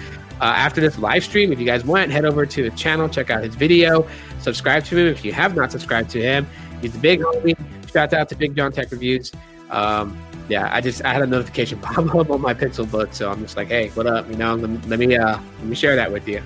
uh, 0.41 0.45
after 0.45 0.81
this 0.81 0.99
live 0.99 1.25
stream, 1.25 1.53
if 1.53 1.59
you 1.59 1.67
guys 1.67 1.85
want, 1.85 2.11
head 2.11 2.25
over 2.25 2.45
to 2.47 2.71
his 2.71 2.81
channel, 2.81 3.09
check 3.09 3.31
out 3.31 3.43
his 3.43 3.55
video, 3.55 4.07
subscribe 4.41 4.85
to 4.85 4.97
him 4.97 5.07
if 5.07 5.25
you 5.25 5.33
have 5.33 5.55
not 5.55 5.73
subscribed 5.73 6.11
to 6.11 6.21
him. 6.21 6.47
He's 6.81 6.95
a 6.95 6.99
big 6.99 7.21
homie. 7.21 7.57
Shout 7.91 8.13
out 8.13 8.29
to 8.29 8.37
Big 8.37 8.55
John 8.55 8.73
Tech 8.73 8.91
Reviews. 8.91 9.33
Um, 9.71 10.19
yeah, 10.49 10.69
I 10.73 10.81
just 10.81 11.05
I 11.05 11.13
had 11.13 11.23
a 11.23 11.27
notification 11.27 11.79
pop 11.81 12.15
up 12.15 12.31
on 12.31 12.41
my 12.41 12.55
Pixel 12.55 12.91
Book, 12.91 13.15
so 13.15 13.31
I'm 13.31 13.41
just 13.41 13.57
like, 13.57 13.69
hey, 13.69 13.89
what 13.91 14.07
up? 14.07 14.29
You 14.29 14.37
know, 14.37 14.55
let, 14.55 14.89
let 14.89 14.99
me 14.99 15.17
uh, 15.17 15.39
let 15.59 15.67
me 15.67 15.75
share 15.75 15.97
that 15.97 16.13
with 16.13 16.29
you. 16.29 16.43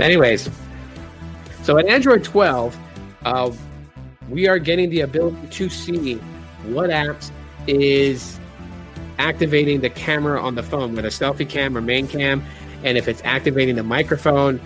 Anyways, 0.00 0.48
so 1.68 1.76
in 1.76 1.86
Android 1.86 2.24
12, 2.24 2.78
uh, 3.26 3.52
we 4.30 4.48
are 4.48 4.58
getting 4.58 4.88
the 4.88 5.02
ability 5.02 5.48
to 5.48 5.68
see 5.68 6.14
what 6.64 6.88
apps 6.88 7.30
is 7.66 8.40
activating 9.18 9.82
the 9.82 9.90
camera 9.90 10.40
on 10.40 10.54
the 10.54 10.62
phone, 10.62 10.96
whether 10.96 11.10
selfie 11.10 11.46
cam 11.46 11.76
or 11.76 11.82
main 11.82 12.08
cam, 12.08 12.42
and 12.84 12.96
if 12.96 13.06
it's 13.06 13.20
activating 13.22 13.76
the 13.76 13.82
microphone, 13.82 14.58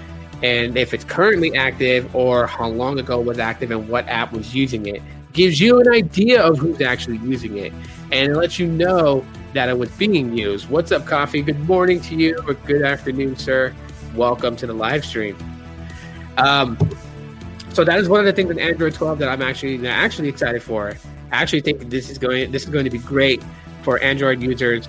and 0.45 0.79
if 0.79 0.95
it's 0.95 1.03
currently 1.03 1.57
active 1.57 2.15
or 2.15 2.47
how 2.47 2.69
long 2.69 3.01
ago 3.01 3.21
was 3.21 3.41
active 3.41 3.73
and 3.73 3.89
what 3.89 4.07
app 4.07 4.33
was 4.33 4.55
using 4.55 4.87
it. 4.87 5.03
Gives 5.33 5.59
you 5.59 5.81
an 5.81 5.93
idea 5.93 6.41
of 6.41 6.57
who's 6.57 6.81
actually 6.81 7.17
using 7.17 7.59
it, 7.59 7.73
and 8.13 8.31
it 8.31 8.37
lets 8.37 8.61
you 8.61 8.69
know 8.69 9.27
that 9.55 9.69
it 9.69 9.77
was 9.77 9.91
being 9.91 10.39
used. 10.39 10.71
What's 10.71 10.93
up, 10.93 11.05
coffee? 11.05 11.43
Good 11.43 11.59
morning 11.67 12.01
to 12.03 12.15
you, 12.15 12.41
or 12.47 12.55
good 12.55 12.83
afternoon, 12.83 13.35
sir. 13.35 13.75
Welcome 14.15 14.55
to 14.55 14.69
the 14.69 14.75
live 14.75 15.05
stream. 15.05 15.37
Um, 16.39 16.79
so 17.73 17.85
that 17.85 17.99
is 17.99 18.09
one 18.09 18.21
of 18.21 18.27
the 18.27 18.33
things 18.33 18.51
in 18.51 18.59
Android 18.59 18.95
12 18.95 19.19
that 19.21 19.29
I'm 19.29 19.43
actually 19.43 19.87
actually 19.87 20.29
excited 20.29 20.63
for. 20.63 20.97
I 21.31 21.43
actually 21.43 21.63
think 21.63 21.89
this 21.89 22.11
is 22.11 22.19
going 22.19 22.51
this 22.53 22.65
is 22.65 22.69
going 22.69 22.85
to 22.85 22.91
be 22.91 22.99
great 22.99 23.43
for 23.83 23.99
Android 24.01 24.43
users, 24.43 24.89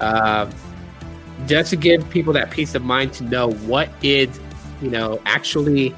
uh, 0.00 0.50
just 1.46 1.70
to 1.70 1.76
give 1.76 2.08
people 2.10 2.32
that 2.32 2.50
peace 2.50 2.74
of 2.74 2.82
mind 2.82 3.12
to 3.14 3.24
know 3.24 3.52
what 3.52 3.90
is, 4.02 4.40
you 4.80 4.90
know, 4.90 5.20
actually 5.26 5.94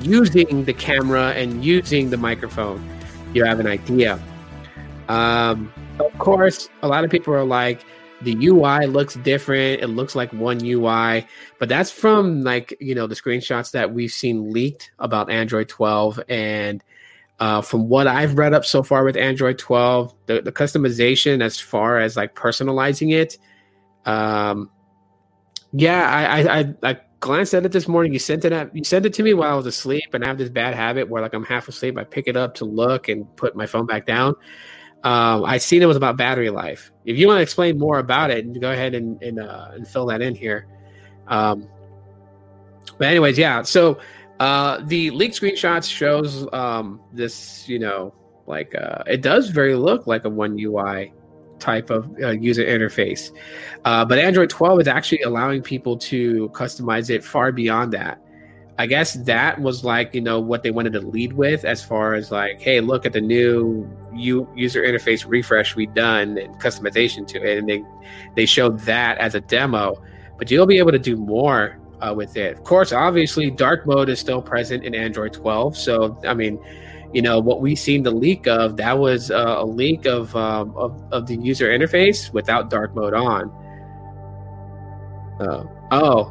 using 0.00 0.64
the 0.64 0.72
camera 0.72 1.32
and 1.32 1.64
using 1.64 2.10
the 2.10 2.16
microphone. 2.16 2.88
You 3.34 3.44
have 3.44 3.60
an 3.60 3.66
idea. 3.66 4.20
Um, 5.08 5.72
of 5.98 6.16
course, 6.18 6.68
a 6.82 6.88
lot 6.88 7.04
of 7.04 7.10
people 7.10 7.34
are 7.34 7.44
like, 7.44 7.84
the 8.22 8.36
UI 8.46 8.86
looks 8.86 9.14
different. 9.14 9.82
It 9.82 9.88
looks 9.88 10.14
like 10.14 10.32
one 10.32 10.64
UI, 10.64 11.26
but 11.58 11.68
that's 11.68 11.90
from 11.90 12.42
like 12.42 12.76
you 12.80 12.94
know 12.94 13.06
the 13.06 13.14
screenshots 13.14 13.72
that 13.72 13.92
we've 13.92 14.12
seen 14.12 14.52
leaked 14.52 14.92
about 14.98 15.30
Android 15.30 15.68
12 15.68 16.20
and 16.28 16.82
uh, 17.40 17.60
from 17.60 17.88
what 17.88 18.06
I've 18.06 18.38
read 18.38 18.54
up 18.54 18.64
so 18.64 18.84
far 18.84 19.02
with 19.02 19.16
Android 19.16 19.58
12, 19.58 20.14
the, 20.26 20.42
the 20.42 20.52
customization 20.52 21.42
as 21.42 21.58
far 21.58 21.98
as 21.98 22.16
like 22.16 22.36
personalizing 22.36 23.12
it, 23.12 23.36
um, 24.06 24.70
yeah, 25.72 26.08
I, 26.08 26.42
I, 26.42 26.60
I, 26.60 26.74
I 26.90 27.00
glanced 27.18 27.52
at 27.54 27.64
it 27.64 27.72
this 27.72 27.88
morning. 27.88 28.12
You 28.12 28.20
sent 28.20 28.44
it 28.44 28.52
at, 28.52 28.76
you 28.76 28.84
sent 28.84 29.06
it 29.06 29.14
to 29.14 29.22
me 29.22 29.34
while 29.34 29.52
I 29.52 29.56
was 29.56 29.66
asleep, 29.66 30.12
and 30.12 30.22
I 30.22 30.28
have 30.28 30.38
this 30.38 30.50
bad 30.50 30.74
habit 30.74 31.08
where 31.08 31.20
like 31.20 31.34
I'm 31.34 31.44
half 31.44 31.66
asleep, 31.66 31.98
I 31.98 32.04
pick 32.04 32.28
it 32.28 32.36
up 32.36 32.54
to 32.56 32.64
look 32.64 33.08
and 33.08 33.34
put 33.36 33.56
my 33.56 33.66
phone 33.66 33.86
back 33.86 34.06
down. 34.06 34.36
Um, 35.04 35.44
I 35.44 35.58
seen 35.58 35.82
it 35.82 35.86
was 35.86 35.96
about 35.96 36.16
battery 36.16 36.50
life. 36.50 36.92
If 37.04 37.16
you 37.16 37.26
want 37.26 37.38
to 37.38 37.42
explain 37.42 37.78
more 37.78 37.98
about 37.98 38.30
it, 38.30 38.60
go 38.60 38.70
ahead 38.70 38.94
and 38.94 39.20
and, 39.22 39.40
uh, 39.40 39.70
and 39.72 39.86
fill 39.86 40.06
that 40.06 40.22
in 40.22 40.34
here. 40.34 40.66
Um, 41.26 41.68
but 42.98 43.08
anyways, 43.08 43.36
yeah. 43.36 43.62
So 43.62 43.98
uh, 44.40 44.80
the 44.84 45.10
leaked 45.10 45.40
screenshots 45.40 45.90
shows 45.90 46.46
um, 46.52 47.00
this, 47.12 47.68
you 47.68 47.78
know, 47.78 48.14
like 48.46 48.74
uh, 48.74 49.02
it 49.06 49.22
does 49.22 49.48
very 49.48 49.74
look 49.74 50.06
like 50.06 50.24
a 50.24 50.28
one 50.28 50.58
UI 50.58 51.12
type 51.58 51.90
of 51.90 52.08
uh, 52.22 52.30
user 52.30 52.64
interface. 52.64 53.30
Uh, 53.84 54.04
but 54.04 54.18
Android 54.18 54.50
12 54.50 54.82
is 54.82 54.88
actually 54.88 55.22
allowing 55.22 55.62
people 55.62 55.96
to 55.96 56.48
customize 56.50 57.10
it 57.10 57.24
far 57.24 57.52
beyond 57.52 57.92
that. 57.92 58.21
I 58.82 58.86
guess 58.86 59.14
that 59.14 59.60
was 59.60 59.84
like, 59.84 60.12
you 60.12 60.20
know, 60.20 60.40
what 60.40 60.64
they 60.64 60.72
wanted 60.72 60.94
to 60.94 61.00
lead 61.02 61.34
with 61.34 61.64
as 61.64 61.84
far 61.84 62.14
as 62.14 62.32
like, 62.32 62.60
hey, 62.60 62.80
look 62.80 63.06
at 63.06 63.12
the 63.12 63.20
new 63.20 63.88
U- 64.12 64.48
user 64.56 64.82
interface 64.82 65.24
refresh 65.24 65.76
we've 65.76 65.94
done 65.94 66.36
and 66.36 66.52
customization 66.60 67.24
to 67.28 67.40
it. 67.40 67.58
And 67.58 67.68
they, 67.68 67.84
they 68.34 68.44
showed 68.44 68.80
that 68.80 69.18
as 69.18 69.36
a 69.36 69.40
demo, 69.40 70.02
but 70.36 70.50
you'll 70.50 70.66
be 70.66 70.78
able 70.78 70.90
to 70.90 70.98
do 70.98 71.14
more 71.14 71.78
uh, 72.00 72.12
with 72.12 72.36
it. 72.36 72.58
Of 72.58 72.64
course, 72.64 72.92
obviously, 72.92 73.52
dark 73.52 73.86
mode 73.86 74.08
is 74.08 74.18
still 74.18 74.42
present 74.42 74.82
in 74.82 74.96
Android 74.96 75.32
12. 75.32 75.76
So, 75.76 76.20
I 76.26 76.34
mean, 76.34 76.58
you 77.12 77.22
know 77.22 77.38
what 77.38 77.60
we 77.60 77.76
seen 77.76 78.02
the 78.02 78.10
leak 78.10 78.48
of 78.48 78.76
that 78.78 78.98
was 78.98 79.30
uh, 79.30 79.58
a 79.58 79.64
leak 79.64 80.06
of, 80.06 80.34
um, 80.34 80.74
of, 80.76 81.00
of 81.12 81.28
the 81.28 81.36
user 81.36 81.68
interface 81.68 82.32
without 82.32 82.68
dark 82.68 82.96
mode 82.96 83.14
on. 83.14 83.48
Uh, 85.38 85.62
oh, 85.92 86.24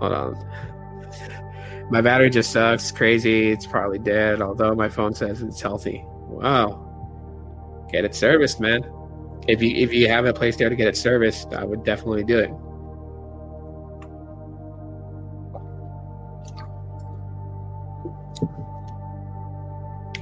hold 0.00 0.12
on. 0.12 0.71
My 1.92 2.00
battery 2.00 2.30
just 2.30 2.50
sucks. 2.52 2.90
Crazy. 2.90 3.50
It's 3.50 3.66
probably 3.66 3.98
dead. 3.98 4.40
Although 4.40 4.74
my 4.74 4.88
phone 4.88 5.12
says 5.12 5.42
it's 5.42 5.60
healthy. 5.60 6.02
Wow. 6.06 6.88
Get 7.92 8.06
it 8.06 8.14
serviced, 8.14 8.60
man. 8.60 8.82
If 9.46 9.60
you 9.60 9.76
if 9.76 9.92
you 9.92 10.08
have 10.08 10.24
a 10.24 10.32
place 10.32 10.56
there 10.56 10.70
to 10.70 10.74
get 10.74 10.88
it 10.88 10.96
serviced, 10.96 11.52
I 11.52 11.64
would 11.64 11.84
definitely 11.84 12.24
do 12.24 12.38
it. 12.38 12.50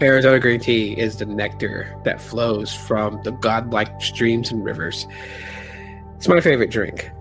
Arizona 0.03 0.41
green 0.41 0.59
tea 0.59 0.99
is 0.99 1.19
the 1.19 1.27
nectar 1.27 1.97
that 2.03 2.21
flows 2.21 2.75
from 2.75 3.23
the 3.23 3.31
godlike 3.31 4.03
streams 4.03 4.51
and 4.51 4.65
rivers. 4.65 5.07
It's 6.17 6.27
my 6.27 6.41
favorite 6.41 6.73
drink. 6.73 7.13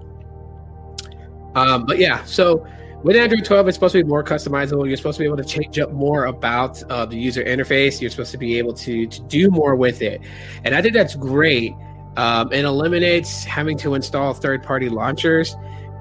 Um, 1.54 1.86
but 1.86 2.00
yeah, 2.00 2.24
so 2.24 2.66
with 3.04 3.16
Android 3.16 3.46
12, 3.46 3.68
it's 3.68 3.76
supposed 3.76 3.94
to 3.94 4.04
be 4.04 4.08
more 4.08 4.24
customizable. 4.24 4.88
You're 4.88 4.98
supposed 4.98 5.18
to 5.18 5.24
be 5.24 5.28
able 5.28 5.38
to 5.38 5.44
change 5.44 5.80
up 5.80 5.92
more 5.92 6.26
about 6.26 6.82
uh, 6.92 7.06
the 7.06 7.18
user 7.18 7.44
interface. 7.44 8.02
You're 8.02 8.10
supposed 8.10 8.32
to 8.32 8.38
be 8.38 8.58
able 8.58 8.74
to, 8.74 9.08
to 9.08 9.22
do 9.24 9.50
more 9.50 9.76
with 9.76 10.02
it. 10.02 10.22
And 10.64 10.76
I 10.76 10.82
think 10.82 10.94
that's 10.94 11.16
great. 11.16 11.74
Um, 12.18 12.52
it 12.52 12.66
eliminates 12.66 13.44
having 13.44 13.78
to 13.80 13.94
install 13.94 14.34
third 14.34 14.64
party 14.64 14.90
launchers 14.90 15.56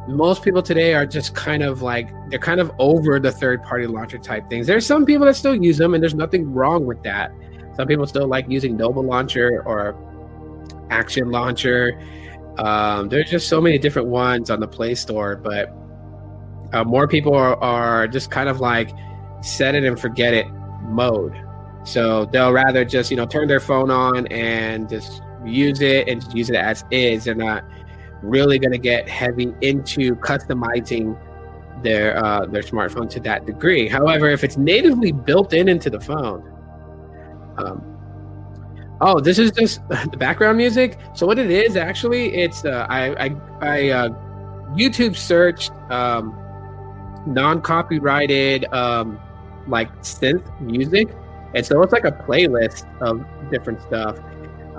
most 0.09 0.43
people 0.43 0.63
today 0.63 0.95
are 0.95 1.05
just 1.05 1.35
kind 1.35 1.63
of 1.63 1.83
like 1.83 2.09
they're 2.31 2.39
kind 2.39 2.61
of 2.61 2.73
over 2.79 3.21
the 3.21 3.31
third 3.31 3.63
party 3.63 3.87
launcher 3.87 4.19
type 4.19 4.49
things. 4.49 4.67
There's 4.67 4.87
some 4.87 5.05
people 5.05 5.27
that 5.27 5.37
still 5.37 5.55
use 5.55 5.77
them, 5.77 5.95
and 5.95 6.03
there's 6.03 6.15
nothing 6.15 6.53
wrong 6.53 6.87
with 6.87 7.03
that. 7.03 7.31
Some 7.77 7.87
people 7.87 8.07
still 8.07 8.27
like 8.27 8.47
using 8.49 8.77
Nova 8.77 9.01
Launcher 9.01 9.63
or 9.67 9.95
Action 10.91 11.31
Launcher. 11.31 12.01
Um, 12.57 13.09
there's 13.09 13.31
just 13.31 13.49
so 13.49 13.61
many 13.61 13.79
different 13.79 14.09
ones 14.09 14.51
on 14.51 14.61
the 14.61 14.67
Play 14.67 14.95
Store, 14.95 15.37
but 15.37 15.71
uh, 16.73 16.85
more 16.85 17.09
people 17.09 17.35
are, 17.35 17.57
are 17.63 18.07
just 18.09 18.31
kind 18.31 18.49
of 18.49 18.61
like 18.61 18.91
set 19.41 19.75
it 19.75 19.85
and 19.85 19.99
forget 19.99 20.35
it 20.35 20.47
mode. 20.83 21.35
So 21.85 22.27
they'll 22.27 22.53
rather 22.53 22.85
just 22.85 23.11
you 23.11 23.17
know 23.17 23.27
turn 23.27 23.49
their 23.49 23.61
phone 23.61 23.91
on 23.91 24.27
and 24.29 24.89
just 24.89 25.23
use 25.45 25.81
it 25.81 26.09
and 26.09 26.23
use 26.35 26.51
it 26.51 26.57
as 26.57 26.85
is. 26.91 27.25
They're 27.25 27.35
not 27.35 27.65
really 28.23 28.59
going 28.59 28.73
to 28.73 28.79
get 28.79 29.09
heavy 29.09 29.55
into 29.61 30.15
customizing 30.17 31.19
their 31.83 32.23
uh, 32.23 32.47
their 32.47 32.63
smartphone 32.63 33.09
to 33.11 33.21
that 33.21 33.47
degree. 33.47 33.89
However, 33.89 34.29
if 34.29 34.45
it's 34.45 34.57
natively 34.57 35.13
built 35.13 35.53
in 35.53 35.69
into 35.69 35.91
the 35.91 36.01
phone, 36.01 36.43
um, 37.59 38.99
oh, 39.01 39.21
this 39.21 39.39
is 39.39 39.51
just 39.53 39.87
the 40.11 40.17
background 40.19 40.59
music. 40.59 40.99
So 41.15 41.27
what 41.27 41.39
it 41.39 41.51
is 41.51 41.77
actually, 41.77 42.35
it's 42.35 42.65
uh, 42.65 42.87
I 42.89 43.27
I, 43.27 43.37
I 43.61 43.89
uh, 43.91 44.09
YouTube 44.77 45.17
searched 45.17 45.71
um, 45.91 46.37
non 47.27 47.61
copyrighted 47.61 48.65
um, 48.73 49.19
like 49.67 49.95
synth 50.03 50.61
music, 50.61 51.09
and 51.55 51.65
so 51.65 51.83
it's 51.83 51.93
like 51.93 52.05
a 52.05 52.13
playlist 52.13 52.87
of 53.01 53.25
different 53.51 53.81
stuff. 53.83 54.19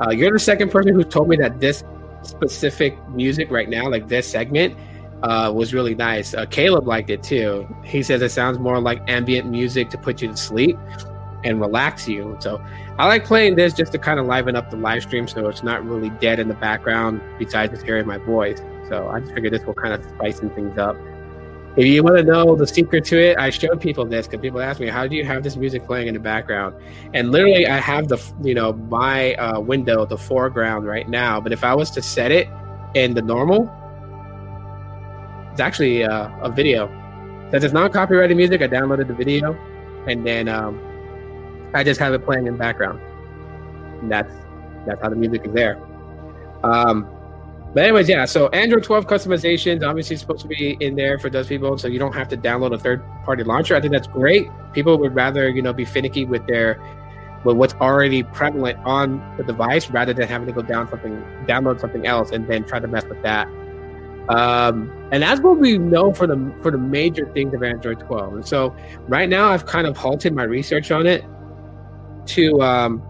Uh, 0.02 0.12
you're 0.12 0.32
the 0.32 0.40
second 0.40 0.72
person 0.72 0.94
who 0.94 1.04
told 1.04 1.28
me 1.28 1.36
that 1.38 1.60
this 1.60 1.84
specific 2.24 2.98
music 3.10 3.50
right 3.52 3.70
now, 3.70 3.90
like 3.90 4.08
this 4.08 4.30
segment, 4.30 4.76
uh, 5.24 5.52
was 5.54 5.74
really 5.74 5.96
nice. 5.96 6.34
Uh, 6.34 6.46
Caleb 6.46 6.88
liked 6.88 7.10
it 7.10 7.22
too. 7.24 7.68
He 7.84 8.04
says 8.04 8.22
it 8.22 8.30
sounds 8.30 8.60
more 8.60 8.80
like 8.80 9.02
ambient 9.10 9.50
music 9.50 9.90
to 9.90 9.98
put 9.98 10.22
you 10.22 10.30
to 10.30 10.38
sleep 10.38 10.78
and 11.44 11.60
relax 11.60 12.08
you. 12.08 12.38
So 12.40 12.62
I 12.98 13.08
like 13.08 13.26
playing 13.26 13.56
this 13.56 13.74
just 13.74 13.92
to 13.94 13.98
kind 13.98 14.20
of 14.20 14.26
liven 14.26 14.56
up 14.56 14.70
the 14.70 14.78
live 14.78 15.04
stream 15.04 15.28
so 15.28 15.48
it's 15.48 15.64
not 15.64 15.86
really 15.86 16.10
dead 16.10 16.40
in 16.40 16.48
the 16.48 16.54
background 16.56 17.22
besides 17.38 17.72
just 17.72 17.86
hearing 17.86 18.08
my 18.08 18.18
voice. 18.18 18.62
So 18.88 19.08
I 19.10 19.20
just 19.20 19.34
figured 19.34 19.54
this 19.54 19.66
will 19.66 19.74
kind 19.74 19.94
of 19.94 20.04
spice 20.04 20.40
things 20.40 20.78
up. 20.78 20.96
If 21.80 21.86
you 21.88 22.04
want 22.04 22.18
to 22.18 22.24
know 22.24 22.58
the 22.58 22.68
secret 22.68 23.06
to 23.06 23.18
it, 23.18 23.38
I 23.38 23.52
showed 23.52 23.80
people 23.80 24.04
this 24.04 24.28
because 24.28 24.42
people 24.42 24.60
ask 24.60 24.82
me, 24.82 24.88
"How 24.88 25.08
do 25.08 25.16
you 25.16 25.24
have 25.24 25.44
this 25.44 25.56
music 25.56 25.86
playing 25.86 26.10
in 26.10 26.14
the 26.14 26.20
background?" 26.20 26.76
And 27.14 27.32
literally, 27.32 27.68
I 27.68 27.78
have 27.78 28.10
the 28.10 28.22
you 28.44 28.54
know 28.54 28.74
my 28.74 29.34
uh, 29.36 29.62
window, 29.62 30.06
the 30.06 30.18
foreground 30.18 30.86
right 30.86 31.08
now. 31.08 31.40
But 31.40 31.54
if 31.54 31.64
I 31.64 31.74
was 31.74 31.90
to 31.92 32.02
set 32.02 32.34
it 32.34 32.50
in 32.96 33.14
the 33.14 33.22
normal, 33.22 33.72
it's 35.54 35.62
actually 35.62 36.04
uh, 36.04 36.28
a 36.42 36.52
video. 36.52 36.90
Since 37.50 37.64
it's 37.64 37.74
not 37.74 37.94
copyrighted 37.94 38.36
music, 38.36 38.62
I 38.62 38.68
downloaded 38.68 39.08
the 39.08 39.14
video, 39.14 39.54
and 40.06 40.28
then 40.28 40.50
um, 40.50 40.82
I 41.74 41.86
just 41.86 42.02
have 42.02 42.14
it 42.14 42.26
playing 42.26 42.46
in 42.46 42.56
the 42.56 42.60
background. 42.60 43.00
And 44.02 44.12
that's 44.12 44.34
that's 44.86 45.02
how 45.02 45.08
the 45.08 45.16
music 45.16 45.46
is 45.46 45.54
there. 45.54 45.82
Um, 46.62 47.08
but 47.74 47.84
anyways, 47.84 48.10
yeah. 48.10 48.26
So 48.26 48.48
Android 48.50 48.84
12 48.84 49.06
customizations 49.06 49.88
obviously 49.88 50.16
supposed 50.16 50.42
to 50.42 50.48
be 50.48 50.78
in 50.80 50.96
there 50.96 51.20
for 51.20 51.30
those 51.30 51.48
people, 51.48 51.78
so 51.78 51.88
you 51.88 52.00
don't 52.00 52.14
have 52.14 52.28
to 52.30 52.38
download 52.38 52.74
a 52.74 52.80
third-party 52.80 53.44
launcher. 53.44 53.76
I 53.76 53.82
think 53.82 53.94
that's 53.94 54.08
great. 54.08 54.48
People 54.74 54.98
would 54.98 55.14
rather 55.14 55.50
you 55.50 55.62
know 55.62 55.74
be 55.74 55.86
finicky 55.86 56.26
with 56.26 56.46
their 56.48 56.82
with 57.44 57.56
what's 57.56 57.74
already 57.76 58.24
prevalent 58.24 58.78
on 58.86 59.24
the 59.38 59.44
device 59.44 59.90
rather 59.90 60.14
than 60.14 60.28
having 60.28 60.48
to 60.48 60.54
go 60.54 60.62
down 60.62 60.90
something, 60.90 61.16
download 61.48 61.80
something 61.80 62.06
else, 62.06 62.32
and 62.32 62.48
then 62.48 62.66
try 62.66 62.80
to 62.80 62.88
mess 62.88 63.06
with 63.06 63.22
that. 63.22 63.48
Um, 64.30 64.92
and 65.12 65.24
that's 65.24 65.42
what 65.42 65.58
we 65.58 65.78
know 65.78 66.14
for 66.14 66.28
the 66.28 66.54
for 66.62 66.72
the 66.72 66.78
major 66.78 67.32
things 67.34 67.54
of 67.54 67.64
Android 67.64 68.00
12. 68.00 68.34
And 68.34 68.48
so 68.48 68.76
right 69.08 69.28
now, 69.28 69.50
I've 69.50 69.66
kind 69.66 69.88
of 69.88 69.98
halted 69.98 70.34
my 70.34 70.44
research 70.44 70.92
on 70.92 71.08
it 71.08 71.26
to 72.28 72.62
um, 72.62 73.02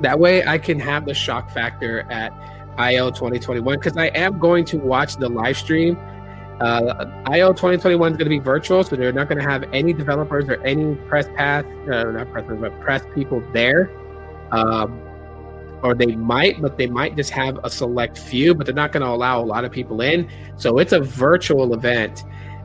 that 0.00 0.18
way 0.18 0.46
I 0.46 0.56
can 0.56 0.80
have 0.80 1.04
the 1.04 1.12
shock 1.12 1.50
factor 1.50 2.10
at 2.10 2.32
IO 2.80 3.10
2021 3.10 3.78
because 3.78 3.96
I 3.96 4.06
am 4.06 4.38
going 4.38 4.64
to 4.66 4.78
watch 4.78 5.16
the 5.16 5.28
live 5.28 5.56
stream. 5.56 5.96
Uh, 6.60 7.10
IO 7.26 7.52
2021 7.52 8.12
is 8.12 8.18
going 8.18 8.24
to 8.24 8.30
be 8.30 8.38
virtual, 8.38 8.84
so 8.84 8.96
they're 8.96 9.12
not 9.12 9.28
going 9.28 9.38
to 9.42 9.48
have 9.48 9.64
any 9.72 9.92
developers 9.92 10.46
or 10.48 10.62
any 10.62 10.94
press 11.08 11.26
pass, 11.36 11.64
uh, 11.90 12.04
not 12.04 12.30
press, 12.32 12.44
but 12.48 12.80
press 12.80 13.02
people 13.14 13.42
there. 13.52 13.90
Um, 14.50 15.00
or 15.82 15.94
they 15.94 16.14
might, 16.14 16.60
but 16.60 16.76
they 16.76 16.86
might 16.86 17.16
just 17.16 17.30
have 17.30 17.58
a 17.64 17.70
select 17.70 18.18
few, 18.18 18.54
but 18.54 18.66
they're 18.66 18.74
not 18.74 18.92
going 18.92 19.02
to 19.02 19.08
allow 19.08 19.40
a 19.40 19.44
lot 19.44 19.64
of 19.64 19.72
people 19.72 20.02
in. 20.02 20.28
So 20.56 20.78
it's 20.78 20.92
a 20.92 21.00
virtual 21.00 21.72
event. 21.72 22.24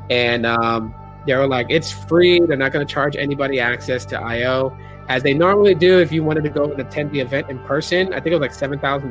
And 0.10 0.46
um, 0.46 0.94
they 1.26 1.34
were 1.36 1.48
like, 1.48 1.68
it's 1.70 1.92
free. 1.92 2.40
They're 2.40 2.58
not 2.58 2.74
going 2.74 2.86
to 2.86 2.94
charge 2.94 3.16
anybody 3.16 3.60
access 3.60 4.06
to 4.08 4.20
IO 4.20 4.78
as 5.08 5.24
they 5.24 5.34
normally 5.34 5.76
do 5.76 6.00
if 6.00 6.12
you 6.12 6.24
wanted 6.24 6.44
to 6.44 6.50
go 6.50 6.66
and 6.66 6.80
attend 6.80 7.12
the 7.12 7.20
event 7.20 7.50
in 7.50 7.60
person. 7.60 8.14
I 8.14 8.18
think 8.18 8.28
it 8.28 8.34
was 8.34 8.42
like 8.42 8.54
seven 8.54 8.80
thousand 8.80 9.10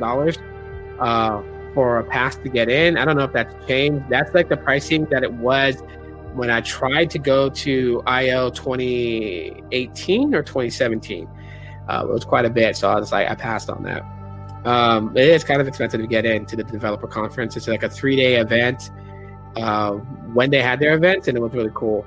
uh, 0.99 1.41
for 1.73 1.99
a 1.99 2.03
pass 2.03 2.35
to 2.37 2.49
get 2.49 2.69
in. 2.69 2.97
I 2.97 3.05
don't 3.05 3.17
know 3.17 3.23
if 3.23 3.33
that's 3.33 3.53
changed. 3.67 4.05
That's 4.09 4.33
like 4.33 4.49
the 4.49 4.57
pricing 4.57 5.05
that 5.05 5.23
it 5.23 5.33
was 5.33 5.75
when 6.33 6.49
I 6.49 6.61
tried 6.61 7.09
to 7.11 7.19
go 7.19 7.49
to 7.49 8.03
IO 8.05 8.49
2018 8.49 10.35
or 10.35 10.43
2017. 10.43 11.27
Uh, 11.87 12.05
it 12.07 12.11
was 12.11 12.25
quite 12.25 12.45
a 12.45 12.49
bit, 12.49 12.75
so 12.75 12.89
I 12.89 12.99
was 12.99 13.11
like, 13.11 13.29
I 13.29 13.35
passed 13.35 13.69
on 13.69 13.83
that. 13.83 14.03
Um, 14.65 15.15
it 15.15 15.29
is 15.29 15.43
kind 15.43 15.61
of 15.61 15.67
expensive 15.67 16.01
to 16.01 16.07
get 16.07 16.25
into 16.25 16.55
the 16.55 16.63
developer 16.63 17.07
conference. 17.07 17.55
It's 17.55 17.67
like 17.67 17.83
a 17.83 17.89
three 17.89 18.15
day 18.15 18.35
event. 18.35 18.89
Uh, 19.55 19.91
when 20.33 20.49
they 20.49 20.61
had 20.61 20.79
their 20.79 20.95
events, 20.95 21.27
and 21.29 21.37
it 21.37 21.41
was 21.41 21.53
really 21.53 21.71
cool. 21.73 22.05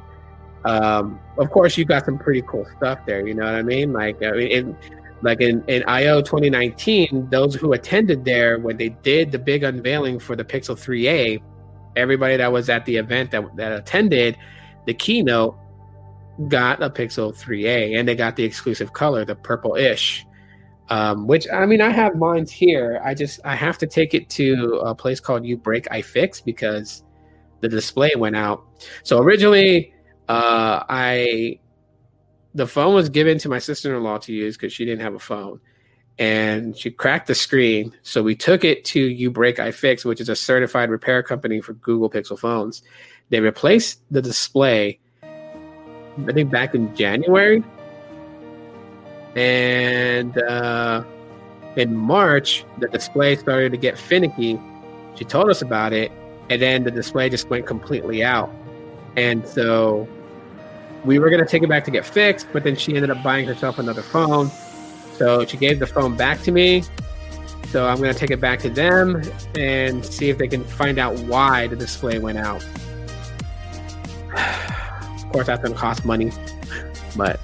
Um, 0.65 1.19
of 1.39 1.51
course, 1.51 1.79
you 1.79 1.85
got 1.87 2.05
some 2.05 2.19
pretty 2.19 2.43
cool 2.43 2.67
stuff 2.77 2.99
there. 3.07 3.27
You 3.27 3.35
know 3.35 3.45
what 3.45 3.55
I 3.55 3.63
mean? 3.63 3.93
Like, 3.93 4.23
I 4.23 4.33
mean, 4.33 4.49
in, 4.49 4.77
like 5.23 5.41
in, 5.41 5.65
in 5.67 5.83
IO 5.85 6.21
2019, 6.21 7.29
those 7.31 7.55
who 7.55 7.73
attended 7.73 8.25
there 8.25 8.59
when 8.59 8.77
they 8.77 8.91
did 8.91 9.33
the 9.33 9.39
big 9.39 9.65
unveiling 9.65 10.19
for 10.19 10.37
the 10.37 10.45
Pixel 10.45 10.77
3a, 10.77 11.43
everybody 11.97 12.37
that 12.37 12.53
was 12.53 12.69
at 12.69 12.85
the 12.85 12.97
event 12.97 13.31
that 13.33 13.45
that 13.57 13.73
attended 13.73 14.37
the 14.87 14.95
keynote 14.95 15.57
got 16.49 16.83
a 16.83 16.89
Pixel 16.89 17.35
3a, 17.37 17.99
and 17.99 18.07
they 18.07 18.15
got 18.15 18.37
the 18.37 18.45
exclusive 18.45 18.93
color, 18.93 19.25
the 19.25 19.35
purple-ish. 19.35 20.25
Um, 20.91 21.27
which 21.27 21.47
I 21.53 21.67
mean, 21.67 21.83
I 21.83 21.91
have 21.91 22.17
mine 22.17 22.47
here. 22.47 22.99
I 23.05 23.13
just 23.13 23.41
I 23.45 23.55
have 23.55 23.77
to 23.79 23.87
take 23.87 24.15
it 24.15 24.31
to 24.31 24.81
a 24.85 24.95
place 24.95 25.21
called 25.21 25.43
uBreakiFix 25.43 26.43
because 26.43 27.05
the 27.61 27.69
display 27.69 28.13
went 28.17 28.37
out. 28.37 28.65
So 29.03 29.21
originally 29.21 29.93
uh, 30.29 30.85
I 30.89 31.59
the 32.59 32.67
phone 32.67 32.93
was 32.93 33.09
given 33.09 33.39
to 33.39 33.49
my 33.49 33.61
sister-in-law 33.61 34.19
to 34.19 34.33
use 34.33 34.57
because 34.57 34.73
she 34.73 34.85
didn't 34.85 35.01
have 35.01 35.15
a 35.15 35.19
phone. 35.21 35.61
And 36.19 36.77
she 36.77 36.91
cracked 36.91 37.29
the 37.29 37.35
screen. 37.37 37.95
So 38.03 38.21
we 38.21 38.35
took 38.35 38.65
it 38.65 38.85
to 38.87 39.31
uBreakiFix 39.31 40.05
which 40.05 40.21
is 40.21 40.29
a 40.29 40.35
certified 40.35 40.91
repair 40.91 41.23
company 41.23 41.61
for 41.61 41.75
google 41.75 42.11
pixel 42.11 42.37
phones. 42.37 42.83
They 43.31 43.41
replaced 43.41 44.03
the 44.11 44.21
display 44.21 44.99
i 45.23 46.33
think 46.33 46.51
back 46.51 46.75
in 46.75 46.95
january. 46.97 47.63
And 49.37 50.37
uh, 50.37 51.05
in 51.77 51.97
march 51.97 52.65
the 52.79 52.89
display 52.89 53.37
started 53.37 53.71
to 53.71 53.79
get 53.79 53.97
finicky. 53.97 54.61
She 55.15 55.25
told 55.25 55.49
us 55.49 55.63
about 55.63 55.93
it 55.93 56.11
and 56.51 56.61
then 56.61 56.83
the 56.83 56.91
display 56.91 57.31
just 57.31 57.49
went 57.51 57.67
completely 57.67 58.25
out. 58.25 58.51
And 59.17 59.47
so 59.47 60.09
we 61.05 61.19
were 61.19 61.31
going 61.31 61.43
to 61.43 61.49
take 61.49 61.63
it 61.63 61.69
back 61.69 61.85
to 61.85 61.91
get 61.91 62.05
fixed, 62.05 62.49
but 62.53 62.65
then 62.65 62.77
she 62.77 62.95
ended 62.95 63.11
up 63.11 63.23
buying 63.23 63.47
herself 63.47 63.79
another 63.79 64.03
phone. 64.03 64.51
So 65.15 65.45
she 65.45 65.57
gave 65.57 65.79
the 65.79 65.87
phone 65.87 66.17
back 66.17 66.41
to 66.43 66.53
me. 66.53 66.83
So 67.69 67.87
I'm 67.87 67.99
going 67.99 68.13
to 68.13 68.19
take 68.19 68.31
it 68.31 68.41
back 68.41 68.61
to 68.61 68.71
them 68.71 69.23
and 69.57 70.05
see 70.05 70.31
if 70.31 70.39
they 70.39 70.49
can 70.49 70.65
find 70.65 70.99
out 70.99 71.19
why 71.21 71.67
the 71.67 71.77
display 71.77 72.19
went 72.19 72.39
out. 72.39 72.65
of 74.35 75.33
course, 75.33 75.47
that's 75.49 75.63
going 75.63 75.75
to 75.75 75.79
cost 75.79 76.05
money, 76.05 76.33
but 77.15 77.39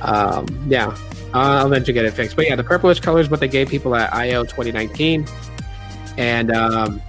um, 0.00 0.46
yeah, 0.66 0.96
I'll 1.34 1.66
eventually 1.66 1.92
get 1.92 2.06
it 2.06 2.12
fixed. 2.12 2.36
But 2.36 2.46
yeah, 2.46 2.56
the 2.56 2.64
purplish 2.64 3.00
color 3.00 3.20
is 3.20 3.28
what 3.28 3.40
they 3.40 3.48
gave 3.48 3.68
people 3.68 3.94
at 3.96 4.14
IO 4.14 4.44
2019, 4.44 5.26
and 6.16 6.50
um, 6.50 7.02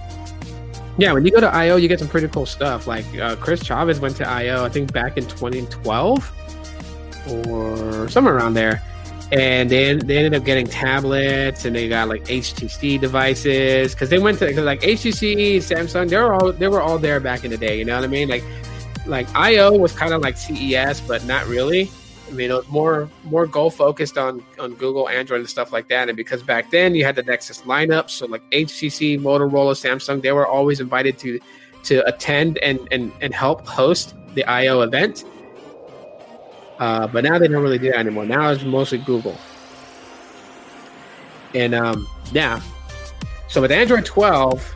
yeah, 0.98 1.12
when 1.12 1.24
you 1.24 1.32
go 1.32 1.40
to 1.40 1.48
IO, 1.48 1.76
you 1.76 1.88
get 1.88 1.98
some 1.98 2.08
pretty 2.08 2.28
cool 2.28 2.46
stuff. 2.46 2.86
Like 2.86 3.06
uh, 3.18 3.36
Chris 3.36 3.62
Chavez 3.64 4.00
went 4.00 4.16
to 4.16 4.28
IO, 4.28 4.64
I 4.64 4.68
think 4.68 4.92
back 4.92 5.16
in 5.16 5.26
2012 5.26 6.32
or 7.28 8.08
somewhere 8.08 8.36
around 8.36 8.54
there. 8.54 8.82
And 9.30 9.70
they, 9.70 9.94
they 9.94 10.18
ended 10.18 10.34
up 10.34 10.44
getting 10.44 10.66
tablets 10.66 11.64
and 11.64 11.74
they 11.74 11.88
got 11.88 12.08
like 12.08 12.24
HTC 12.24 13.00
devices 13.00 13.94
because 13.94 14.10
they 14.10 14.18
went 14.18 14.38
to 14.40 14.60
like 14.60 14.82
HTC, 14.82 15.56
Samsung, 15.56 16.10
they 16.10 16.18
were 16.18 16.34
all 16.34 16.52
they 16.52 16.68
were 16.68 16.82
all 16.82 16.98
there 16.98 17.18
back 17.18 17.42
in 17.42 17.50
the 17.50 17.56
day. 17.56 17.78
You 17.78 17.86
know 17.86 17.94
what 17.94 18.04
I 18.04 18.08
mean? 18.08 18.28
Like 18.28 18.44
like 19.06 19.26
IO 19.34 19.72
was 19.72 19.92
kind 19.92 20.12
of 20.12 20.20
like 20.20 20.36
CES, 20.36 21.00
but 21.00 21.24
not 21.24 21.46
really. 21.46 21.90
I 22.32 22.34
mean, 22.34 22.50
it 22.50 22.54
was 22.54 22.68
more 22.68 23.10
more 23.24 23.46
goal 23.46 23.70
focused 23.70 24.16
on 24.16 24.42
on 24.58 24.74
Google, 24.74 25.08
Android, 25.08 25.40
and 25.40 25.48
stuff 25.48 25.70
like 25.70 25.88
that. 25.88 26.08
And 26.08 26.16
because 26.16 26.42
back 26.42 26.70
then 26.70 26.94
you 26.94 27.04
had 27.04 27.14
the 27.14 27.22
Nexus 27.22 27.60
lineup, 27.62 28.08
so 28.08 28.26
like 28.26 28.42
HTC, 28.50 29.20
Motorola, 29.20 29.74
Samsung, 29.74 30.22
they 30.22 30.32
were 30.32 30.46
always 30.46 30.80
invited 30.80 31.18
to 31.18 31.38
to 31.84 32.06
attend 32.08 32.56
and 32.58 32.88
and 32.90 33.12
and 33.20 33.34
help 33.34 33.66
host 33.66 34.14
the 34.34 34.44
I/O 34.44 34.80
event. 34.80 35.24
Uh, 36.78 37.06
but 37.06 37.22
now 37.22 37.38
they 37.38 37.48
don't 37.48 37.62
really 37.62 37.78
do 37.78 37.90
that 37.90 37.98
anymore. 37.98 38.24
Now 38.24 38.50
it's 38.50 38.64
mostly 38.64 38.98
Google. 38.98 39.36
And 41.54 41.74
um, 41.74 42.08
yeah, 42.32 42.62
so 43.48 43.60
with 43.60 43.70
Android 43.70 44.06
12, 44.06 44.74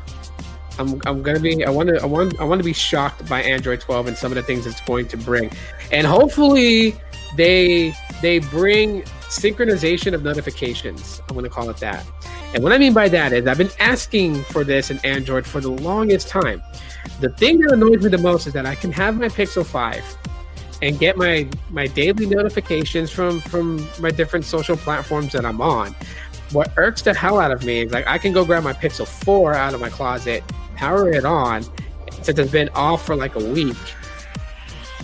I'm, 0.78 1.00
I'm 1.07 1.22
gonna 1.22 1.40
be 1.40 1.64
I 1.64 1.70
want 1.70 1.88
to 1.88 2.02
I 2.02 2.04
want 2.04 2.38
I 2.38 2.44
want 2.44 2.59
to 2.59 2.64
be 2.64 2.74
shocked 2.74 3.26
by 3.30 3.42
Android 3.42 3.80
12 3.80 4.09
and 4.09 4.16
some 4.18 4.30
of 4.30 4.36
the 4.36 4.42
things 4.42 4.66
it's 4.66 4.82
going 4.82 5.09
to 5.09 5.16
bring, 5.16 5.50
and 5.90 6.07
hopefully 6.07 6.94
they 7.37 7.95
they 8.22 8.39
bring 8.39 9.03
synchronization 9.28 10.14
of 10.14 10.22
notifications. 10.22 11.20
I'm 11.28 11.34
going 11.34 11.45
to 11.45 11.51
call 11.51 11.68
it 11.70 11.76
that. 11.78 12.05
And 12.55 12.62
what 12.62 12.72
I 12.72 12.78
mean 12.78 12.95
by 12.95 13.09
that 13.09 13.32
is 13.32 13.47
I've 13.47 13.59
been 13.59 13.70
asking 13.78 14.43
for 14.45 14.64
this 14.64 14.91
in 14.91 14.99
Android 15.05 15.47
for 15.47 15.61
the 15.61 15.70
longest 15.70 16.28
time. 16.28 16.62
The 17.20 17.28
thing 17.30 17.61
that 17.61 17.72
annoys 17.72 18.03
me 18.03 18.09
the 18.09 18.18
most 18.18 18.47
is 18.47 18.53
that 18.55 18.66
I 18.66 18.74
can 18.74 18.93
have 18.93 19.18
my 19.18 19.28
Pixel 19.28 19.64
5 19.64 20.18
and 20.82 20.99
get 20.99 21.16
my 21.16 21.49
my 21.70 21.87
daily 21.87 22.26
notifications 22.26 23.11
from 23.11 23.41
from 23.41 23.87
my 24.01 24.11
different 24.11 24.45
social 24.45 24.76
platforms 24.76 25.32
that 25.32 25.45
I'm 25.45 25.61
on. 25.61 25.95
What 26.53 26.72
irks 26.76 27.03
the 27.03 27.12
hell 27.12 27.41
out 27.41 27.51
of 27.51 27.64
me 27.64 27.82
is 27.82 27.93
like 27.93 28.07
I 28.07 28.18
can 28.18 28.32
go 28.32 28.45
grab 28.45 28.62
my 28.62 28.72
Pixel 28.72 29.07
4 29.07 29.55
out 29.55 29.74
of 29.74 29.80
my 29.80 29.89
closet, 29.89 30.45
power 30.76 31.11
it 31.11 31.24
on, 31.24 31.64
since 32.22 32.39
it's 32.39 32.53
been 32.53 32.68
off 32.70 33.05
for 33.05 33.16
like 33.16 33.34
a 33.34 33.45
week, 33.45 33.76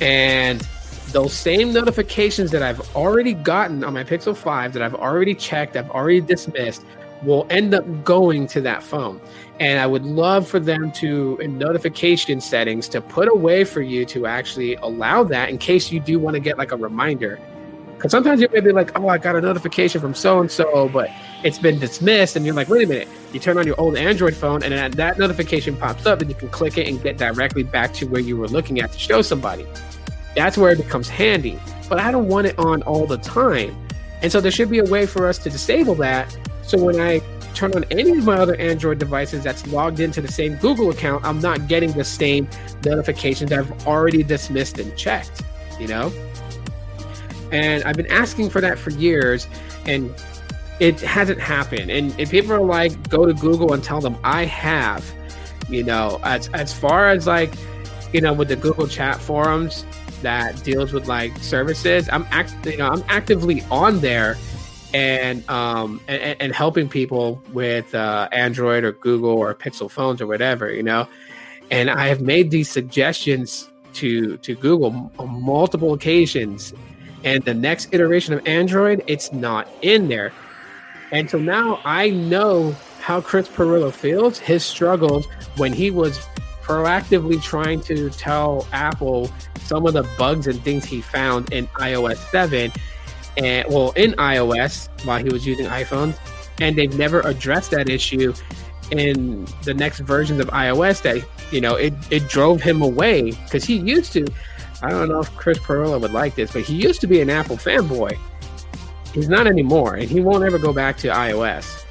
and 0.01 0.67
those 1.13 1.33
same 1.33 1.73
notifications 1.73 2.51
that 2.51 2.63
I've 2.63 2.95
already 2.97 3.35
gotten 3.35 3.85
on 3.85 3.95
my 3.95 4.05
Pixel 4.05 4.37
5 4.37 4.73
that 4.73 4.83
I've 4.83 4.95
already 4.95 5.35
checked, 5.35 5.77
I've 5.77 5.91
already 5.91 6.21
dismissed, 6.21 6.85
will 7.23 7.47
end 7.51 7.75
up 7.75 7.85
going 8.05 8.47
to 8.49 8.61
that 8.63 8.83
phone. 8.83 9.21
And 9.61 9.79
I 9.79 9.87
would 9.87 10.05
love 10.05 10.49
for 10.49 10.59
them 10.59 10.91
to, 10.93 11.39
in 11.41 11.59
notification 11.59 12.41
settings, 12.41 12.89
to 12.89 13.01
put 13.01 13.29
a 13.29 13.35
way 13.35 13.65
for 13.65 13.81
you 13.81 14.05
to 14.07 14.27
actually 14.27 14.75
allow 14.77 15.23
that 15.25 15.51
in 15.51 15.59
case 15.59 15.93
you 15.93 16.01
do 16.01 16.19
want 16.19 16.35
to 16.35 16.41
get 16.41 16.59
like 16.59 16.73
a 16.73 16.77
reminder. 16.77 17.39
Because 17.95 18.11
sometimes 18.11 18.41
you 18.41 18.49
may 18.53 18.59
be 18.59 18.73
like, 18.73 18.99
oh, 18.99 19.09
I 19.09 19.19
got 19.19 19.37
a 19.37 19.41
notification 19.41 20.01
from 20.01 20.15
so 20.15 20.41
and 20.41 20.51
so, 20.51 20.89
but 20.89 21.09
it's 21.45 21.59
been 21.59 21.79
dismissed. 21.79 22.35
And 22.35 22.45
you're 22.45 22.55
like, 22.55 22.69
wait 22.69 22.85
a 22.85 22.89
minute. 22.89 23.09
You 23.33 23.39
turn 23.39 23.57
on 23.59 23.67
your 23.67 23.81
old 23.81 23.97
Android 23.97 24.35
phone 24.35 24.65
and 24.65 24.73
that, 24.73 24.93
that 24.93 25.19
notification 25.19 25.77
pops 25.77 26.05
up, 26.05 26.21
and 26.21 26.29
you 26.29 26.35
can 26.35 26.49
click 26.49 26.77
it 26.79 26.89
and 26.89 27.01
get 27.01 27.17
directly 27.17 27.63
back 27.63 27.95
to 27.95 28.07
where 28.07 28.21
you 28.21 28.37
were 28.37 28.49
looking 28.49 28.81
at 28.81 28.91
to 28.93 28.99
show 28.99 29.23
somebody. 29.23 29.65
That's 30.35 30.57
where 30.57 30.73
it 30.73 30.79
becomes 30.79 31.09
handy. 31.09 31.59
But 31.89 32.01
I 32.01 32.11
don't 32.11 32.29
want 32.29 32.47
it 32.47 32.59
on 32.59 32.83
all 32.83 33.07
the 33.07 33.19
time. 33.19 33.77
And 34.23 34.31
so 34.31 34.41
there 34.41 34.53
should 34.53 34.71
be 34.71 34.79
a 34.79 34.85
way 34.85 35.07
for 35.07 35.27
us 35.27 35.39
to 35.39 35.51
disable 35.51 35.95
that. 35.97 36.37
So 36.63 36.83
when 36.83 37.01
I 37.01 37.21
turn 37.55 37.75
on 37.75 37.85
any 37.91 38.11
of 38.17 38.25
my 38.25 38.37
other 38.37 38.57
Android 38.57 38.99
devices 38.99 39.45
that's 39.45 39.67
logged 39.67 40.01
into 40.01 40.21
the 40.21 40.31
same 40.31 40.57
Google 40.57 40.91
account, 40.91 41.25
I'm 41.25 41.41
not 41.41 41.69
getting 41.69 41.93
the 41.93 42.05
same 42.05 42.49
notifications 42.85 43.53
I've 43.53 43.87
already 43.87 44.23
dismissed 44.23 44.79
and 44.79 44.97
checked, 44.97 45.43
you 45.79 45.89
know? 45.89 46.13
And 47.51 47.85
I've 47.85 47.97
been 47.97 48.11
asking 48.11 48.51
for 48.51 48.61
that 48.63 48.79
for 48.79 48.91
years 48.91 49.47
and 49.85 50.15
it 50.81 51.01
hasn't 51.01 51.41
happened. 51.41 51.91
And, 51.91 52.19
and 52.19 52.31
people 52.31 52.53
are 52.53 52.63
like, 52.63 53.09
go 53.11 53.27
to 53.27 53.35
Google 53.35 53.73
and 53.75 53.85
tell 53.85 54.01
them 54.01 54.17
I 54.25 54.45
have, 54.47 55.05
you 55.69 55.83
know, 55.83 56.21
as, 56.23 56.49
as 56.55 56.73
far 56.73 57.09
as 57.09 57.27
like, 57.27 57.53
you 58.13 58.21
know, 58.21 58.33
with 58.33 58.49
the 58.49 58.57
Google 58.57 58.87
chat 58.87 59.21
forums 59.21 59.85
that 60.23 60.63
deals 60.65 60.93
with 60.93 61.07
like 61.07 61.37
services, 61.39 62.09
I'm 62.13 62.27
act, 62.31 62.55
you 62.65 62.79
know, 62.79 62.89
I'm 62.89 63.05
actively 63.09 63.63
on 63.71 64.01
there 64.01 64.37
and 64.95 65.49
um 65.49 66.01
and, 66.09 66.37
and 66.41 66.55
helping 66.55 66.89
people 66.89 67.43
with 67.53 67.95
uh, 67.95 68.29
Android 68.33 68.85
or 68.85 68.93
Google 68.93 69.31
or 69.31 69.55
Pixel 69.55 69.91
phones 69.91 70.21
or 70.21 70.27
whatever, 70.27 70.73
you 70.73 70.83
know. 70.83 71.07
And 71.71 71.91
I 71.91 72.09
have 72.09 72.21
made 72.21 72.51
these 72.51 72.71
suggestions 72.71 73.71
to 73.95 74.37
to 74.39 74.55
Google 74.55 75.11
on 75.19 75.43
multiple 75.43 75.95
occasions, 75.95 76.75
and 77.25 77.43
the 77.45 77.55
next 77.55 77.93
iteration 77.93 78.35
of 78.35 78.47
Android, 78.47 79.03
it's 79.07 79.33
not 79.33 79.69
in 79.83 80.09
there. 80.09 80.33
And 81.13 81.29
so 81.29 81.39
now 81.39 81.81
I 81.85 82.11
know 82.11 82.75
how 83.01 83.21
Chris 83.21 83.49
Pirillo 83.49 83.93
feels, 83.93 84.39
his 84.39 84.65
struggles 84.65 85.27
when 85.57 85.73
he 85.73 85.91
was 85.91 86.27
proactively 86.73 87.43
trying 87.43 87.81
to 87.83 88.09
tell 88.11 88.67
Apple 88.73 89.31
some 89.65 89.87
of 89.87 89.93
the 89.93 90.03
bugs 90.17 90.47
and 90.47 90.61
things 90.63 90.85
he 90.85 91.01
found 91.03 91.53
in 91.53 91.67
iOS 91.69 92.17
7 92.31 92.73
and 93.37 93.69
well 93.69 93.93
in 93.93 94.13
iOS 94.13 94.89
while 95.05 95.23
he 95.23 95.29
was 95.29 95.47
using 95.47 95.67
iPhones, 95.67 96.19
and 96.61 96.77
they've 96.77 96.97
never 96.99 97.21
addressed 97.21 97.71
that 97.71 97.89
issue 97.89 98.33
in 98.91 99.47
the 99.65 99.75
next 99.75 100.01
versions 100.01 100.41
of 100.41 100.49
iOS. 100.49 101.03
That 101.03 101.25
you 101.51 101.61
know, 101.61 101.77
it 101.77 101.95
it 102.11 102.29
drove 102.29 102.63
him 102.63 102.83
away 102.83 103.33
because 103.33 103.65
he 103.65 103.77
used 103.77 104.13
to. 104.15 104.27
I 104.83 104.91
don't 104.91 105.09
know 105.09 105.21
if 105.21 105.35
Chris 105.37 105.59
Pirillo 105.59 106.01
would 106.01 106.13
like 106.13 106.35
this, 106.35 106.53
but 106.53 106.63
he 106.63 106.75
used 106.75 107.01
to 107.03 107.07
be 107.07 107.21
an 107.21 107.31
Apple 107.31 107.57
fanboy. 107.57 108.19
He's 109.15 109.29
not 109.29 109.47
anymore, 109.47 109.95
and 109.95 110.11
he 110.11 110.21
won't 110.21 110.43
ever 110.45 110.59
go 110.59 110.73
back 110.73 110.97
to 110.99 111.09
iOS. 111.09 111.85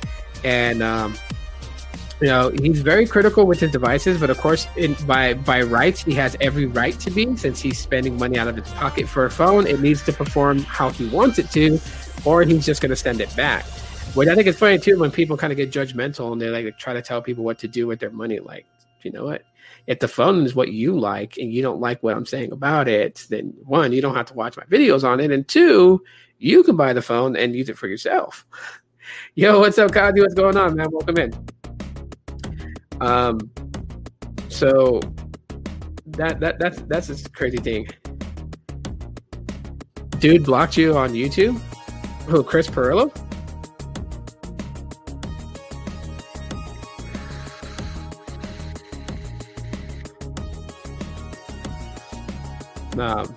And 0.44 0.84
um, 0.84 1.16
you 2.22 2.28
know 2.28 2.52
he's 2.62 2.82
very 2.82 3.08
critical 3.08 3.48
with 3.48 3.60
his 3.60 3.72
devices 3.72 4.20
but 4.20 4.30
of 4.30 4.38
course 4.38 4.68
in, 4.78 4.94
by 5.08 5.34
by 5.34 5.62
rights 5.62 6.04
he 6.04 6.14
has 6.14 6.38
every 6.40 6.68
right 6.68 7.00
to 7.00 7.10
be. 7.10 7.36
Since 7.36 7.60
he's 7.60 7.80
spending 7.80 8.18
money 8.18 8.38
out 8.38 8.48
of 8.48 8.56
his 8.56 8.70
pocket 8.74 9.10
for 9.10 9.26
a 9.26 9.32
phone 9.32 9.66
it 9.66 9.80
needs 9.82 10.04
to 10.04 10.14
perform 10.14 10.60
how 10.60 10.90
he 10.90 11.08
wants 11.08 11.40
it 11.40 11.50
to 11.52 11.80
or 12.24 12.44
he's 12.44 12.66
just 12.66 12.82
going 12.82 12.92
to 12.92 12.96
send 12.96 13.22
it 13.22 13.36
back. 13.36 13.66
Which 14.14 14.28
i 14.28 14.36
think 14.36 14.48
is 14.48 14.58
funny 14.58 14.78
too 14.78 15.00
when 15.00 15.10
people 15.10 15.36
kind 15.36 15.52
of 15.52 15.58
get 15.58 15.72
judgmental 15.72 16.32
and 16.32 16.40
they 16.40 16.50
like 16.50 16.78
try 16.78 16.94
to 16.94 17.02
tell 17.02 17.22
people 17.22 17.44
what 17.44 17.58
to 17.60 17.68
do 17.68 17.88
with 17.88 18.00
their 18.00 18.12
money 18.12 18.40
like 18.40 18.66
you 19.02 19.12
know 19.12 19.26
what? 19.26 19.42
If 19.88 19.98
the 19.98 20.08
phone 20.08 20.46
is 20.46 20.54
what 20.54 20.72
you 20.72 21.00
like 21.00 21.38
and 21.38 21.52
you 21.52 21.64
don't 21.64 21.80
like 21.80 22.04
what 22.04 22.16
i'm 22.16 22.26
saying 22.26 22.52
about 22.52 22.88
it 22.88 23.26
then 23.30 23.54
one 23.64 23.94
you 23.94 24.02
don't 24.02 24.16
have 24.16 24.28
to 24.28 24.36
watch 24.36 24.58
my 24.58 24.64
videos 24.66 25.04
on 25.04 25.20
it 25.20 25.32
and 25.32 25.48
two 25.48 26.04
you 26.38 26.62
can 26.64 26.76
buy 26.76 26.94
the 26.94 27.02
phone 27.02 27.36
and 27.36 27.56
use 27.56 27.70
it 27.70 27.78
for 27.78 27.88
yourself. 27.88 28.46
Yo 29.36 29.60
what's 29.60 29.80
up 29.80 29.92
Kazi? 29.92 30.22
what's 30.22 30.36
going 30.36 30.58
on 30.58 30.76
man? 30.76 30.88
Welcome 30.92 31.18
in 31.18 31.61
um, 33.02 33.40
so 34.48 35.00
that 36.06 36.40
that 36.40 36.60
that's 36.60 36.82
that's 36.84 37.10
a 37.10 37.30
crazy 37.32 37.58
thing. 37.58 37.88
Dude 40.20 40.46
blocked 40.46 40.78
you 40.78 40.96
on 40.96 41.14
YouTube. 41.14 41.60
Who? 42.28 42.44
Chris 42.44 42.68
Pirillo? 42.68 43.12
Um, 53.00 53.36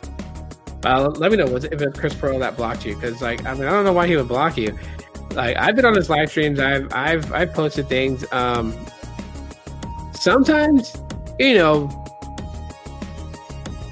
uh, 0.85 1.09
let 1.17 1.31
me 1.31 1.39
know 1.39 1.47
if 1.57 1.65
it's 1.65 1.99
Chris 1.99 2.13
Pirillo 2.13 2.39
that 2.39 2.55
blocked 2.59 2.85
you 2.85 2.95
because 2.97 3.23
like 3.23 3.47
I 3.47 3.55
mean 3.55 3.65
I 3.65 3.71
don't 3.71 3.85
know 3.85 3.95
why 3.95 4.07
he 4.07 4.15
would 4.17 4.29
block 4.29 4.59
you. 4.59 4.79
Like 5.31 5.57
I've 5.57 5.75
been 5.75 5.87
on 5.87 5.95
his 5.95 6.11
live 6.11 6.29
streams. 6.29 6.61
I've 6.61 6.93
I've 6.93 7.33
I've 7.33 7.55
posted 7.55 7.89
things. 7.89 8.31
Um, 8.31 8.75
sometimes, 10.25 10.97
you 11.39 11.55
know, 11.55 11.91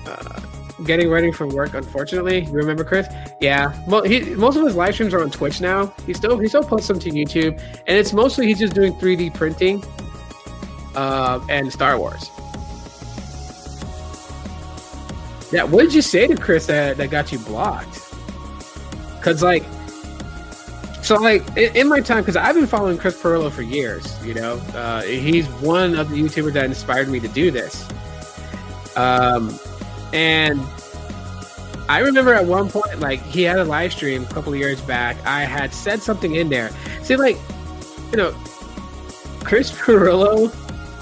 uh, 0.07 0.41
getting 0.87 1.11
ready 1.11 1.31
for 1.31 1.47
work. 1.47 1.75
Unfortunately, 1.75 2.47
you 2.47 2.53
remember 2.53 2.85
Chris? 2.85 3.07
Yeah, 3.41 3.79
well, 3.87 4.03
he, 4.03 4.21
most 4.35 4.57
of 4.57 4.65
his 4.65 4.75
live 4.75 4.95
streams 4.95 5.13
are 5.13 5.21
on 5.21 5.31
Twitch 5.31 5.61
now. 5.61 5.93
He 6.07 6.15
still 6.15 6.39
he 6.39 6.49
still 6.49 6.65
posts 6.65 6.89
them 6.89 6.99
to 7.01 7.11
YouTube, 7.11 7.61
and 7.87 7.99
it's 7.99 8.15
mostly 8.15 8.47
he's 8.47 8.59
just 8.59 8.75
doing 8.75 8.95
3D 8.95 9.35
printing 9.35 9.85
uh, 10.95 11.39
and 11.51 11.71
Star 11.71 11.99
Wars. 11.99 12.31
Yeah, 15.53 15.65
what 15.65 15.83
did 15.83 15.93
you 15.93 16.01
say 16.01 16.27
to 16.27 16.35
Chris 16.35 16.65
that, 16.67 16.97
that 16.97 17.11
got 17.11 17.31
you 17.31 17.39
blocked? 17.41 18.01
Because 19.19 19.43
like 19.43 19.65
so 21.17 21.23
like 21.23 21.57
in, 21.57 21.89
my 21.89 22.01
time 22.01 22.21
because 22.23 22.37
i've 22.37 22.55
been 22.55 22.67
following 22.67 22.97
chris 22.97 23.21
Pirillo 23.21 23.51
for 23.51 23.63
years 23.63 24.25
you 24.25 24.33
know? 24.35 24.55
Uh, 24.75 25.03
he's 25.03 25.47
one 25.61 25.95
of 25.95 26.09
the 26.09 26.17
youtubers 26.17 26.55
that 26.55 26.65
inspired 26.65 27.09
me 27.09 27.21
to 27.21 27.29
do 27.29 27.51
this. 27.51 27.89
Um, 28.97 29.59
and 30.13 30.61
i 31.89 31.99
remember 31.99 32.33
at 32.33 32.45
one 32.45 32.71
point 32.71 33.01
like 33.01 33.21
he 33.23 33.43
had 33.43 33.59
a 33.59 33.65
live 33.65 33.93
stream 33.93 34.23
a 34.23 34.27
couple 34.27 34.53
of 34.53 34.59
years 34.59 34.81
back. 34.83 35.17
I 35.27 35.45
had 35.45 35.75
said 35.75 36.03
something 36.03 36.37
in 36.37 36.49
there. 36.49 36.71
See 37.03 37.17
like 37.17 37.37
you 38.11 38.17
know 38.17 38.33
chris 39.45 39.71
Pirillo 39.71 40.51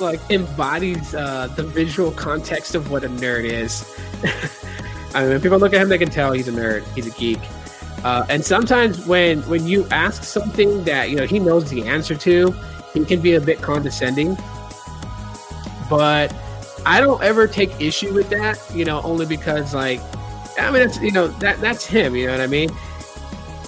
like 0.01 0.21
embodies 0.31 1.15
uh, 1.15 1.49
the 1.57 1.63
visual 1.63 2.11
context 2.11 2.75
of 2.75 2.91
what 2.91 3.05
a 3.05 3.09
nerd 3.09 3.45
is. 3.45 3.85
I 5.15 5.23
mean 5.23 5.31
when 5.31 5.41
people 5.41 5.59
look 5.59 5.75
at 5.75 5.81
him 5.81 5.89
they 5.89 5.99
can 5.99 6.11
tell 6.11 6.33
he's 6.33 6.49
a 6.49 6.53
nerd. 6.53 6.83
He's 6.95 7.07
a 7.07 7.17
geek 7.17 7.41
uh, 8.05 8.25
and 8.29 8.45
sometimes 8.45 9.07
when 9.07 9.43
when 9.43 9.67
you 9.67 9.87
ask 9.91 10.25
something 10.25 10.85
that 10.85 11.11
you 11.11 11.17
know 11.17 11.27
he 11.27 11.39
knows 11.39 11.69
the 11.69 11.87
answer 11.87 12.15
to, 12.15 12.55
he 12.95 13.05
can 13.05 13.21
be 13.21 13.35
a 13.35 13.41
bit 13.41 13.61
condescending. 13.61 14.37
But 15.89 16.35
I 16.87 17.01
don't 17.01 17.23
ever 17.23 17.47
take 17.47 17.79
issue 17.81 18.15
with 18.15 18.31
that, 18.31 18.59
you 18.75 18.85
know, 18.85 19.03
only 19.03 19.27
because 19.27 19.75
like 19.75 20.01
I 20.59 20.71
mean, 20.71 20.83
it's 20.83 21.01
you 21.01 21.11
know 21.11 21.29
that 21.29 21.61
that's 21.61 21.85
him. 21.85 22.17
You 22.17 22.27
know 22.27 22.33
what 22.33 22.41
I 22.41 22.47
mean? 22.47 22.71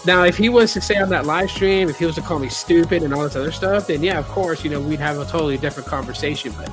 Now, 0.05 0.25
if 0.25 0.37
he 0.37 0.49
was 0.49 0.73
to 0.73 0.81
say 0.81 0.97
on 0.97 1.11
that 1.11 1.27
live 1.27 1.51
stream, 1.51 1.89
if 1.89 1.99
he 1.99 2.07
was 2.07 2.17
to 2.17 2.23
call 2.23 2.41
me 2.41 2.49
stupid 2.49 3.05
and 3.05 3.15
all 3.15 3.23
this 3.23 3.37
other 3.37 3.53
stuff, 3.53 3.87
then 3.87 4.03
yeah, 4.03 4.19
of 4.19 4.27
course, 4.29 4.65
you 4.65 4.71
know, 4.71 4.81
we'd 4.81 4.99
have 4.99 5.19
a 5.19 5.25
totally 5.25 5.57
different 5.57 5.89
conversation. 5.89 6.53
But 6.57 6.71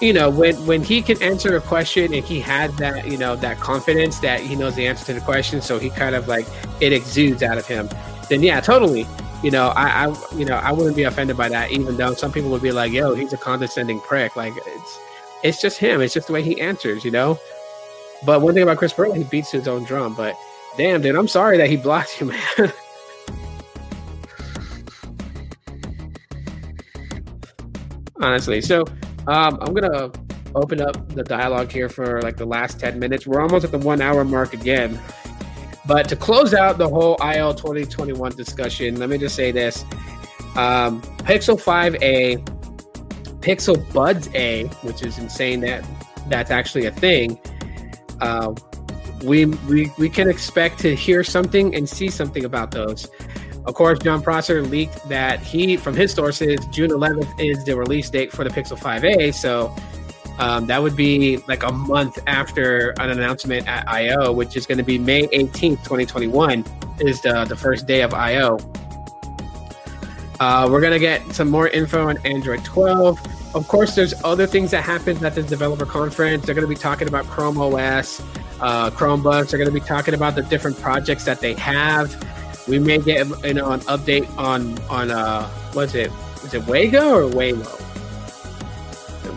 you 0.00 0.12
know, 0.12 0.28
when 0.28 0.54
when 0.66 0.82
he 0.82 1.00
can 1.00 1.20
answer 1.22 1.56
a 1.56 1.60
question 1.60 2.12
and 2.12 2.24
he 2.24 2.40
has 2.40 2.74
that, 2.76 3.06
you 3.06 3.16
know, 3.16 3.34
that 3.36 3.58
confidence 3.60 4.18
that 4.20 4.40
he 4.40 4.54
knows 4.54 4.74
the 4.74 4.86
answer 4.86 5.06
to 5.06 5.14
the 5.14 5.20
question, 5.20 5.62
so 5.62 5.78
he 5.78 5.88
kind 5.90 6.14
of 6.14 6.28
like 6.28 6.46
it 6.80 6.92
exudes 6.92 7.42
out 7.42 7.56
of 7.56 7.66
him, 7.66 7.88
then 8.28 8.42
yeah, 8.42 8.60
totally. 8.60 9.06
You 9.42 9.50
know, 9.50 9.68
I, 9.68 10.06
I 10.06 10.34
you 10.34 10.44
know, 10.44 10.56
I 10.56 10.72
wouldn't 10.72 10.96
be 10.96 11.04
offended 11.04 11.36
by 11.36 11.48
that, 11.48 11.70
even 11.70 11.96
though 11.96 12.14
some 12.14 12.32
people 12.32 12.50
would 12.50 12.62
be 12.62 12.72
like, 12.72 12.92
yo, 12.92 13.14
he's 13.14 13.32
a 13.32 13.38
condescending 13.38 14.00
prick. 14.00 14.36
Like 14.36 14.52
it's 14.56 14.98
it's 15.42 15.60
just 15.60 15.78
him. 15.78 16.00
It's 16.00 16.12
just 16.12 16.26
the 16.26 16.32
way 16.32 16.42
he 16.42 16.60
answers, 16.60 17.04
you 17.04 17.10
know? 17.10 17.38
But 18.24 18.42
one 18.42 18.54
thing 18.54 18.62
about 18.62 18.78
Chris 18.78 18.92
Pirillo, 18.92 19.16
he 19.16 19.24
beats 19.24 19.50
his 19.50 19.68
own 19.68 19.84
drum. 19.84 20.14
But 20.14 20.34
damn, 20.76 21.00
dude, 21.00 21.16
I'm 21.16 21.28
sorry 21.28 21.56
that 21.58 21.70
he 21.70 21.76
blocked 21.76 22.20
you, 22.20 22.26
man. 22.58 22.72
Honestly. 28.20 28.60
So 28.60 28.84
um, 29.26 29.58
I'm 29.60 29.74
gonna 29.74 30.10
open 30.54 30.80
up 30.80 31.08
the 31.14 31.22
dialogue 31.22 31.70
here 31.70 31.88
for 31.88 32.22
like 32.22 32.36
the 32.36 32.46
last 32.46 32.80
10 32.80 32.98
minutes. 32.98 33.26
We're 33.26 33.40
almost 33.40 33.64
at 33.64 33.72
the 33.72 33.78
one 33.78 34.00
hour 34.00 34.24
mark 34.24 34.54
again. 34.54 34.98
But 35.86 36.08
to 36.08 36.16
close 36.16 36.54
out 36.54 36.78
the 36.78 36.88
whole 36.88 37.16
I/O 37.20 37.52
2021 37.52 38.32
discussion, 38.32 38.98
let 38.98 39.08
me 39.08 39.18
just 39.18 39.36
say 39.36 39.52
this. 39.52 39.84
Um, 40.56 41.02
Pixel 41.18 41.60
5a, 41.60 42.44
Pixel 43.40 43.92
Buds 43.92 44.28
A, 44.34 44.64
which 44.82 45.02
is 45.02 45.18
insane 45.18 45.60
that 45.60 45.84
that's 46.28 46.50
actually 46.50 46.86
a 46.86 46.90
thing. 46.90 47.38
Uh, 48.20 48.54
we, 49.22 49.44
we, 49.44 49.92
we 49.98 50.08
can 50.08 50.28
expect 50.28 50.78
to 50.80 50.94
hear 50.94 51.22
something 51.22 51.74
and 51.74 51.88
see 51.88 52.08
something 52.08 52.44
about 52.44 52.70
those 52.70 53.08
Of 53.66 53.74
course, 53.74 53.98
Jon 53.98 54.22
Prosser 54.22 54.62
leaked 54.62 55.08
that 55.08 55.40
he, 55.40 55.76
from 55.76 55.94
his 55.94 56.12
sources, 56.12 56.64
June 56.66 56.90
11th 56.90 57.40
is 57.40 57.64
the 57.64 57.76
release 57.76 58.08
date 58.08 58.30
for 58.30 58.44
the 58.44 58.50
Pixel 58.50 58.78
5a. 58.78 59.34
So 59.34 59.74
um, 60.38 60.66
that 60.66 60.82
would 60.82 60.94
be 60.94 61.38
like 61.48 61.62
a 61.62 61.72
month 61.72 62.18
after 62.26 62.90
an 62.98 63.10
announcement 63.10 63.66
at 63.66 63.88
I/O, 63.88 64.32
which 64.32 64.56
is 64.56 64.66
going 64.66 64.78
to 64.78 64.84
be 64.84 64.98
May 64.98 65.26
18th, 65.28 65.82
2021, 65.82 66.64
is 67.00 67.20
the 67.22 67.44
the 67.44 67.56
first 67.56 67.86
day 67.86 68.02
of 68.02 68.14
I/O. 68.14 68.58
Uh, 70.38 70.68
we're 70.70 70.82
gonna 70.82 70.98
get 70.98 71.22
some 71.32 71.50
more 71.50 71.68
info 71.68 72.08
on 72.08 72.18
Android 72.26 72.62
12. 72.64 73.18
Of 73.54 73.66
course, 73.68 73.94
there's 73.94 74.12
other 74.22 74.46
things 74.46 74.70
that 74.72 74.82
happen 74.82 75.24
at 75.24 75.34
this 75.34 75.46
developer 75.46 75.86
conference. 75.86 76.44
They're 76.44 76.54
gonna 76.54 76.66
be 76.66 76.74
talking 76.74 77.08
about 77.08 77.24
Chrome 77.24 77.58
OS, 77.58 78.20
uh, 78.60 78.90
Chromebooks. 78.90 79.50
They're 79.50 79.58
gonna 79.58 79.70
be 79.70 79.80
talking 79.80 80.12
about 80.12 80.34
the 80.34 80.42
different 80.42 80.78
projects 80.78 81.24
that 81.24 81.40
they 81.40 81.54
have. 81.54 82.14
We 82.66 82.78
may 82.78 82.98
get 82.98 83.26
you 83.44 83.54
know 83.54 83.70
an 83.70 83.80
update 83.80 84.28
on 84.38 84.78
on 84.88 85.10
uh, 85.10 85.48
what's 85.72 85.94
it? 85.94 86.10
Is 86.44 86.54
it 86.54 86.62
Waygo 86.62 87.12
or 87.12 87.30
Waymo? 87.30 87.82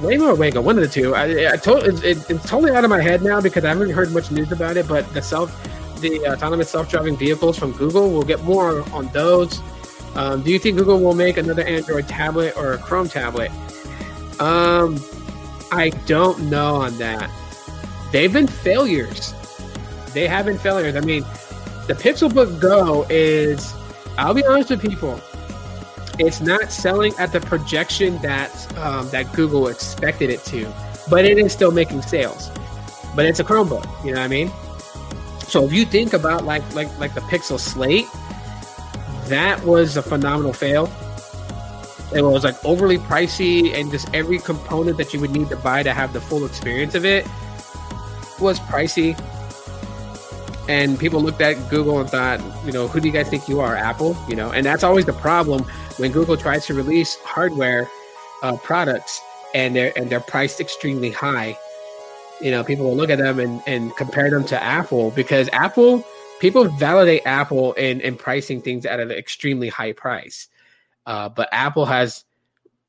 Waymo 0.01 0.33
or 0.33 0.35
Waygo, 0.35 0.63
one 0.63 0.77
of 0.77 0.83
the 0.83 0.87
two. 0.87 1.13
I, 1.13 1.53
I 1.53 1.57
told 1.57 1.83
it, 1.83 2.03
it, 2.03 2.29
it's 2.29 2.49
totally 2.49 2.71
out 2.71 2.83
of 2.83 2.89
my 2.89 3.01
head 3.01 3.21
now 3.21 3.41
because 3.41 3.65
I 3.65 3.69
haven't 3.69 3.89
heard 3.89 4.11
much 4.11 4.31
news 4.31 4.51
about 4.51 4.77
it. 4.77 4.87
But 4.87 5.11
the 5.13 5.21
self, 5.21 5.51
the 5.99 6.25
autonomous 6.27 6.69
self-driving 6.69 7.17
vehicles 7.17 7.57
from 7.57 7.73
Google, 7.73 8.09
we'll 8.09 8.23
get 8.23 8.41
more 8.43 8.89
on 8.93 9.07
those. 9.07 9.61
Um, 10.15 10.41
do 10.41 10.51
you 10.51 10.59
think 10.59 10.77
Google 10.77 10.99
will 10.99 11.15
make 11.15 11.37
another 11.37 11.63
Android 11.63 12.07
tablet 12.07 12.55
or 12.55 12.73
a 12.73 12.77
Chrome 12.77 13.09
tablet? 13.09 13.51
Um, 14.39 15.03
I 15.71 15.89
don't 16.05 16.49
know 16.49 16.75
on 16.75 16.97
that. 16.97 17.29
They've 18.11 18.31
been 18.31 18.47
failures. 18.47 19.33
They 20.13 20.27
have 20.27 20.45
been 20.45 20.57
failures. 20.57 20.95
I 20.95 21.01
mean, 21.01 21.25
the 21.89 21.95
Pixelbook 21.95 22.61
Go 22.61 23.07
is, 23.09 23.73
I'll 24.15 24.35
be 24.35 24.45
honest 24.45 24.69
with 24.69 24.79
people, 24.79 25.19
it's 26.19 26.39
not 26.39 26.71
selling 26.71 27.13
at 27.17 27.31
the 27.31 27.41
projection 27.41 28.19
that 28.19 28.51
um, 28.77 29.09
that 29.09 29.33
Google 29.33 29.69
expected 29.69 30.29
it 30.29 30.45
to, 30.45 30.71
but 31.09 31.25
it 31.25 31.39
is 31.39 31.51
still 31.51 31.71
making 31.71 32.03
sales. 32.03 32.51
But 33.15 33.25
it's 33.25 33.39
a 33.39 33.43
Chromebook, 33.43 33.87
you 34.05 34.11
know 34.11 34.19
what 34.19 34.25
I 34.25 34.27
mean? 34.27 34.51
So 35.47 35.65
if 35.65 35.73
you 35.73 35.83
think 35.83 36.13
about 36.13 36.45
like 36.45 36.61
like 36.75 36.95
like 36.99 37.15
the 37.15 37.21
Pixel 37.21 37.59
Slate, 37.59 38.05
that 39.25 39.59
was 39.63 39.97
a 39.97 40.03
phenomenal 40.03 40.53
fail. 40.53 40.91
It 42.13 42.21
was 42.21 42.43
like 42.43 42.63
overly 42.63 42.99
pricey, 42.99 43.73
and 43.73 43.89
just 43.89 44.13
every 44.13 44.37
component 44.37 44.97
that 44.97 45.11
you 45.11 45.19
would 45.21 45.31
need 45.31 45.49
to 45.49 45.57
buy 45.57 45.81
to 45.81 45.93
have 45.95 46.13
the 46.13 46.21
full 46.21 46.45
experience 46.45 46.93
of 46.93 47.03
it 47.03 47.25
was 48.39 48.59
pricey. 48.59 49.17
And 50.69 50.99
people 50.99 51.19
looked 51.19 51.41
at 51.41 51.55
Google 51.69 51.99
and 51.99 52.07
thought, 52.07 52.39
you 52.63 52.71
know, 52.71 52.87
who 52.87 52.99
do 52.99 53.07
you 53.07 53.13
guys 53.13 53.27
think 53.27 53.49
you 53.49 53.59
are, 53.59 53.75
Apple? 53.75 54.15
You 54.29 54.35
know, 54.35 54.51
and 54.51 54.63
that's 54.63 54.83
always 54.83 55.05
the 55.05 55.13
problem 55.13 55.63
when 55.97 56.11
Google 56.11 56.37
tries 56.37 56.67
to 56.67 56.75
release 56.75 57.17
hardware 57.23 57.89
uh, 58.43 58.55
products 58.57 59.19
and 59.55 59.75
they're 59.75 59.91
and 59.97 60.11
they're 60.11 60.19
priced 60.19 60.61
extremely 60.61 61.09
high. 61.09 61.57
You 62.39 62.51
know, 62.51 62.63
people 62.63 62.85
will 62.85 62.95
look 62.95 63.09
at 63.09 63.17
them 63.17 63.39
and, 63.39 63.63
and 63.65 63.95
compare 63.97 64.29
them 64.29 64.45
to 64.45 64.61
Apple 64.61 65.09
because 65.11 65.49
Apple 65.51 66.05
people 66.39 66.65
validate 66.65 67.23
Apple 67.25 67.73
in, 67.73 68.01
in 68.01 68.15
pricing 68.15 68.61
things 68.61 68.85
at 68.85 68.99
an 68.99 69.11
extremely 69.11 69.69
high 69.69 69.93
price. 69.93 70.47
Uh, 71.05 71.29
but 71.29 71.49
Apple 71.51 71.85
has 71.85 72.23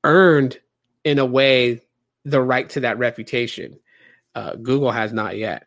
earned, 0.04 0.58
in 1.02 1.18
a 1.18 1.24
way, 1.24 1.80
the 2.24 2.40
right 2.40 2.68
to 2.70 2.80
that 2.80 2.98
reputation. 2.98 3.78
Uh, 4.34 4.54
Google 4.54 4.90
has 4.90 5.12
not 5.12 5.36
yet. 5.36 5.66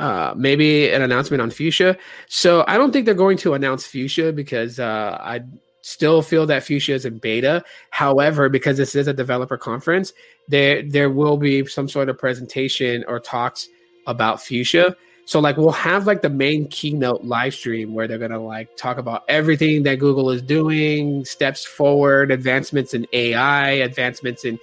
Uh, 0.00 0.32
maybe 0.34 0.90
an 0.90 1.02
announcement 1.02 1.42
on 1.42 1.50
Fuchsia. 1.50 1.94
So 2.26 2.64
I 2.66 2.78
don't 2.78 2.90
think 2.90 3.04
they're 3.04 3.14
going 3.14 3.36
to 3.36 3.52
announce 3.52 3.86
Fuchsia 3.86 4.32
because 4.32 4.80
uh, 4.80 5.18
I 5.20 5.42
still 5.82 6.22
feel 6.22 6.46
that 6.46 6.64
Fuchsia 6.64 6.94
is 6.94 7.04
in 7.04 7.18
beta. 7.18 7.62
However, 7.90 8.48
because 8.48 8.78
this 8.78 8.94
is 8.94 9.08
a 9.08 9.12
developer 9.12 9.58
conference, 9.58 10.14
there 10.48 10.82
there 10.82 11.10
will 11.10 11.36
be 11.36 11.66
some 11.66 11.86
sort 11.86 12.08
of 12.08 12.16
presentation 12.16 13.04
or 13.08 13.20
talks 13.20 13.68
about 14.06 14.40
Fuchsia. 14.42 14.96
So 15.26 15.38
like 15.38 15.58
we'll 15.58 15.70
have 15.72 16.06
like 16.06 16.22
the 16.22 16.30
main 16.30 16.66
keynote 16.68 17.24
live 17.24 17.52
stream 17.52 17.92
where 17.92 18.08
they're 18.08 18.16
gonna 18.16 18.40
like 18.40 18.74
talk 18.78 18.96
about 18.96 19.24
everything 19.28 19.82
that 19.82 19.96
Google 19.96 20.30
is 20.30 20.40
doing, 20.40 21.26
steps 21.26 21.62
forward, 21.62 22.30
advancements 22.30 22.94
in 22.94 23.06
AI, 23.12 23.68
advancements 23.72 24.46
in 24.46 24.58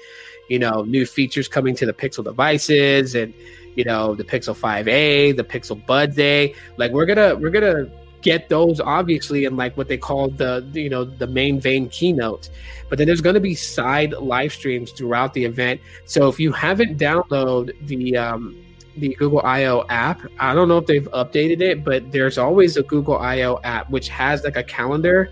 you 0.50 0.58
know 0.58 0.82
new 0.82 1.06
features 1.06 1.48
coming 1.48 1.76
to 1.76 1.86
the 1.86 1.94
Pixel 1.94 2.24
devices, 2.24 3.14
and 3.14 3.36
you 3.78 3.86
know 3.86 4.16
the 4.16 4.24
Pixel 4.24 4.56
5a, 4.56 5.38
the 5.38 5.44
Pixel 5.44 5.84
Buds 5.86 6.20
A. 6.20 6.54
Like 6.76 6.92
we're 6.92 7.06
gonna 7.06 7.36
we're 7.36 7.52
gonna 7.52 7.90
get 8.22 8.50
those 8.50 8.82
obviously 8.82 9.46
in 9.46 9.56
like 9.56 9.78
what 9.78 9.88
they 9.88 9.98
call 9.98 10.30
the 10.30 10.68
you 10.74 10.90
know 10.90 11.06
the 11.06 11.28
main 11.28 11.62
vein 11.62 11.88
keynote 11.88 12.50
but 12.90 12.98
then 12.98 13.06
there's 13.06 13.22
going 13.22 13.36
to 13.36 13.40
be 13.40 13.54
side 13.54 14.12
live 14.14 14.52
streams 14.52 14.92
throughout 14.92 15.34
the 15.36 15.46
event 15.46 15.80
so 16.06 16.28
if 16.28 16.40
you 16.40 16.52
haven't 16.52 16.98
downloaded 16.98 17.74
the 17.88 18.18
um, 18.18 18.58
the 18.98 19.14
Google 19.16 19.42
I/O 19.44 19.86
app. 19.90 20.22
I 20.40 20.56
don't 20.56 20.68
know 20.68 20.80
if 20.80 20.88
they've 20.88 21.08
updated 21.12 21.62
it, 21.62 21.84
but 21.84 22.12
there's 22.12 22.38
always 22.38 22.78
a 22.78 22.84
Google 22.84 23.18
I/O 23.18 23.60
app 23.64 23.90
which 23.90 24.10
has 24.10 24.44
like 24.44 24.58
a 24.58 24.64
calendar 24.64 25.32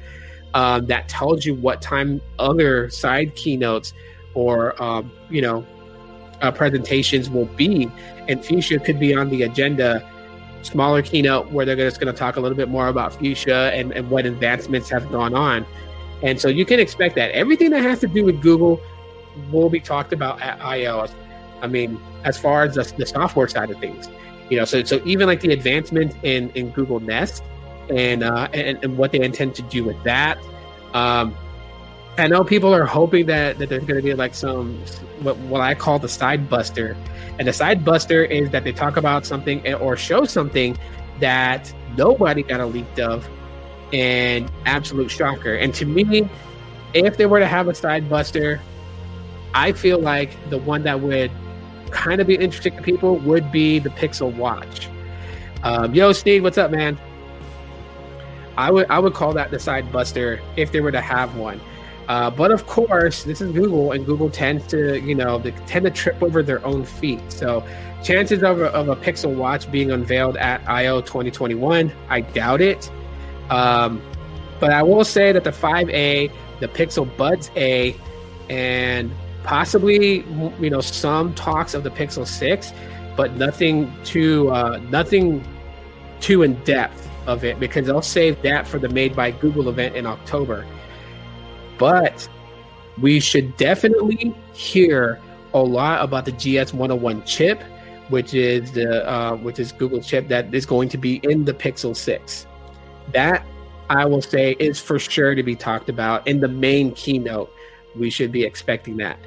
um, 0.53 0.85
that 0.85 1.09
tells 1.09 1.45
you 1.45 1.55
what 1.55 1.81
time 1.81 2.21
other 2.39 2.89
side 2.89 3.35
keynotes 3.35 3.93
or 4.33 4.81
um, 4.81 5.11
you 5.29 5.41
know 5.41 5.65
uh, 6.41 6.51
presentations 6.51 7.29
will 7.29 7.45
be, 7.45 7.89
and 8.27 8.43
Fuchsia 8.43 8.79
could 8.79 8.99
be 8.99 9.13
on 9.15 9.29
the 9.29 9.43
agenda. 9.43 10.07
Smaller 10.61 11.03
keynote 11.03 11.51
where 11.51 11.63
they're 11.63 11.75
just 11.75 11.99
going 11.99 12.11
to 12.11 12.17
talk 12.17 12.37
a 12.37 12.39
little 12.39 12.57
bit 12.57 12.69
more 12.69 12.87
about 12.87 13.13
Fuchsia 13.13 13.71
and, 13.73 13.91
and 13.91 14.09
what 14.09 14.25
advancements 14.25 14.89
have 14.89 15.11
gone 15.11 15.35
on. 15.35 15.63
And 16.23 16.41
so 16.41 16.47
you 16.47 16.65
can 16.65 16.79
expect 16.79 17.15
that 17.15 17.31
everything 17.31 17.69
that 17.69 17.83
has 17.83 17.99
to 17.99 18.07
do 18.07 18.25
with 18.25 18.41
Google 18.41 18.81
will 19.51 19.69
be 19.69 19.79
talked 19.79 20.11
about 20.11 20.41
at 20.41 20.59
I/O. 20.61 21.07
I 21.61 21.67
mean, 21.67 21.99
as 22.23 22.37
far 22.37 22.63
as 22.63 22.75
the, 22.75 22.93
the 22.97 23.05
software 23.05 23.47
side 23.47 23.69
of 23.69 23.79
things, 23.79 24.09
you 24.49 24.57
know, 24.57 24.65
so 24.65 24.83
so 24.83 25.01
even 25.05 25.27
like 25.27 25.41
the 25.41 25.53
advancement 25.53 26.15
in 26.23 26.49
in 26.51 26.71
Google 26.71 26.99
Nest 26.99 27.43
and 27.89 28.23
uh, 28.23 28.47
and, 28.53 28.83
and 28.83 28.97
what 28.97 29.11
they 29.11 29.21
intend 29.21 29.55
to 29.55 29.61
do 29.63 29.83
with 29.83 30.01
that. 30.03 30.39
Um, 30.93 31.35
I 32.17 32.27
know 32.27 32.43
people 32.43 32.73
are 32.73 32.85
hoping 32.85 33.25
that, 33.25 33.57
that 33.59 33.69
there's 33.69 33.83
going 33.83 33.99
to 33.99 34.01
be 34.01 34.13
like 34.13 34.35
some 34.35 34.77
what, 35.21 35.37
what 35.37 35.61
I 35.61 35.75
call 35.75 35.99
the 35.99 36.07
side 36.07 36.49
buster, 36.49 36.95
and 37.37 37.47
the 37.47 37.53
side 37.53 37.83
buster 37.83 38.23
is 38.23 38.49
that 38.51 38.63
they 38.63 38.71
talk 38.71 38.95
about 38.95 39.25
something 39.25 39.73
or 39.75 39.97
show 39.97 40.23
something 40.25 40.77
that 41.19 41.73
nobody 41.97 42.43
got 42.43 42.61
a 42.61 42.65
leak 42.65 42.99
of, 42.99 43.27
and 43.91 44.49
absolute 44.65 45.11
shocker. 45.11 45.55
And 45.55 45.73
to 45.75 45.85
me, 45.85 46.29
if 46.93 47.17
they 47.17 47.25
were 47.25 47.39
to 47.39 47.47
have 47.47 47.67
a 47.67 47.75
side 47.75 48.09
buster, 48.09 48.61
I 49.53 49.73
feel 49.73 49.99
like 49.99 50.31
the 50.49 50.57
one 50.57 50.83
that 50.83 51.01
would 51.01 51.31
kind 51.91 52.21
of 52.21 52.27
be 52.27 52.35
interesting 52.35 52.75
to 52.75 52.81
people 52.81 53.17
would 53.17 53.51
be 53.51 53.79
the 53.79 53.89
Pixel 53.89 54.33
Watch. 54.35 54.89
Um, 55.63 55.93
yo, 55.93 56.11
Steve, 56.11 56.43
what's 56.43 56.57
up, 56.57 56.71
man? 56.71 56.97
I 58.57 58.71
would 58.71 58.87
I 58.89 58.99
would 58.99 59.13
call 59.13 59.33
that 59.33 59.51
the 59.51 59.59
side 59.59 59.91
buster 59.91 60.39
if 60.55 60.71
they 60.71 60.79
were 60.79 60.91
to 60.91 61.01
have 61.01 61.35
one. 61.35 61.59
Uh, 62.07 62.29
but 62.29 62.51
of 62.51 62.67
course, 62.67 63.23
this 63.23 63.41
is 63.41 63.51
Google, 63.51 63.91
and 63.91 64.05
Google 64.05 64.29
tends 64.29 64.67
to, 64.67 64.99
you 65.01 65.15
know, 65.15 65.39
they 65.39 65.51
tend 65.65 65.85
to 65.85 65.91
trip 65.91 66.21
over 66.21 66.43
their 66.43 66.63
own 66.65 66.85
feet. 66.85 67.19
So, 67.31 67.65
chances 68.03 68.43
of 68.43 68.59
a, 68.59 68.65
of 68.67 68.89
a 68.89 68.95
Pixel 68.95 69.35
Watch 69.35 69.71
being 69.71 69.91
unveiled 69.91 70.37
at 70.37 70.67
I/O 70.69 71.01
2021, 71.01 71.91
I 72.09 72.21
doubt 72.21 72.61
it. 72.61 72.91
Um, 73.49 74.01
but 74.59 74.71
I 74.71 74.83
will 74.83 75.03
say 75.03 75.31
that 75.31 75.43
the 75.43 75.51
5A, 75.51 76.31
the 76.59 76.67
Pixel 76.67 77.05
Buds 77.17 77.49
A, 77.55 77.95
and 78.49 79.11
possibly 79.43 80.23
you 80.59 80.69
know 80.69 80.81
some 80.81 81.33
talks 81.33 81.73
of 81.73 81.83
the 81.83 81.89
Pixel 81.89 82.27
6, 82.27 82.71
but 83.17 83.33
nothing 83.33 83.91
too 84.03 84.49
uh, 84.51 84.79
nothing 84.89 85.43
too 86.19 86.43
in 86.43 86.53
depth 86.63 87.09
of 87.27 87.43
it 87.43 87.59
because 87.59 87.87
they'll 87.87 88.01
save 88.01 88.39
that 88.43 88.67
for 88.67 88.79
the 88.79 88.89
Made 88.89 89.15
by 89.15 89.31
Google 89.31 89.69
event 89.69 89.95
in 89.95 90.05
October. 90.05 90.65
But 91.77 92.27
we 93.01 93.19
should 93.19 93.55
definitely 93.57 94.33
hear 94.53 95.19
a 95.53 95.59
lot 95.59 96.03
about 96.03 96.25
the 96.25 96.31
GS 96.31 96.73
101 96.73 97.23
chip, 97.25 97.61
which 98.09 98.33
is 98.33 98.71
the 98.71 99.07
uh, 99.09 99.35
which 99.37 99.59
is 99.59 99.71
Google 99.71 100.01
chip 100.01 100.27
that 100.27 100.53
is 100.53 100.65
going 100.65 100.89
to 100.89 100.97
be 100.97 101.19
in 101.23 101.45
the 101.45 101.53
Pixel 101.53 101.95
6. 101.95 102.45
That 103.13 103.45
I 103.89 104.05
will 104.05 104.21
say 104.21 104.55
is 104.59 104.79
for 104.79 104.99
sure 104.99 105.35
to 105.35 105.43
be 105.43 105.55
talked 105.55 105.89
about 105.89 106.27
in 106.27 106.39
the 106.39 106.47
main 106.47 106.93
keynote. 106.93 107.51
We 107.95 108.09
should 108.09 108.31
be 108.31 108.43
expecting 108.43 108.97
that 108.97 109.17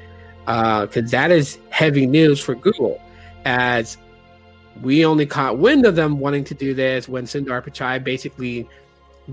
because 0.45 1.13
uh, 1.13 1.17
that 1.17 1.31
is 1.31 1.59
heavy 1.69 2.05
news 2.05 2.39
for 2.39 2.55
Google, 2.55 3.01
as 3.45 3.97
we 4.81 5.05
only 5.05 5.25
caught 5.25 5.57
wind 5.57 5.85
of 5.85 5.95
them 5.95 6.19
wanting 6.19 6.43
to 6.45 6.53
do 6.53 6.73
this 6.73 7.07
when 7.07 7.25
Sundar 7.25 7.63
Pichai 7.63 8.03
basically 8.03 8.67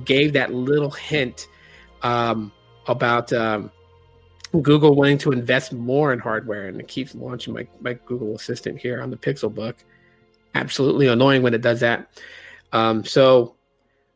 gave 0.04 0.32
that 0.32 0.52
little 0.52 0.90
hint 0.90 1.48
um, 2.02 2.52
about 2.88 3.32
um, 3.32 3.70
Google 4.62 4.94
wanting 4.94 5.18
to 5.18 5.32
invest 5.32 5.72
more 5.72 6.12
in 6.12 6.18
hardware, 6.18 6.68
and 6.68 6.80
it 6.80 6.88
keeps 6.88 7.14
launching 7.14 7.54
my, 7.54 7.66
my 7.80 7.94
Google 8.06 8.34
Assistant 8.34 8.78
here 8.78 9.02
on 9.02 9.10
the 9.10 9.16
Pixel 9.16 9.52
Book. 9.52 9.76
Absolutely 10.54 11.08
annoying 11.08 11.42
when 11.42 11.54
it 11.54 11.60
does 11.60 11.80
that. 11.80 12.08
Um, 12.72 13.04
so 13.04 13.56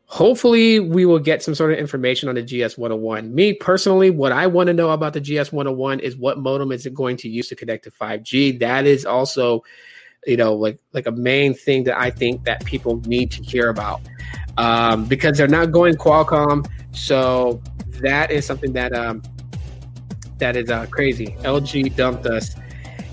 hopefully 0.05 0.79
we 0.79 1.05
will 1.05 1.19
get 1.19 1.41
some 1.41 1.55
sort 1.55 1.71
of 1.71 1.79
information 1.79 2.27
on 2.27 2.35
the 2.35 2.41
GS 2.41 2.77
101. 2.77 3.33
Me 3.33 3.53
personally, 3.53 4.09
what 4.09 4.31
I 4.31 4.45
want 4.47 4.67
to 4.67 4.73
know 4.73 4.89
about 4.89 5.13
the 5.13 5.21
GS 5.21 5.51
101 5.51 6.01
is 6.01 6.17
what 6.17 6.37
modem 6.37 6.71
is 6.71 6.85
it 6.85 6.93
going 6.93 7.17
to 7.17 7.29
use 7.29 7.47
to 7.49 7.55
connect 7.55 7.85
to 7.85 7.91
5G. 7.91 8.59
That 8.59 8.85
is 8.85 9.05
also, 9.05 9.63
you 10.25 10.37
know, 10.37 10.53
like 10.53 10.79
like 10.93 11.07
a 11.07 11.11
main 11.11 11.53
thing 11.53 11.85
that 11.85 11.97
I 11.97 12.11
think 12.11 12.43
that 12.43 12.65
people 12.65 13.01
need 13.05 13.31
to 13.31 13.43
hear 13.43 13.69
about 13.69 14.01
um, 14.57 15.05
because 15.05 15.37
they're 15.37 15.47
not 15.47 15.71
going 15.71 15.95
Qualcomm. 15.95 16.67
So 16.91 17.61
that 18.01 18.31
is 18.31 18.45
something 18.45 18.73
that 18.73 18.93
um, 18.93 19.21
that 20.37 20.55
is 20.55 20.69
uh, 20.69 20.85
crazy. 20.87 21.35
LG 21.41 21.95
dumped 21.95 22.25
us. 22.25 22.55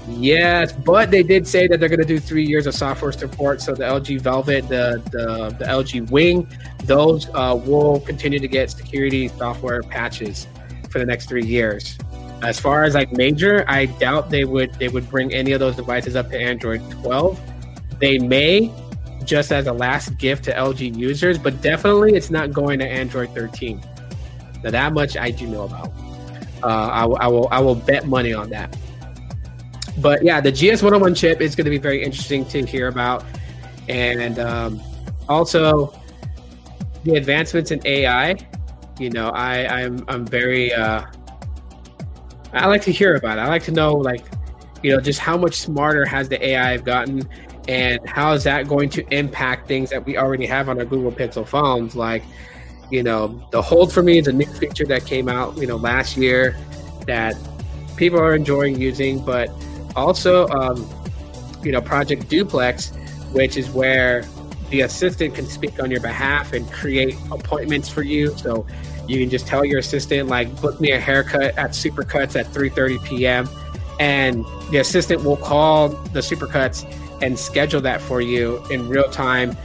Yes, 0.08 0.72
but 0.72 1.10
they 1.10 1.22
did 1.22 1.46
say 1.46 1.68
that 1.68 1.78
they're 1.78 1.88
going 1.90 2.00
to 2.00 2.06
do 2.06 2.18
three 2.18 2.44
years 2.46 2.66
of 2.66 2.74
software 2.74 3.12
support. 3.12 3.60
So 3.60 3.74
the 3.74 3.84
LG 3.84 4.20
Velvet, 4.22 4.68
the 4.68 5.02
the, 5.10 5.54
the 5.58 5.64
LG 5.66 6.10
Wing, 6.10 6.48
those 6.84 7.28
uh, 7.34 7.60
will 7.62 8.00
continue 8.00 8.38
to 8.38 8.48
get 8.48 8.70
security 8.70 9.28
software 9.28 9.82
patches 9.82 10.46
for 10.90 10.98
the 10.98 11.04
next 11.04 11.28
three 11.28 11.44
years. 11.44 11.98
As 12.42 12.58
far 12.58 12.84
as 12.84 12.94
like 12.94 13.12
major, 13.12 13.64
I 13.68 13.86
doubt 13.86 14.30
they 14.30 14.44
would 14.44 14.72
they 14.74 14.88
would 14.88 15.08
bring 15.10 15.34
any 15.34 15.52
of 15.52 15.60
those 15.60 15.76
devices 15.76 16.16
up 16.16 16.30
to 16.30 16.38
Android 16.38 16.88
12. 17.02 17.38
They 17.98 18.18
may, 18.18 18.72
just 19.28 19.52
as 19.52 19.66
a 19.66 19.72
last 19.72 20.16
gift 20.16 20.44
to 20.44 20.52
LG 20.52 20.96
users, 20.96 21.38
but 21.38 21.60
definitely 21.60 22.14
it's 22.14 22.30
not 22.30 22.50
going 22.50 22.78
to 22.78 22.86
Android 22.86 23.28
13. 23.34 23.80
Now 24.64 24.70
that 24.70 24.92
much 24.94 25.16
I 25.16 25.30
do 25.30 25.46
know 25.46 25.64
about. 25.64 25.92
Uh, 26.62 26.66
I, 26.66 27.04
I 27.04 27.26
will 27.28 27.48
I 27.52 27.60
will 27.60 27.76
bet 27.76 28.08
money 28.08 28.32
on 28.32 28.50
that. 28.50 28.76
But 29.98 30.24
yeah, 30.24 30.40
the 30.40 30.50
GS101 30.50 31.16
chip 31.16 31.40
is 31.40 31.54
going 31.54 31.66
to 31.66 31.70
be 31.70 31.78
very 31.78 32.02
interesting 32.02 32.44
to 32.46 32.64
hear 32.64 32.88
about, 32.88 33.24
and 33.88 34.38
um, 34.38 34.80
also 35.28 35.92
the 37.04 37.14
advancements 37.14 37.70
in 37.70 37.80
AI. 37.84 38.36
You 38.98 39.10
know, 39.10 39.28
I 39.28 39.82
I'm 39.82 40.04
I'm 40.08 40.26
very 40.26 40.72
uh, 40.72 41.02
I 42.52 42.66
like 42.66 42.82
to 42.82 42.92
hear 42.92 43.14
about 43.14 43.38
it. 43.38 43.42
I 43.42 43.48
like 43.48 43.64
to 43.64 43.72
know 43.72 43.92
like 43.92 44.24
you 44.82 44.92
know 44.92 45.00
just 45.00 45.20
how 45.20 45.36
much 45.36 45.56
smarter 45.56 46.04
has 46.04 46.28
the 46.28 46.44
AI 46.44 46.78
gotten, 46.78 47.28
and 47.68 48.00
how 48.08 48.32
is 48.32 48.42
that 48.44 48.66
going 48.66 48.88
to 48.90 49.06
impact 49.14 49.68
things 49.68 49.90
that 49.90 50.04
we 50.04 50.16
already 50.16 50.46
have 50.46 50.68
on 50.68 50.78
our 50.78 50.84
Google 50.84 51.12
Pixel 51.12 51.46
phones, 51.46 51.94
like 51.94 52.24
you 52.90 53.02
know 53.02 53.40
the 53.50 53.62
hold 53.62 53.92
for 53.92 54.02
me 54.02 54.18
is 54.18 54.26
a 54.26 54.32
new 54.32 54.46
feature 54.46 54.86
that 54.86 55.04
came 55.04 55.28
out 55.28 55.54
you 55.58 55.66
know 55.66 55.76
last 55.76 56.16
year 56.16 56.56
that 57.06 57.36
people 57.96 58.18
are 58.18 58.34
enjoying 58.34 58.80
using 58.80 59.22
but 59.22 59.50
also, 59.98 60.46
um, 60.48 60.88
you 61.62 61.72
know, 61.72 61.80
Project 61.80 62.28
Duplex, 62.28 62.94
which 63.32 63.56
is 63.56 63.68
where 63.70 64.22
the 64.70 64.82
assistant 64.82 65.34
can 65.34 65.46
speak 65.46 65.82
on 65.82 65.90
your 65.90 66.00
behalf 66.00 66.52
and 66.52 66.70
create 66.70 67.16
appointments 67.32 67.88
for 67.88 68.02
you. 68.02 68.36
So 68.36 68.66
you 69.06 69.18
can 69.18 69.30
just 69.30 69.46
tell 69.46 69.64
your 69.64 69.78
assistant, 69.78 70.28
like, 70.28 70.60
book 70.60 70.80
me 70.80 70.92
a 70.92 71.00
haircut 71.00 71.58
at 71.58 71.70
Supercuts 71.70 72.38
at 72.38 72.46
3:30 72.46 73.04
p.m. 73.04 73.48
And 73.98 74.44
the 74.70 74.78
assistant 74.78 75.24
will 75.24 75.36
call 75.36 75.88
the 75.88 76.20
Supercuts 76.20 76.86
and 77.20 77.38
schedule 77.38 77.80
that 77.80 78.00
for 78.00 78.20
you 78.20 78.62
in 78.70 78.88
real 78.88 79.10
time. 79.10 79.56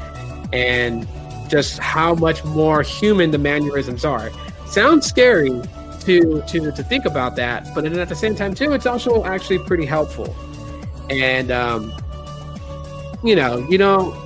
And 0.51 1.07
just 1.49 1.79
how 1.79 2.15
much 2.15 2.43
more 2.45 2.81
human 2.81 3.31
the 3.31 3.37
mannerisms 3.37 4.05
are. 4.05 4.31
Sounds 4.65 5.05
scary, 5.05 5.61
to 6.05 6.41
to 6.47 6.71
to 6.71 6.83
think 6.83 7.05
about 7.05 7.35
that. 7.35 7.67
But 7.73 7.83
then 7.83 7.97
at 7.99 8.09
the 8.09 8.15
same 8.15 8.35
time, 8.35 8.53
too, 8.53 8.71
it's 8.73 8.85
also 8.85 9.23
actually 9.23 9.59
pretty 9.59 9.85
helpful. 9.85 10.35
And 11.09 11.51
um, 11.51 11.93
you 13.23 13.35
know, 13.35 13.65
you 13.69 13.77
know, 13.77 14.19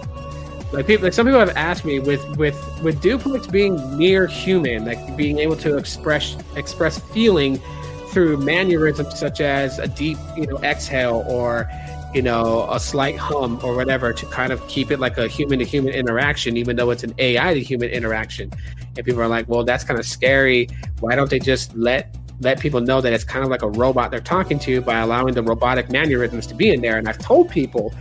like 0.72 0.88
people, 0.88 1.06
like 1.06 1.14
some 1.14 1.26
people 1.26 1.40
have 1.40 1.56
asked 1.56 1.86
me 1.86 2.00
with 2.00 2.24
with 2.38 2.58
with 2.84 3.02
duplex 3.02 3.48
being 3.48 3.98
near 3.98 4.28
human, 4.28 4.86
like 4.86 5.18
being 5.18 5.40
able 5.40 5.56
to 5.58 5.78
express 5.78 6.38
express 6.56 7.00
feeling 7.00 7.62
through 8.10 8.38
mannerisms 8.38 9.20
such 9.20 9.42
as 9.42 9.80
a 9.80 9.88
deep, 9.88 10.18
you 10.36 10.48
know, 10.48 10.58
exhale 10.60 11.26
or 11.28 11.70
you 12.18 12.24
know 12.24 12.68
a 12.72 12.80
slight 12.80 13.16
hum 13.16 13.60
or 13.64 13.76
whatever 13.76 14.12
to 14.12 14.26
kind 14.26 14.52
of 14.52 14.68
keep 14.68 14.90
it 14.90 15.00
like 15.00 15.20
a 15.20 15.28
human 15.28 15.60
to 15.60 15.66
human 15.66 15.94
interaction, 15.94 16.58
even 16.58 16.76
though 16.76 16.90
it's 16.90 17.04
an 17.04 17.14
AI 17.20 17.54
to 17.54 17.62
human 17.62 17.90
interaction 17.90 18.52
and 18.98 19.06
people 19.06 19.22
are 19.22 19.28
like, 19.28 19.48
well, 19.48 19.64
that's 19.64 19.84
kind 19.84 20.00
of 20.00 20.06
scary. 20.06 20.68
Why 21.00 21.16
don't 21.16 21.30
they 21.30 21.38
just 21.38 21.76
let 21.76 22.18
let 22.42 22.60
people 22.60 22.82
know 22.82 23.02
that 23.02 23.14
it's 23.14 23.24
kind 23.24 23.44
of 23.46 23.52
like 23.52 23.62
a 23.62 23.70
robot 23.70 24.10
they're 24.10 24.20
talking 24.20 24.58
to 24.60 24.82
by 24.82 24.98
allowing 25.00 25.36
the 25.36 25.44
robotic 25.44 25.92
mannerisms 25.92 26.48
to 26.48 26.56
be 26.56 26.72
in 26.72 26.82
there? 26.82 26.98
And 26.98 27.08
I've 27.08 27.20
told 27.20 27.52
people 27.52 27.94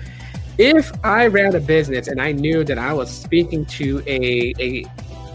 if 0.57 0.91
I 1.05 1.27
ran 1.27 1.55
a 1.55 1.61
business 1.61 2.09
and 2.09 2.19
I 2.21 2.33
knew 2.33 2.65
that 2.65 2.79
I 2.79 2.95
was 2.95 3.11
speaking 3.11 3.67
to 3.67 4.03
a, 4.07 4.55
a 4.59 4.85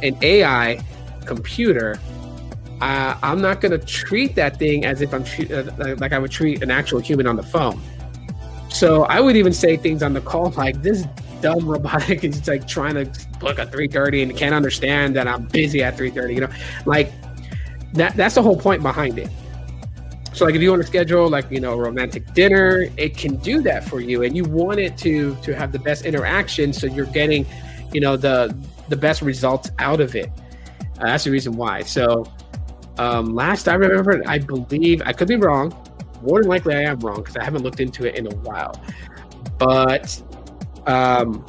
an 0.01 0.17
AI 0.23 0.83
computer, 1.25 1.99
uh, 2.81 3.15
I'm 3.21 3.41
not 3.41 3.61
going 3.61 3.79
to 3.79 3.85
treat 3.85 4.33
that 4.35 4.57
thing 4.57 4.85
as 4.85 5.01
if 5.01 5.13
I'm 5.13 5.23
uh, 5.51 5.95
like 5.99 6.13
I 6.13 6.17
would 6.17 6.31
treat 6.31 6.63
an 6.63 6.71
actual 6.71 6.99
human 6.99 7.27
on 7.27 7.35
the 7.35 7.43
phone. 7.43 7.79
So 8.71 9.03
I 9.03 9.19
would 9.19 9.35
even 9.35 9.53
say 9.53 9.77
things 9.77 10.01
on 10.01 10.13
the 10.13 10.21
call 10.21 10.49
like 10.57 10.81
this 10.81 11.05
dumb 11.41 11.67
robotic 11.67 12.23
is 12.23 12.47
like 12.47 12.67
trying 12.67 12.95
to 12.95 13.05
book 13.39 13.59
at 13.59 13.71
3.30 13.71 14.23
and 14.23 14.37
can't 14.37 14.53
understand 14.53 15.15
that 15.15 15.27
i'm 15.27 15.45
busy 15.45 15.81
at 15.81 15.97
3.30 15.97 16.35
you 16.35 16.41
know? 16.41 16.49
Like 16.85 17.11
that 17.93 18.15
that's 18.15 18.35
the 18.35 18.43
whole 18.43 18.55
point 18.55 18.81
behind 18.81 19.19
it. 19.19 19.29
So 20.33 20.45
like 20.45 20.55
if 20.55 20.61
you 20.61 20.69
want 20.69 20.81
to 20.81 20.87
schedule 20.87 21.29
like 21.29 21.51
you 21.51 21.59
know 21.59 21.73
a 21.73 21.77
romantic 21.77 22.33
dinner 22.33 22.87
it 22.95 23.17
can 23.17 23.35
do 23.37 23.61
that 23.63 23.83
for 23.83 23.99
you 23.99 24.23
and 24.23 24.35
you 24.35 24.45
want 24.45 24.79
it 24.79 24.97
to 24.99 25.35
to 25.35 25.53
have 25.55 25.71
the 25.71 25.79
best 25.79 26.05
interaction 26.05 26.71
so 26.71 26.87
you're 26.87 27.05
getting 27.07 27.45
you 27.91 27.99
know 27.99 28.15
the 28.15 28.55
the 28.87 28.95
best 28.95 29.21
results 29.21 29.71
out 29.79 29.99
of 29.99 30.15
it. 30.15 30.29
Uh, 30.99 31.07
that's 31.07 31.25
the 31.25 31.31
reason 31.31 31.57
why. 31.57 31.81
So 31.81 32.25
um 32.97 33.33
last 33.33 33.67
i 33.67 33.73
remember 33.73 34.21
i 34.27 34.37
believe 34.37 35.01
i 35.05 35.13
could 35.13 35.27
be 35.27 35.37
wrong 35.37 35.71
more 36.23 36.41
than 36.41 36.49
likely 36.49 36.75
i 36.75 36.81
am 36.81 36.99
wrong 36.99 37.17
because 37.17 37.37
i 37.37 37.43
haven't 37.43 37.63
looked 37.63 37.79
into 37.79 38.05
it 38.05 38.15
in 38.15 38.27
a 38.27 38.35
while 38.37 38.79
but 39.57 40.21
um, 40.87 41.45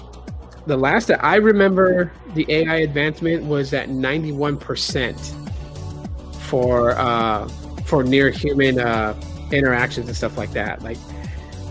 the 0.67 0.77
last 0.77 1.09
that 1.09 1.25
I 1.25 1.37
remember, 1.37 2.13
the 2.35 2.47
AI 2.49 2.77
advancement 2.77 3.45
was 3.45 3.73
at 3.73 3.89
91% 3.89 6.37
for 6.37 6.93
uh, 6.93 7.49
for 7.85 8.05
near 8.05 8.31
human 8.31 8.79
uh, 8.79 9.21
interactions 9.51 10.09
and 10.09 10.17
stuff 10.17 10.39
like 10.39 10.53
that. 10.53 10.83
Like, 10.83 10.99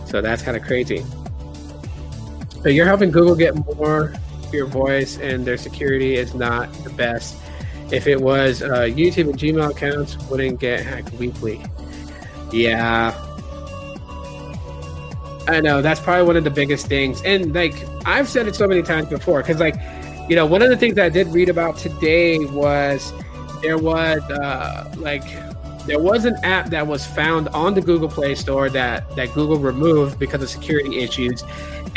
so 0.05 0.21
that's 0.21 0.41
kind 0.41 0.57
of 0.57 0.63
crazy. 0.63 1.05
But 2.63 2.73
you're 2.73 2.85
helping 2.85 3.11
Google 3.11 3.35
get 3.35 3.55
more 3.77 4.13
your 4.51 4.65
voice, 4.65 5.17
and 5.17 5.45
their 5.45 5.57
security 5.57 6.15
is 6.15 6.33
not 6.33 6.71
the 6.83 6.89
best. 6.89 7.37
If 7.91 8.07
it 8.07 8.19
was 8.19 8.61
uh, 8.61 8.81
YouTube 8.81 9.29
and 9.29 9.37
Gmail 9.37 9.71
accounts, 9.71 10.17
wouldn't 10.29 10.59
get 10.59 10.85
hacked 10.85 11.13
weekly. 11.13 11.63
Yeah, 12.51 13.15
I 15.47 15.59
know 15.59 15.81
that's 15.81 15.99
probably 15.99 16.23
one 16.23 16.37
of 16.37 16.43
the 16.43 16.51
biggest 16.51 16.87
things, 16.87 17.21
and 17.23 17.53
like 17.53 17.73
I've 18.05 18.29
said 18.29 18.47
it 18.47 18.55
so 18.55 18.67
many 18.67 18.81
times 18.81 19.07
before, 19.07 19.41
because 19.41 19.59
like 19.59 19.75
you 20.29 20.35
know, 20.35 20.45
one 20.45 20.61
of 20.61 20.69
the 20.69 20.77
things 20.77 20.97
I 20.97 21.09
did 21.09 21.27
read 21.27 21.49
about 21.49 21.77
today 21.77 22.39
was 22.39 23.11
there 23.61 23.77
was 23.77 24.21
uh, 24.29 24.93
like 24.97 25.23
there 25.85 25.99
was 25.99 26.25
an 26.25 26.35
app 26.43 26.69
that 26.69 26.85
was 26.85 27.05
found 27.05 27.49
on 27.49 27.73
the 27.73 27.81
Google 27.81 28.07
Play 28.07 28.35
Store 28.35 28.69
that 28.69 29.13
that 29.15 29.33
Google 29.33 29.57
removed 29.57 30.19
because 30.19 30.41
of 30.41 30.49
security 30.49 30.99
issues, 30.99 31.43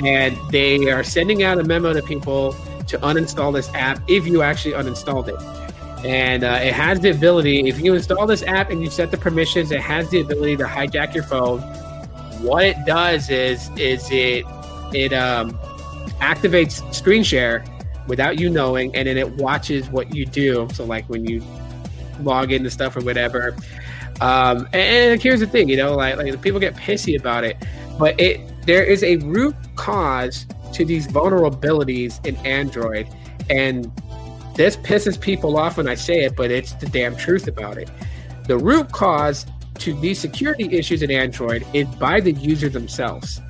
and 0.03 0.37
they 0.51 0.91
are 0.91 1.05
sending 1.05 1.43
out 1.43 1.59
a 1.59 1.65
memo 1.65 1.93
to 1.93 2.03
people 2.03 2.53
to 2.87 2.99
uninstall 2.99 3.53
this 3.53 3.73
app 3.75 4.01
if 4.09 4.27
you 4.27 4.43
actually 4.43 4.73
uninstalled 4.73 5.29
it. 5.29 5.64
And 6.05 6.45
uh, 6.45 6.59
it 6.63 6.75
has 6.75 7.01
the 7.01 7.11
ability, 7.11 7.67
if 7.67 7.81
you 7.81 7.95
install 7.95 8.27
this 8.27 8.43
app 8.43 8.71
and 8.71 8.83
you 8.83 8.91
set 8.91 9.11
the 9.11 9.17
permissions, 9.17 9.71
it 9.73 9.81
has 9.81 10.11
the 10.11 10.21
ability 10.21 10.57
to 10.59 10.65
hijack 10.65 11.15
your 11.15 11.25
phone 11.25 11.61
what 12.45 12.65
it 12.65 12.85
does 12.85 13.31
is 13.31 13.71
is 13.77 14.07
it 14.11 14.45
it 14.93 15.13
um, 15.13 15.59
activates 16.21 16.95
screen 16.95 17.23
share 17.23 17.65
without 18.07 18.39
you 18.39 18.51
knowing, 18.51 18.95
and 18.95 19.09
then 19.09 19.17
it 19.17 19.31
watches 19.37 19.89
what 19.89 20.15
you 20.15 20.27
do. 20.27 20.69
So 20.75 20.85
like 20.85 21.09
when 21.09 21.25
you 21.25 21.43
log 22.21 22.53
into 22.53 22.71
stuff 22.71 22.97
or 22.97 23.01
whatever. 23.01 23.57
Um, 24.21 24.69
and, 24.73 25.13
and 25.13 25.23
here's 25.23 25.41
the 25.41 25.47
thing, 25.47 25.69
you 25.69 25.77
know, 25.77 25.97
like 25.97 26.17
like 26.17 26.41
people 26.43 26.61
get 26.61 26.75
pissy 26.77 27.19
about 27.19 27.45
it, 27.45 27.57
but 27.99 28.19
it 28.21 28.41
there 28.67 28.85
is 28.85 29.03
a 29.03 29.17
root 29.17 29.57
cause 29.77 30.47
to 30.75 30.85
these 30.85 31.09
vulnerabilities 31.09 32.25
in 32.27 32.37
Android, 32.47 33.09
and 33.49 33.91
this 34.55 34.77
pisses 34.77 35.21
people 35.21 35.57
off 35.59 35.77
when 35.77 35.89
I 35.89 35.95
say 35.95 36.25
it, 36.25 36.37
but 36.37 36.51
it's 36.51 36.73
the 36.75 36.87
damn 36.87 37.17
truth 37.17 37.49
about 37.49 37.77
it. 37.77 37.91
The 38.47 38.59
root 38.59 38.93
cause 38.93 39.47
to 39.79 39.99
these 40.01 40.19
security 40.19 40.69
issues 40.77 41.03
in 41.03 41.11
Android 41.11 41.67
is 41.73 41.89
by 41.97 42.21
the 42.21 42.33
user 42.33 42.69
themselves. 42.69 43.41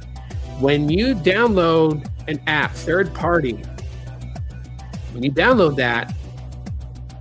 When 0.61 0.88
you 0.88 1.14
download 1.14 2.09
an 2.28 2.40
app, 2.46 2.72
third 2.72 3.12
party, 3.14 3.55
when 5.12 5.22
you 5.22 5.30
download 5.30 5.76
that, 5.76 6.14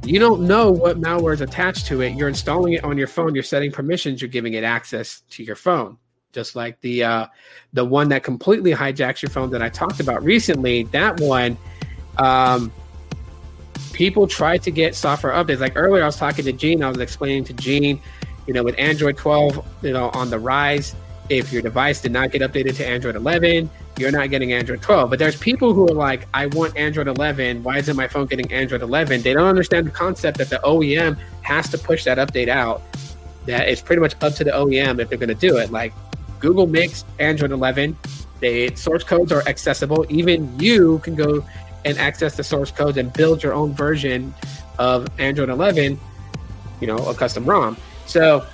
you 0.04 0.20
don't 0.20 0.42
know 0.42 0.72
what 0.72 1.00
malware 1.00 1.34
is 1.34 1.42
attached 1.42 1.86
to 1.88 2.02
it. 2.02 2.16
You're 2.16 2.28
installing 2.28 2.74
it 2.74 2.84
on 2.84 2.98
your 2.98 3.08
phone. 3.08 3.34
You're 3.34 3.44
setting 3.44 3.72
permissions. 3.72 4.22
You're 4.22 4.30
giving 4.30 4.54
it 4.54 4.64
access 4.64 5.22
to 5.32 5.44
your 5.44 5.56
phone. 5.56 5.98
Just 6.34 6.56
like 6.56 6.80
the 6.82 7.04
uh, 7.04 7.28
the 7.74 7.86
one 7.86 8.10
that 8.10 8.24
completely 8.24 8.72
hijacks 8.72 9.22
your 9.22 9.30
phone 9.30 9.52
that 9.52 9.62
I 9.62 9.70
talked 9.70 10.00
about 10.00 10.24
recently. 10.24 10.84
That 10.84 11.20
one, 11.20 11.58
um, 12.18 12.72
people 13.94 14.28
try 14.28 14.58
to 14.58 14.72
get 14.72 14.96
software 14.96 15.34
updates. 15.34 15.60
Like 15.60 15.74
earlier, 15.76 16.04
I 16.04 16.08
was 16.08 16.18
talking 16.18 16.44
to 16.46 16.52
Gene. 16.52 16.84
I 16.84 16.90
was 16.90 17.00
explaining 17.00 17.46
to 17.46 17.54
Gene, 17.54 18.02
you 18.48 18.54
know, 18.54 18.64
with 18.64 18.76
Android 18.78 19.18
12, 19.18 19.66
you 19.84 19.94
know, 19.94 20.10
on 20.10 20.30
the 20.30 20.40
rise, 20.40 20.96
if 21.30 21.54
your 21.54 21.62
device 21.62 22.02
did 22.02 22.12
not 22.12 22.32
get 22.32 22.42
updated 22.42 22.76
to 22.78 22.86
Android 22.86 23.16
11, 23.16 23.70
you're 23.98 24.12
not 24.12 24.30
getting 24.30 24.52
Android 24.52 24.82
12. 24.82 25.10
But 25.10 25.20
there's 25.20 25.38
people 25.38 25.74
who 25.74 25.88
are 25.88 25.94
like, 25.94 26.28
I 26.34 26.48
want 26.48 26.76
Android 26.76 27.08
11. 27.08 27.64
Why 27.64 27.78
isn't 27.78 27.96
my 27.96 28.08
phone 28.08 28.26
getting 28.26 28.52
Android 28.52 28.82
11? 28.82 29.22
They 29.22 29.34
don't 29.34 29.48
understand 29.48 29.88
the 29.88 29.92
concept 29.92 30.38
that 30.40 30.50
the 30.50 30.60
OEM 30.64 31.18
has 31.42 31.70
to 31.70 31.78
push 31.78 32.04
that 32.04 32.18
update 32.18 32.50
out. 32.50 32.82
That 33.46 33.70
it's 33.70 33.82
pretty 33.82 34.02
much 34.02 34.16
up 34.22 34.34
to 34.36 34.44
the 34.44 34.52
OEM 34.52 35.00
if 35.00 35.10
they're 35.10 35.18
going 35.18 35.30
to 35.30 35.36
do 35.36 35.58
it. 35.58 35.72
Like 35.72 35.94
Google 36.40 36.68
makes 36.68 37.06
Android 37.20 37.52
11. 37.52 37.98
They 38.40 38.76
source 38.76 39.04
codes 39.04 39.32
are 39.32 39.48
accessible. 39.48 40.06
Even 40.10 40.60
you 40.60 41.00
can 41.00 41.16
go 41.16 41.46
and 41.86 41.98
access 41.98 42.36
the 42.36 42.44
source 42.44 42.72
codes 42.72 42.98
and 42.98 43.12
build 43.14 43.44
your 43.44 43.54
own 43.54 43.74
version 43.74 44.34
of 44.80 45.08
Android 45.20 45.50
11. 45.50 46.00
You 46.80 46.88
know, 46.88 46.98
a 46.98 47.14
custom 47.14 47.46
ROM. 47.46 47.78
So 48.06 48.46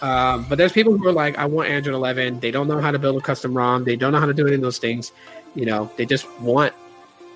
um, 0.00 0.46
but 0.48 0.58
there's 0.58 0.72
people 0.72 0.96
who 0.96 1.06
are 1.08 1.12
like, 1.12 1.36
I 1.38 1.46
want 1.46 1.68
Android 1.68 1.94
11. 1.94 2.40
They 2.40 2.50
don't 2.50 2.68
know 2.68 2.80
how 2.80 2.90
to 2.90 2.98
build 2.98 3.16
a 3.16 3.20
custom 3.20 3.56
ROM. 3.56 3.84
They 3.84 3.96
don't 3.96 4.12
know 4.12 4.20
how 4.20 4.26
to 4.26 4.34
do 4.34 4.46
any 4.46 4.54
of 4.54 4.60
those 4.60 4.78
things. 4.78 5.12
You 5.54 5.66
know, 5.66 5.90
they 5.96 6.06
just 6.06 6.30
want 6.40 6.72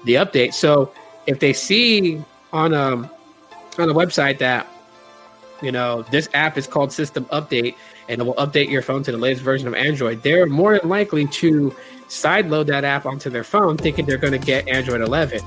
the 0.04 0.14
update. 0.14 0.54
So 0.54 0.92
if 1.26 1.40
they 1.40 1.52
see 1.52 2.22
on 2.52 2.72
a 2.72 2.80
um, 2.80 3.10
on 3.78 3.88
a 3.88 3.94
website 3.94 4.38
that 4.38 4.66
you 5.62 5.72
know 5.72 6.02
this 6.10 6.28
app 6.34 6.58
is 6.58 6.66
called 6.66 6.92
System 6.92 7.24
Update 7.26 7.74
and 8.08 8.20
it 8.20 8.24
will 8.24 8.34
update 8.34 8.68
your 8.68 8.82
phone 8.82 9.02
to 9.04 9.12
the 9.12 9.18
latest 9.18 9.42
version 9.42 9.66
of 9.66 9.74
Android, 9.74 10.22
they're 10.22 10.46
more 10.46 10.78
than 10.78 10.88
likely 10.88 11.26
to 11.26 11.74
sideload 12.12 12.66
that 12.66 12.84
app 12.84 13.06
onto 13.06 13.30
their 13.30 13.44
phone, 13.44 13.76
thinking 13.76 14.04
they're 14.04 14.18
going 14.18 14.38
to 14.38 14.46
get 14.46 14.68
Android 14.68 15.00
11 15.00 15.40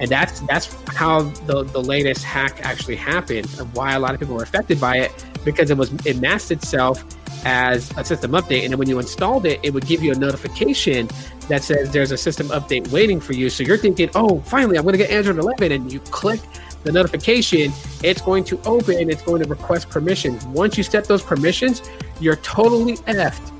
and 0.00 0.08
that's 0.08 0.40
that's 0.40 0.74
how 0.94 1.22
the 1.46 1.62
the 1.64 1.80
latest 1.80 2.24
hack 2.24 2.60
actually 2.62 2.96
happened 2.96 3.46
and 3.58 3.72
why 3.74 3.92
a 3.92 4.00
lot 4.00 4.14
of 4.14 4.20
people 4.20 4.34
were 4.34 4.42
affected 4.42 4.80
by 4.80 4.96
it 4.96 5.26
because 5.44 5.70
it 5.70 5.76
was 5.76 5.92
it 6.06 6.18
masked 6.18 6.50
itself 6.50 7.04
as 7.44 7.90
a 7.96 8.04
system 8.04 8.32
update. 8.32 8.64
And 8.64 8.72
then 8.72 8.78
when 8.78 8.88
you 8.88 8.98
installed 8.98 9.46
it 9.46 9.60
it 9.62 9.72
would 9.72 9.86
give 9.86 10.02
you 10.02 10.12
a 10.12 10.14
notification 10.14 11.08
that 11.48 11.62
says 11.62 11.92
there's 11.92 12.12
a 12.12 12.16
system 12.16 12.48
update 12.48 12.90
waiting 12.90 13.20
for 13.20 13.34
you. 13.34 13.50
So 13.50 13.62
you're 13.62 13.76
thinking 13.76 14.08
oh 14.14 14.40
finally 14.40 14.78
i'm 14.78 14.84
going 14.84 14.94
to 14.94 14.98
get 14.98 15.10
android 15.10 15.38
11 15.38 15.70
and 15.70 15.92
you 15.92 16.00
click 16.00 16.40
the 16.82 16.92
notification 16.92 17.70
it's 18.02 18.22
going 18.22 18.44
to 18.44 18.58
open 18.62 19.10
it's 19.10 19.22
going 19.22 19.42
to 19.42 19.48
request 19.48 19.90
permissions. 19.90 20.46
Once 20.46 20.78
you 20.78 20.82
set 20.82 21.04
those 21.04 21.22
permissions 21.22 21.82
you're 22.20 22.36
totally 22.36 22.96
effed 23.06 23.59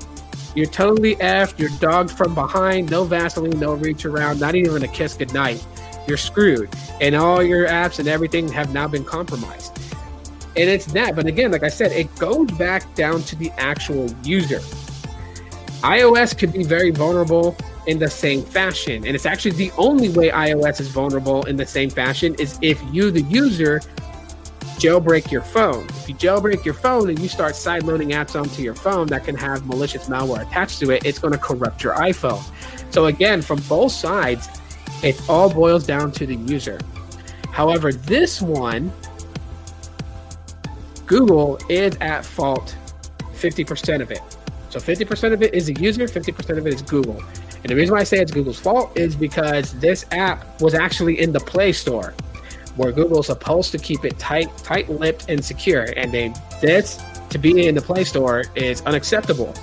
you're 0.55 0.65
totally 0.65 1.15
effed 1.17 1.57
you're 1.57 1.69
dogged 1.79 2.11
from 2.11 2.35
behind 2.35 2.89
no 2.89 3.03
vaseline 3.03 3.59
no 3.59 3.73
reach 3.73 4.05
around 4.05 4.39
not 4.39 4.55
even 4.55 4.83
a 4.83 4.87
kiss 4.87 5.15
goodnight 5.15 5.65
you're 6.07 6.17
screwed. 6.17 6.69
And 6.99 7.15
all 7.15 7.41
your 7.41 7.67
apps 7.67 7.99
and 7.99 8.07
everything 8.07 8.47
have 8.49 8.73
now 8.73 8.87
been 8.87 9.05
compromised. 9.05 9.77
And 10.57 10.69
it's 10.69 10.85
that. 10.87 11.15
But 11.15 11.27
again, 11.27 11.51
like 11.51 11.63
I 11.63 11.69
said, 11.69 11.91
it 11.91 12.13
goes 12.17 12.51
back 12.51 12.93
down 12.95 13.21
to 13.23 13.35
the 13.35 13.51
actual 13.57 14.13
user. 14.23 14.59
iOS 15.81 16.37
could 16.37 16.51
be 16.51 16.63
very 16.63 16.91
vulnerable 16.91 17.55
in 17.87 17.97
the 17.97 18.09
same 18.09 18.43
fashion. 18.43 19.05
And 19.05 19.15
it's 19.15 19.25
actually 19.25 19.51
the 19.51 19.71
only 19.77 20.09
way 20.09 20.29
iOS 20.29 20.81
is 20.81 20.89
vulnerable 20.89 21.45
in 21.45 21.55
the 21.55 21.65
same 21.65 21.89
fashion 21.89 22.35
is 22.35 22.59
if 22.61 22.81
you, 22.91 23.11
the 23.11 23.21
user, 23.23 23.81
jailbreak 24.81 25.29
your 25.29 25.43
phone. 25.43 25.85
If 25.89 26.09
you 26.09 26.15
jailbreak 26.15 26.65
your 26.65 26.73
phone 26.73 27.09
and 27.09 27.19
you 27.19 27.29
start 27.29 27.53
sideloading 27.53 28.13
apps 28.13 28.39
onto 28.39 28.63
your 28.63 28.73
phone 28.73 29.05
that 29.07 29.23
can 29.23 29.35
have 29.35 29.67
malicious 29.67 30.07
malware 30.07 30.41
attached 30.41 30.79
to 30.79 30.89
it, 30.89 31.05
it's 31.05 31.19
going 31.19 31.33
to 31.33 31.37
corrupt 31.37 31.83
your 31.83 31.93
iPhone. 31.93 32.43
So 32.91 33.05
again, 33.05 33.43
from 33.43 33.59
both 33.69 33.91
sides, 33.91 34.49
it 35.03 35.21
all 35.29 35.53
boils 35.53 35.85
down 35.85 36.11
to 36.13 36.25
the 36.25 36.33
user. 36.35 36.79
However, 37.51 37.93
this 37.93 38.41
one, 38.41 38.91
Google 41.05 41.59
is 41.69 41.95
at 42.01 42.25
fault 42.25 42.75
50% 43.33 44.01
of 44.01 44.09
it. 44.09 44.21
So 44.71 44.79
50% 44.79 45.33
of 45.33 45.43
it 45.43 45.53
is 45.53 45.67
the 45.67 45.75
user, 45.79 46.07
50% 46.07 46.57
of 46.57 46.65
it 46.65 46.73
is 46.73 46.81
Google. 46.81 47.21
And 47.57 47.69
the 47.69 47.75
reason 47.75 47.93
why 47.93 48.01
I 48.01 48.03
say 48.03 48.19
it's 48.19 48.31
Google's 48.31 48.59
fault 48.59 48.97
is 48.97 49.15
because 49.15 49.73
this 49.79 50.07
app 50.09 50.59
was 50.59 50.73
actually 50.73 51.19
in 51.19 51.31
the 51.31 51.39
Play 51.39 51.71
Store, 51.71 52.15
where 52.75 52.91
Google's 52.91 53.27
supposed 53.27 53.71
to 53.71 53.77
keep 53.77 54.05
it 54.05 54.17
tight, 54.17 54.55
tight-lipped 54.57 55.29
and 55.29 55.43
secure. 55.43 55.87
And 55.97 56.11
they 56.11 56.33
this 56.61 57.01
to 57.29 57.37
be 57.37 57.67
in 57.67 57.75
the 57.75 57.81
Play 57.81 58.03
Store 58.03 58.43
is 58.55 58.81
unacceptable. 58.83 59.53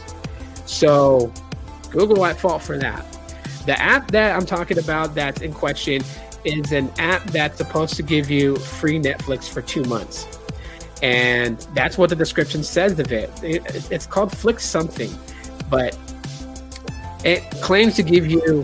So 0.67 1.33
Google 1.91 2.25
at 2.27 2.39
fault 2.39 2.63
for 2.63 2.79
that. 2.79 3.05
The 3.67 3.81
app 3.81 4.11
that 4.13 4.35
I'm 4.35 4.47
talking 4.47 4.79
about 4.79 5.15
that's 5.15 5.43
in 5.43 5.53
question 5.53 6.03
is 6.45 6.73
an 6.73 6.91
app 6.99 7.25
that's 7.31 7.59
supposed 7.59 7.95
to 7.97 8.03
give 8.03 8.31
you 8.31 8.57
free 8.57 8.99
Netflix 8.99 9.49
for 9.49 9.61
two 9.61 9.83
months. 9.85 10.27
And 11.03 11.59
that's 11.75 11.97
what 11.99 12.11
the 12.11 12.17
description 12.17 12.63
says 12.63 12.99
of 12.99 13.13
it. 13.13 13.31
it 13.43 13.91
it's 13.91 14.07
called 14.07 14.37
Flix 14.37 14.65
something, 14.65 15.11
but 15.71 15.97
it 17.25 17.43
claims 17.63 17.95
to 17.97 18.03
give 18.03 18.27
you 18.27 18.63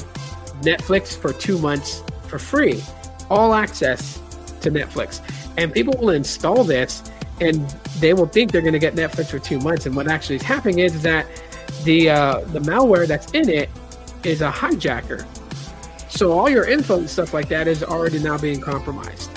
Netflix 0.62 1.16
for 1.16 1.32
two 1.32 1.58
months 1.58 2.02
for 2.26 2.38
free, 2.38 2.82
all 3.30 3.54
access 3.54 4.18
to 4.64 4.70
Netflix. 4.70 5.20
And 5.56 5.72
people 5.72 5.94
will 5.98 6.10
install 6.10 6.64
this 6.64 7.02
and 7.40 7.68
they 7.98 8.14
will 8.14 8.26
think 8.26 8.52
they're 8.52 8.60
going 8.60 8.74
to 8.74 8.78
get 8.78 8.94
Netflix 8.94 9.26
for 9.26 9.38
two 9.38 9.58
months. 9.58 9.86
And 9.86 9.96
what 9.96 10.08
actually 10.08 10.36
is 10.36 10.42
happening 10.42 10.80
is 10.80 11.02
that 11.02 11.26
the 11.84 12.10
uh, 12.10 12.40
the 12.40 12.60
malware 12.60 13.06
that's 13.06 13.30
in 13.32 13.48
it 13.48 13.70
is 14.24 14.40
a 14.40 14.50
hijacker. 14.50 15.26
So 16.08 16.32
all 16.32 16.48
your 16.48 16.68
info 16.68 16.98
and 16.98 17.10
stuff 17.10 17.34
like 17.34 17.48
that 17.48 17.66
is 17.66 17.82
already 17.82 18.20
now 18.20 18.38
being 18.38 18.60
compromised. 18.60 19.30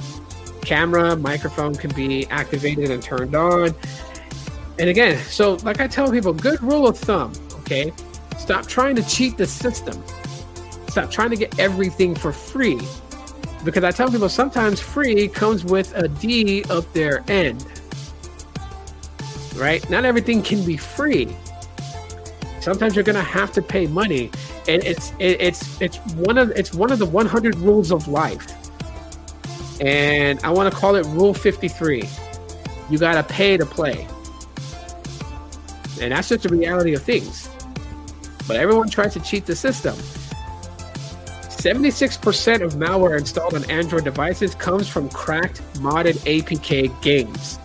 Camera, 0.61 1.15
microphone 1.15 1.73
can 1.73 1.93
be 1.95 2.27
activated 2.27 2.91
and 2.91 3.01
turned 3.01 3.35
on. 3.35 3.73
And 4.77 4.89
again, 4.89 5.17
so 5.23 5.55
like 5.63 5.79
I 5.79 5.87
tell 5.87 6.11
people, 6.11 6.33
good 6.33 6.61
rule 6.61 6.87
of 6.87 6.97
thumb, 6.97 7.33
okay? 7.61 7.91
Stop 8.37 8.67
trying 8.67 8.95
to 8.95 9.03
cheat 9.03 9.37
the 9.37 9.47
system. 9.47 10.01
Stop 10.89 11.09
trying 11.09 11.31
to 11.31 11.35
get 11.35 11.57
everything 11.57 12.13
for 12.13 12.31
free. 12.31 12.79
Because 13.63 13.83
I 13.83 13.91
tell 13.91 14.09
people 14.09 14.29
sometimes 14.29 14.79
free 14.79 15.27
comes 15.27 15.65
with 15.65 15.95
a 15.95 16.07
D 16.07 16.63
up 16.69 16.91
their 16.93 17.23
end. 17.29 17.65
Right? 19.55 19.87
Not 19.89 20.05
everything 20.05 20.41
can 20.43 20.63
be 20.65 20.77
free. 20.77 21.35
Sometimes 22.61 22.95
you're 22.95 23.03
to 23.03 23.21
have 23.21 23.51
to 23.53 23.61
pay 23.61 23.87
money 23.87 24.29
and 24.67 24.83
it's 24.83 25.11
it, 25.19 25.39
it's 25.41 25.81
it's 25.81 25.97
one 26.15 26.37
of 26.37 26.51
it's 26.51 26.73
one 26.73 26.91
of 26.91 26.99
the 26.99 27.05
100 27.05 27.55
rules 27.57 27.91
of 27.91 28.07
life 28.07 28.45
and 29.81 30.39
i 30.43 30.49
want 30.49 30.71
to 30.71 30.77
call 30.77 30.95
it 30.95 31.05
rule 31.07 31.33
53 31.33 32.03
you 32.89 32.97
got 32.97 33.13
to 33.13 33.33
pay 33.33 33.57
to 33.57 33.65
play 33.65 34.07
and 36.01 36.11
that's 36.11 36.29
just 36.29 36.43
the 36.43 36.49
reality 36.49 36.93
of 36.93 37.01
things 37.01 37.49
but 38.47 38.57
everyone 38.57 38.89
tries 38.89 39.13
to 39.13 39.19
cheat 39.21 39.45
the 39.45 39.55
system 39.55 39.95
76% 41.57 42.61
of 42.61 42.73
malware 42.73 43.17
installed 43.17 43.55
on 43.55 43.69
android 43.69 44.03
devices 44.03 44.55
comes 44.55 44.87
from 44.87 45.09
cracked 45.09 45.61
modded 45.75 46.15
apk 46.19 47.01
games 47.01 47.59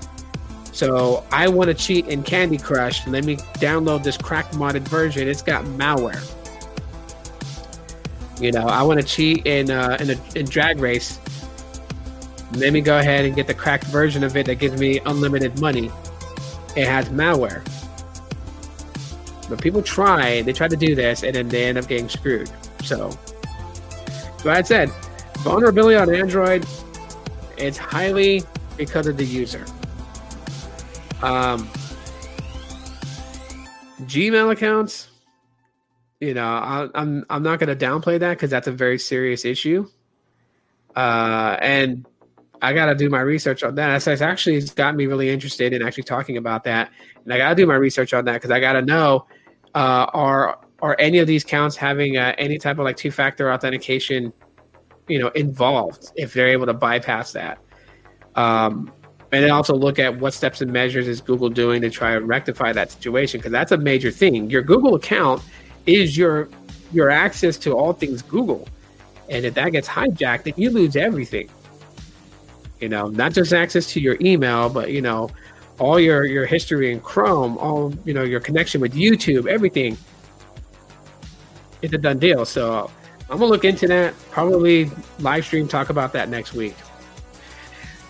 so 0.73 1.25
i 1.31 1.47
want 1.47 1.69
to 1.69 1.75
cheat 1.75 2.07
in 2.09 2.23
candy 2.23 2.59
crush 2.59 3.07
let 3.07 3.25
me 3.25 3.37
download 3.55 4.03
this 4.03 4.17
cracked 4.17 4.55
modded 4.55 4.83
version 4.89 5.29
it's 5.29 5.43
got 5.43 5.65
malware 5.65 6.23
you 8.43 8.51
know, 8.51 8.67
I 8.67 8.83
want 8.83 9.01
to 9.01 9.07
cheat 9.07 9.47
in 9.47 9.71
uh, 9.71 9.97
in 10.01 10.11
a 10.11 10.17
in 10.35 10.47
drag 10.47 10.81
race. 10.81 11.21
Let 12.55 12.73
me 12.73 12.81
go 12.81 12.99
ahead 12.99 13.25
and 13.25 13.37
get 13.37 13.47
the 13.47 13.55
cracked 13.55 13.85
version 13.85 14.25
of 14.25 14.37
it 14.37 14.47
that 14.47 14.57
gives 14.57 14.81
me 14.81 14.99
unlimited 15.07 15.61
money. 15.61 15.93
It 16.77 16.89
has 16.89 17.09
malware. 17.11 17.65
But 19.49 19.63
people 19.63 19.81
try, 19.81 20.43
they 20.43 20.53
try 20.53 20.67
to 20.67 20.77
do 20.77 20.97
this, 20.97 21.23
and 21.23 21.37
then 21.37 21.49
they 21.49 21.67
end 21.67 21.79
up 21.79 21.87
getting 21.87 22.09
screwed. 22.09 22.51
So, 22.83 23.17
so 24.43 24.51
I 24.51 24.63
said, 24.63 24.91
vulnerability 25.39 25.97
on 25.97 26.13
Android, 26.15 26.67
it's 27.57 27.79
highly 27.79 28.43
because 28.77 29.07
of 29.07 29.17
the 29.17 29.25
user. 29.25 29.65
Um, 31.23 31.69
Gmail 34.03 34.51
accounts, 34.53 35.09
you 36.21 36.35
know, 36.35 36.45
I, 36.45 36.83
am 36.83 36.91
I'm, 36.95 37.27
I'm 37.31 37.43
not 37.43 37.61
going 37.61 37.77
to 37.77 37.87
downplay 37.87 38.19
that 38.19 38.31
because 38.31 38.51
that's 38.51 38.67
a 38.67 38.73
very 38.73 38.99
serious 38.99 39.45
issue. 39.45 39.89
Uh, 40.97 41.57
and 41.61 42.07
I 42.61 42.73
got 42.73 42.87
to 42.87 42.95
do 42.95 43.09
my 43.09 43.21
research 43.21 43.63
on 43.63 43.77
that. 43.77 44.03
So 44.03 44.13
it's 44.13 44.23
actually 44.23 44.57
it's 44.57 44.73
got 44.73 44.95
me 44.95 45.07
really 45.07 45.31
interested 45.31 45.73
in 45.73 45.83
actually 45.83 46.05
talking 46.05 46.37
about 46.37 46.65
that, 46.65 46.91
and 47.25 47.33
I 47.33 47.39
got 47.39 47.51
to 47.51 47.55
do 47.55 47.67
my 47.67 47.75
research 47.75 48.13
on 48.15 48.25
that 48.27 48.35
because 48.35 48.51
I 48.51 48.61
got 48.61 48.75
to 48.75 48.83
know 48.83 49.27
uh, 49.75 50.07
are 50.13 50.59
are 50.83 50.97
any 50.99 51.19
of 51.19 51.29
these 51.29 51.45
counts 51.45 51.77
having 51.77 52.19
uh, 52.19 52.35
any 52.39 52.59
type 52.59 52.79
of 52.79 52.85
like 52.85 52.97
two 52.97 53.13
factor 53.13 53.53
authentication, 53.53 54.33
you 55.09 55.19
know, 55.19 55.29
involved 55.29 56.13
if 56.17 56.35
they're 56.35 56.49
able 56.49 56.67
to 56.67 56.75
bypass 56.75 57.33
that. 57.33 57.59
Um, 58.35 58.93
and 59.31 59.43
then 59.43 59.51
also 59.51 59.75
look 59.75 59.99
at 59.99 60.19
what 60.19 60.35
steps 60.35 60.61
and 60.61 60.71
measures 60.71 61.09
is 61.09 61.21
Google 61.21 61.49
doing 61.49 61.81
to 61.83 61.89
try 61.89 62.13
to 62.13 62.21
rectify 62.21 62.73
that 62.73 62.91
situation 62.91 63.39
because 63.39 63.53
that's 63.53 63.73
a 63.73 63.79
major 63.79 64.11
thing. 64.11 64.51
Your 64.51 64.63
Google 64.63 64.97
account 64.97 65.41
is 65.87 66.19
your 66.19 66.49
your 66.93 67.09
access 67.09 67.57
to 67.59 67.73
all 67.73 67.95
things 67.95 68.21
Google. 68.21 68.69
And 69.31 69.47
if 69.47 69.55
that 69.55 69.71
gets 69.71 69.89
hijacked, 69.89 70.43
then 70.43 70.55
you 70.57 70.69
lose 70.69 70.97
everything. 70.97 71.49
You 72.81 72.91
know, 72.91 73.07
not 73.07 73.33
just 73.33 73.55
access 73.55 73.87
to 73.93 74.01
your 74.01 74.19
email, 74.21 74.69
but 74.69 74.91
you 74.91 75.01
know, 75.01 75.31
all 75.79 75.99
your 75.99 76.25
your 76.27 76.45
history 76.45 76.93
in 76.93 77.01
Chrome, 77.01 77.57
all 77.57 77.95
you 78.05 78.13
know, 78.13 78.25
your 78.25 78.41
connection 78.41 78.81
with 78.81 78.95
YouTube, 78.95 79.47
everything. 79.47 79.97
It's 81.83 81.93
a 81.93 81.99
done 81.99 82.19
deal. 82.19 82.45
So 82.45 82.91
I'm 83.29 83.39
gonna 83.39 83.47
look 83.47 83.65
into 83.65 83.87
that. 83.89 84.15
Probably 84.31 84.91
live 85.19 85.45
stream 85.45 85.69
talk 85.69 85.91
about 85.91 86.13
that 86.15 86.29
next 86.29 86.55
week. 86.55 86.75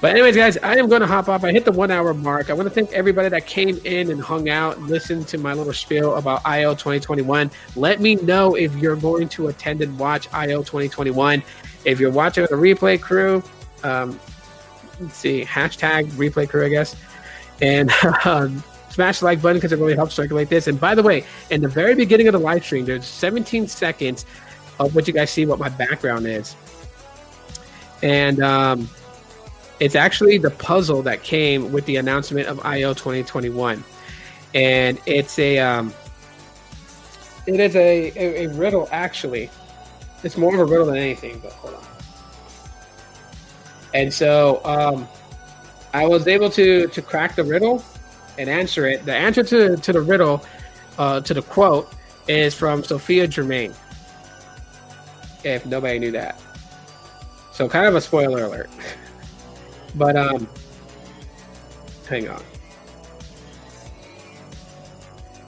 But 0.03 0.11
anyways, 0.11 0.35
guys, 0.35 0.57
I 0.59 0.77
am 0.79 0.91
to 0.91 1.07
hop 1.07 1.29
off. 1.29 1.45
I 1.45 1.53
hit 1.53 1.65
the 1.65 1.71
one 1.71 1.93
hour 1.93 2.13
mark. 2.13 2.51
I 2.51 2.55
want 2.55 2.69
to 2.69 2.75
thank 2.75 2.93
everybody 2.93 3.29
that 3.29 3.47
came 3.47 3.79
in 3.85 4.11
and 4.11 4.21
hung 4.21 4.49
out, 4.49 4.81
listened 4.83 5.29
to 5.29 5.39
my 5.39 5.53
little 5.53 5.73
spiel 5.73 6.17
about 6.17 6.43
I/O 6.45 6.75
2021. 6.75 7.49
Let 7.77 8.01
me 8.01 8.17
know 8.17 8.57
if 8.57 8.75
you're 8.75 8.97
going 8.97 9.29
to 9.29 9.47
attend 9.47 9.81
and 9.81 9.97
watch 9.97 10.29
I/O 10.33 10.65
2021. 10.65 11.41
If 11.85 12.01
you're 12.01 12.11
watching 12.11 12.43
the 12.51 12.57
replay 12.57 13.01
crew, 13.01 13.45
um, 13.85 14.19
let's 14.99 15.17
see, 15.17 15.45
hashtag 15.45 16.07
replay 16.15 16.49
crew, 16.49 16.67
I 16.67 16.69
guess, 16.69 16.97
and 17.61 17.89
um, 18.25 18.65
smash 18.93 19.21
the 19.21 19.25
like 19.25 19.41
button 19.41 19.57
because 19.57 19.73
it 19.73 19.79
really 19.79 19.97
helps 19.97 20.15
circulate 20.15 20.51
this. 20.51 20.67
And 20.67 20.79
by 20.79 20.95
the 20.95 21.03
way, 21.03 21.25
in 21.51 21.63
the 21.63 21.69
very 21.69 21.95
beginning 21.95 22.29
of 22.29 22.33
the 22.33 22.39
live 22.39 22.65
stream, 22.65 22.85
there's 22.85 23.07
17 23.07 23.67
seconds 23.67 24.27
of 24.79 24.95
what 24.95 25.09
you 25.09 25.15
guys 25.15 25.31
see 25.31 25.47
what 25.47 25.59
my 25.59 25.71
background 25.71 26.27
is. 26.27 26.55
And 28.03 28.43
um, 28.43 28.91
it's 29.81 29.95
actually 29.95 30.37
the 30.39 30.51
puzzle 30.51 31.03
that 31.03 31.23
came 31.23 31.73
with 31.73 31.87
the 31.87 31.97
announcement 31.97 32.49
of 32.49 32.61
I/O 32.65 32.93
2021, 32.93 33.83
and 34.55 34.99
it's 35.07 35.39
a 35.39 35.59
um, 35.61 35.95
it 37.47 37.59
is 37.59 37.77
a, 37.77 38.13
a, 38.17 38.45
a 38.45 38.49
riddle 38.51 38.89
actually. 38.93 39.51
It's 40.25 40.37
more 40.37 40.53
of 40.55 40.61
a 40.61 40.65
riddle 40.65 40.87
than 40.87 40.97
anything, 40.97 41.41
but 41.41 41.53
hold 41.53 41.75
on. 41.75 41.85
And 43.95 44.13
so 44.13 44.61
um, 44.65 45.09
I 45.95 46.07
was 46.07 46.27
able 46.27 46.51
to 46.51 46.89
to 46.89 47.03
crack 47.03 47.37
the 47.37 47.45
riddle 47.45 47.85
and 48.39 48.49
answer 48.49 48.87
it. 48.87 49.05
The 49.05 49.15
answer 49.15 49.43
to, 49.43 49.77
to 49.77 49.93
the 49.93 50.01
riddle, 50.01 50.45
uh, 50.99 51.21
to 51.21 51.35
the 51.35 51.43
quote, 51.43 51.93
is 52.29 52.55
from 52.55 52.85
Sophia 52.85 53.27
Germain. 53.27 53.75
If 55.45 55.67
nobody 55.67 55.99
knew 55.99 56.13
that. 56.13 56.41
So 57.53 57.69
kind 57.69 57.87
of 57.87 57.95
a 57.95 58.01
spoiler 58.01 58.45
alert. 58.45 58.71
But 59.95 60.17
um, 60.17 60.49
hang 62.09 62.27
on. 62.27 62.43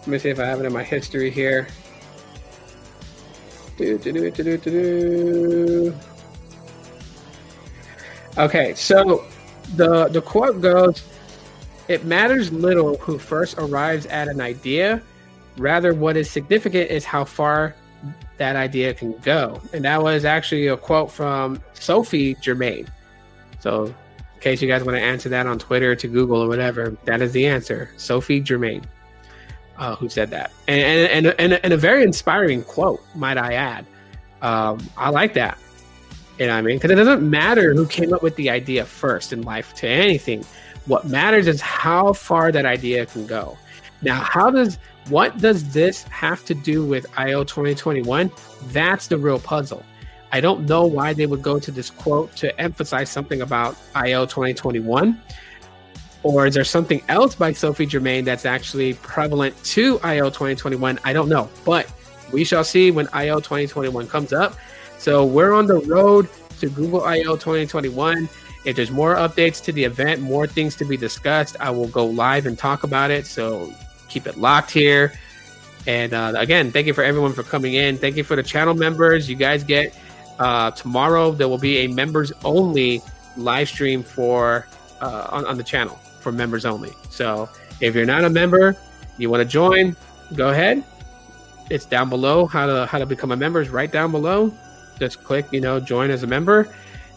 Let 0.01 0.07
me 0.07 0.19
see 0.19 0.29
if 0.29 0.39
I 0.39 0.45
have 0.45 0.61
it 0.61 0.67
in 0.67 0.73
my 0.75 0.85
history 0.85 1.31
here. 1.31 1.67
Do, 3.79 3.97
do, 3.97 4.13
do, 4.13 4.31
do, 4.31 4.43
do, 4.43 4.59
do. 4.59 5.95
Okay, 8.37 8.75
so 8.75 9.25
the 9.77 10.09
the 10.09 10.21
quote 10.21 10.61
goes, 10.61 11.03
"It 11.89 12.05
matters 12.05 12.53
little 12.53 12.97
who 12.99 13.19
first 13.19 13.57
arrives 13.59 14.07
at 14.07 14.29
an 14.29 14.41
idea. 14.41 15.03
Rather, 15.57 15.95
what 15.95 16.17
is 16.17 16.31
significant 16.31 16.91
is 16.91 17.05
how 17.05 17.25
far 17.25 17.75
that 18.39 18.57
idea 18.57 18.95
can 18.95 19.13
go." 19.19 19.61
And 19.73 19.85
that 19.85 20.03
was 20.03 20.25
actually 20.25 20.67
a 20.69 20.77
quote 20.77 21.11
from 21.11 21.61
Sophie 21.75 22.37
Germain. 22.41 22.87
So 23.61 23.87
in 23.87 23.95
case 24.41 24.61
you 24.61 24.69
guys 24.69 24.85
want 24.85 24.97
to 24.97 25.03
answer 25.03 25.29
that 25.31 25.47
on 25.47 25.59
Twitter 25.59 25.95
to 25.97 26.09
Google 26.09 26.43
or 26.43 26.49
whatever, 26.49 26.97
that 27.05 27.23
is 27.23 27.33
the 27.33 27.47
answer. 27.47 27.91
Sophie 27.97 28.41
Germain, 28.41 28.83
uh, 29.79 29.97
who 29.97 30.09
said 30.09 30.31
that, 30.31 30.53
and 30.69 31.27
and, 31.27 31.35
and 31.39 31.53
and 31.65 31.73
a 31.73 31.77
very 31.77 32.03
inspiring 32.03 32.63
quote, 32.63 33.01
might 33.15 33.39
I 33.39 33.55
add. 33.55 33.87
Um, 34.43 34.87
I 34.97 35.09
like 35.09 35.33
that. 35.35 35.59
You 36.39 36.47
know 36.47 36.53
what 36.53 36.59
I 36.59 36.63
mean? 36.63 36.77
Because 36.77 36.91
it 36.91 36.97
doesn't 36.97 37.29
matter 37.29 37.75
who 37.75 37.87
came 37.87 38.13
up 38.13 38.23
with 38.23 38.35
the 38.37 38.51
idea 38.51 38.85
first 38.85 39.33
in 39.33 39.43
life 39.43 39.73
to 39.75 39.89
anything. 39.89 40.45
What 40.87 41.07
matters 41.07 41.47
is 41.47 41.61
how 41.61 42.13
far 42.13 42.53
that 42.53 42.67
idea 42.67 43.07
can 43.07 43.27
go. 43.27 43.57
Now, 44.03 44.21
how 44.21 44.51
does 44.51 44.79
what 45.09 45.39
does 45.39 45.73
this 45.73 46.03
have 46.05 46.45
to 46.47 46.55
do 46.55 46.85
with 46.85 47.07
I/O 47.17 47.45
2021? 47.45 48.31
That's 48.69 49.07
the 49.07 49.19
real 49.19 49.39
puzzle. 49.39 49.83
I 50.33 50.41
don't 50.41 50.67
know 50.69 50.85
why 50.85 51.13
they 51.13 51.27
would 51.27 51.43
go 51.43 51.59
to 51.59 51.71
this 51.71 51.91
quote 51.91 52.35
to 52.37 52.59
emphasize 52.61 53.09
something 53.09 53.41
about 53.43 53.77
I/O 53.95 54.27
2021. 54.27 55.21
Or 56.23 56.47
is 56.47 56.55
there 56.55 56.65
something 56.65 57.03
else 57.09 57.35
by 57.35 57.53
Sophie 57.53 57.87
Germain 57.87 58.25
that's 58.25 58.47
actually 58.47 58.95
prevalent 58.95 59.55
to 59.65 60.01
I/O 60.03 60.31
2021? 60.31 60.99
I 61.05 61.13
don't 61.13 61.29
know. 61.29 61.49
But 61.65 61.87
we 62.33 62.45
shall 62.45 62.65
see 62.65 62.91
when 62.91 63.09
I/O 63.13 63.41
2021 63.41 64.09
comes 64.09 64.33
up. 64.33 64.57
So 64.99 65.25
we're 65.25 65.53
on 65.53 65.67
the 65.67 65.81
road 65.81 66.29
to 66.61 66.69
Google 66.71 67.05
I/O 67.05 67.37
2021. 67.37 68.29
If 68.65 68.77
there's 68.77 68.91
more 68.91 69.17
updates 69.17 69.63
to 69.65 69.73
the 69.73 69.85
event, 69.85 70.23
more 70.23 70.47
things 70.47 70.77
to 70.77 70.85
be 70.85 70.97
discussed, 70.97 71.57
I 71.61 71.71
will 71.71 71.89
go 71.89 72.07
live 72.07 72.47
and 72.47 72.59
talk 72.59 72.85
about 72.85 73.11
it. 73.11 73.27
So 73.27 73.73
keep 74.09 74.27
it 74.27 74.39
locked 74.39 74.71
here. 74.71 75.13
And 75.87 76.15
uh, 76.15 76.33
again, 76.37 76.71
thank 76.71 76.87
you 76.87 76.95
for 76.95 77.05
everyone 77.05 77.35
for 77.35 77.43
coming 77.43 77.75
in. 77.75 77.99
Thank 77.99 78.17
you 78.17 78.25
for 78.25 78.37
the 78.37 78.43
channel 78.43 78.75
members. 78.75 79.29
You 79.29 79.37
guys 79.37 79.65
get 79.65 79.95
uh, 80.39 80.71
tomorrow 80.73 81.31
there 81.31 81.49
will 81.49 81.59
be 81.59 81.79
a 81.79 81.87
members 81.89 82.33
only 82.45 83.03
live 83.37 83.69
stream 83.69 84.03
for 84.03 84.67
uh, 85.01 85.29
on, 85.31 85.47
on 85.47 85.57
the 85.57 85.65
channel 85.65 85.97
for 86.21 86.33
members 86.33 86.65
only. 86.65 86.93
So 87.11 87.49
if 87.81 87.95
you're 87.95 88.07
not 88.07 88.25
a 88.25 88.31
member, 88.31 88.77
you 89.19 89.31
want 89.31 89.43
to 89.43 89.49
join, 89.49 89.95
go 90.35 90.49
ahead. 90.49 90.83
It's 91.71 91.87
down 91.87 92.09
below 92.09 92.47
how 92.47 92.67
to 92.67 92.87
how 92.87 92.99
to 92.99 93.07
become 93.07 93.33
a 93.33 93.37
member 93.37 93.61
is 93.61 93.71
right 93.71 93.91
down 93.91 94.11
below. 94.11 94.53
Just 94.99 95.25
click, 95.25 95.47
you 95.51 95.61
know, 95.61 95.81
join 95.81 96.11
as 96.11 96.23
a 96.23 96.27
member. 96.27 96.69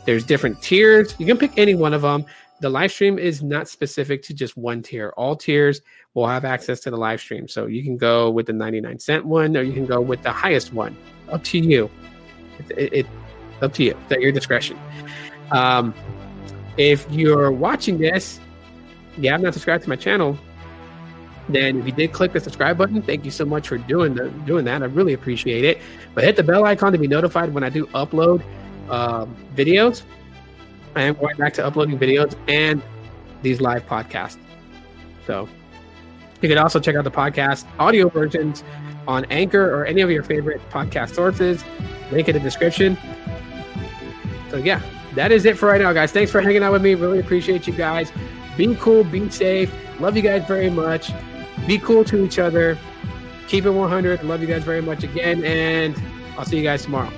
There's 0.07 0.23
different 0.23 0.61
tiers. 0.61 1.13
You 1.19 1.25
can 1.25 1.37
pick 1.37 1.57
any 1.57 1.75
one 1.75 1.93
of 1.93 2.01
them. 2.01 2.25
The 2.61 2.69
live 2.69 2.93
stream 2.93 3.19
is 3.19 3.43
not 3.43 3.67
specific 3.67 4.23
to 4.23 4.33
just 4.33 4.55
one 4.55 4.81
tier. 4.81 5.13
All 5.17 5.35
tiers 5.35 5.81
will 6.13 6.27
have 6.27 6.45
access 6.45 6.79
to 6.79 6.89
the 6.89 6.95
live 6.95 7.19
stream. 7.19 7.45
So 7.49 7.65
you 7.65 7.83
can 7.83 7.97
go 7.97 8.31
with 8.31 8.45
the 8.45 8.53
99 8.53 8.99
cent 8.99 9.25
one 9.25 9.57
or 9.57 9.63
you 9.63 9.73
can 9.73 9.85
go 9.85 9.99
with 9.99 10.23
the 10.23 10.31
highest 10.31 10.71
one. 10.71 10.95
Up 11.27 11.43
to 11.43 11.59
you. 11.59 11.91
It, 12.69 12.93
it, 12.93 13.05
up 13.61 13.73
to 13.73 13.83
you. 13.83 13.97
It's 14.05 14.11
at 14.13 14.21
your 14.21 14.31
discretion. 14.31 14.79
Um, 15.51 15.93
if 16.77 17.05
you're 17.11 17.51
watching 17.51 17.97
this, 17.97 18.39
you 19.17 19.29
have 19.29 19.41
not 19.41 19.51
subscribed 19.51 19.83
to 19.83 19.89
my 19.89 19.97
channel, 19.97 20.39
then 21.49 21.79
if 21.79 21.85
you 21.85 21.91
did 21.91 22.13
click 22.13 22.31
the 22.31 22.39
subscribe 22.39 22.77
button, 22.77 23.01
thank 23.01 23.25
you 23.25 23.31
so 23.31 23.43
much 23.43 23.67
for 23.67 23.77
doing 23.77 24.15
the, 24.15 24.29
doing 24.45 24.63
that. 24.65 24.83
I 24.83 24.85
really 24.85 25.13
appreciate 25.13 25.65
it. 25.65 25.81
But 26.15 26.23
hit 26.23 26.37
the 26.37 26.43
bell 26.43 26.63
icon 26.63 26.93
to 26.93 26.97
be 26.97 27.09
notified 27.09 27.53
when 27.53 27.65
I 27.65 27.69
do 27.69 27.87
upload 27.87 28.41
um, 28.89 29.35
videos. 29.55 30.03
I 30.95 31.03
am 31.03 31.15
going 31.15 31.37
back 31.37 31.53
to 31.55 31.65
uploading 31.65 31.97
videos 31.97 32.35
and 32.47 32.81
these 33.41 33.61
live 33.61 33.85
podcasts. 33.85 34.37
So 35.25 35.47
you 36.41 36.49
can 36.49 36.57
also 36.57 36.79
check 36.79 36.95
out 36.95 37.03
the 37.03 37.11
podcast 37.11 37.65
audio 37.79 38.09
versions 38.09 38.63
on 39.07 39.25
Anchor 39.25 39.73
or 39.73 39.85
any 39.85 40.01
of 40.01 40.11
your 40.11 40.23
favorite 40.23 40.61
podcast 40.69 41.15
sources. 41.15 41.63
Link 42.11 42.27
in 42.27 42.33
the 42.33 42.39
description. 42.39 42.97
So 44.49 44.57
yeah, 44.57 44.81
that 45.15 45.31
is 45.31 45.45
it 45.45 45.57
for 45.57 45.67
right 45.67 45.81
now, 45.81 45.93
guys. 45.93 46.11
Thanks 46.11 46.31
for 46.31 46.41
hanging 46.41 46.63
out 46.63 46.71
with 46.71 46.81
me. 46.81 46.95
Really 46.95 47.19
appreciate 47.19 47.67
you 47.67 47.73
guys. 47.73 48.11
Be 48.55 48.75
cool, 48.75 49.03
be 49.03 49.29
safe. 49.29 49.71
Love 49.99 50.15
you 50.15 50.21
guys 50.21 50.45
very 50.45 50.69
much. 50.69 51.11
Be 51.65 51.77
cool 51.77 52.03
to 52.05 52.23
each 52.23 52.39
other. 52.39 52.77
Keep 53.47 53.65
it 53.65 53.71
100. 53.71 54.23
Love 54.23 54.41
you 54.41 54.47
guys 54.47 54.63
very 54.63 54.81
much 54.81 55.03
again. 55.03 55.43
And 55.43 55.95
I'll 56.37 56.45
see 56.45 56.57
you 56.57 56.63
guys 56.63 56.83
tomorrow. 56.83 57.11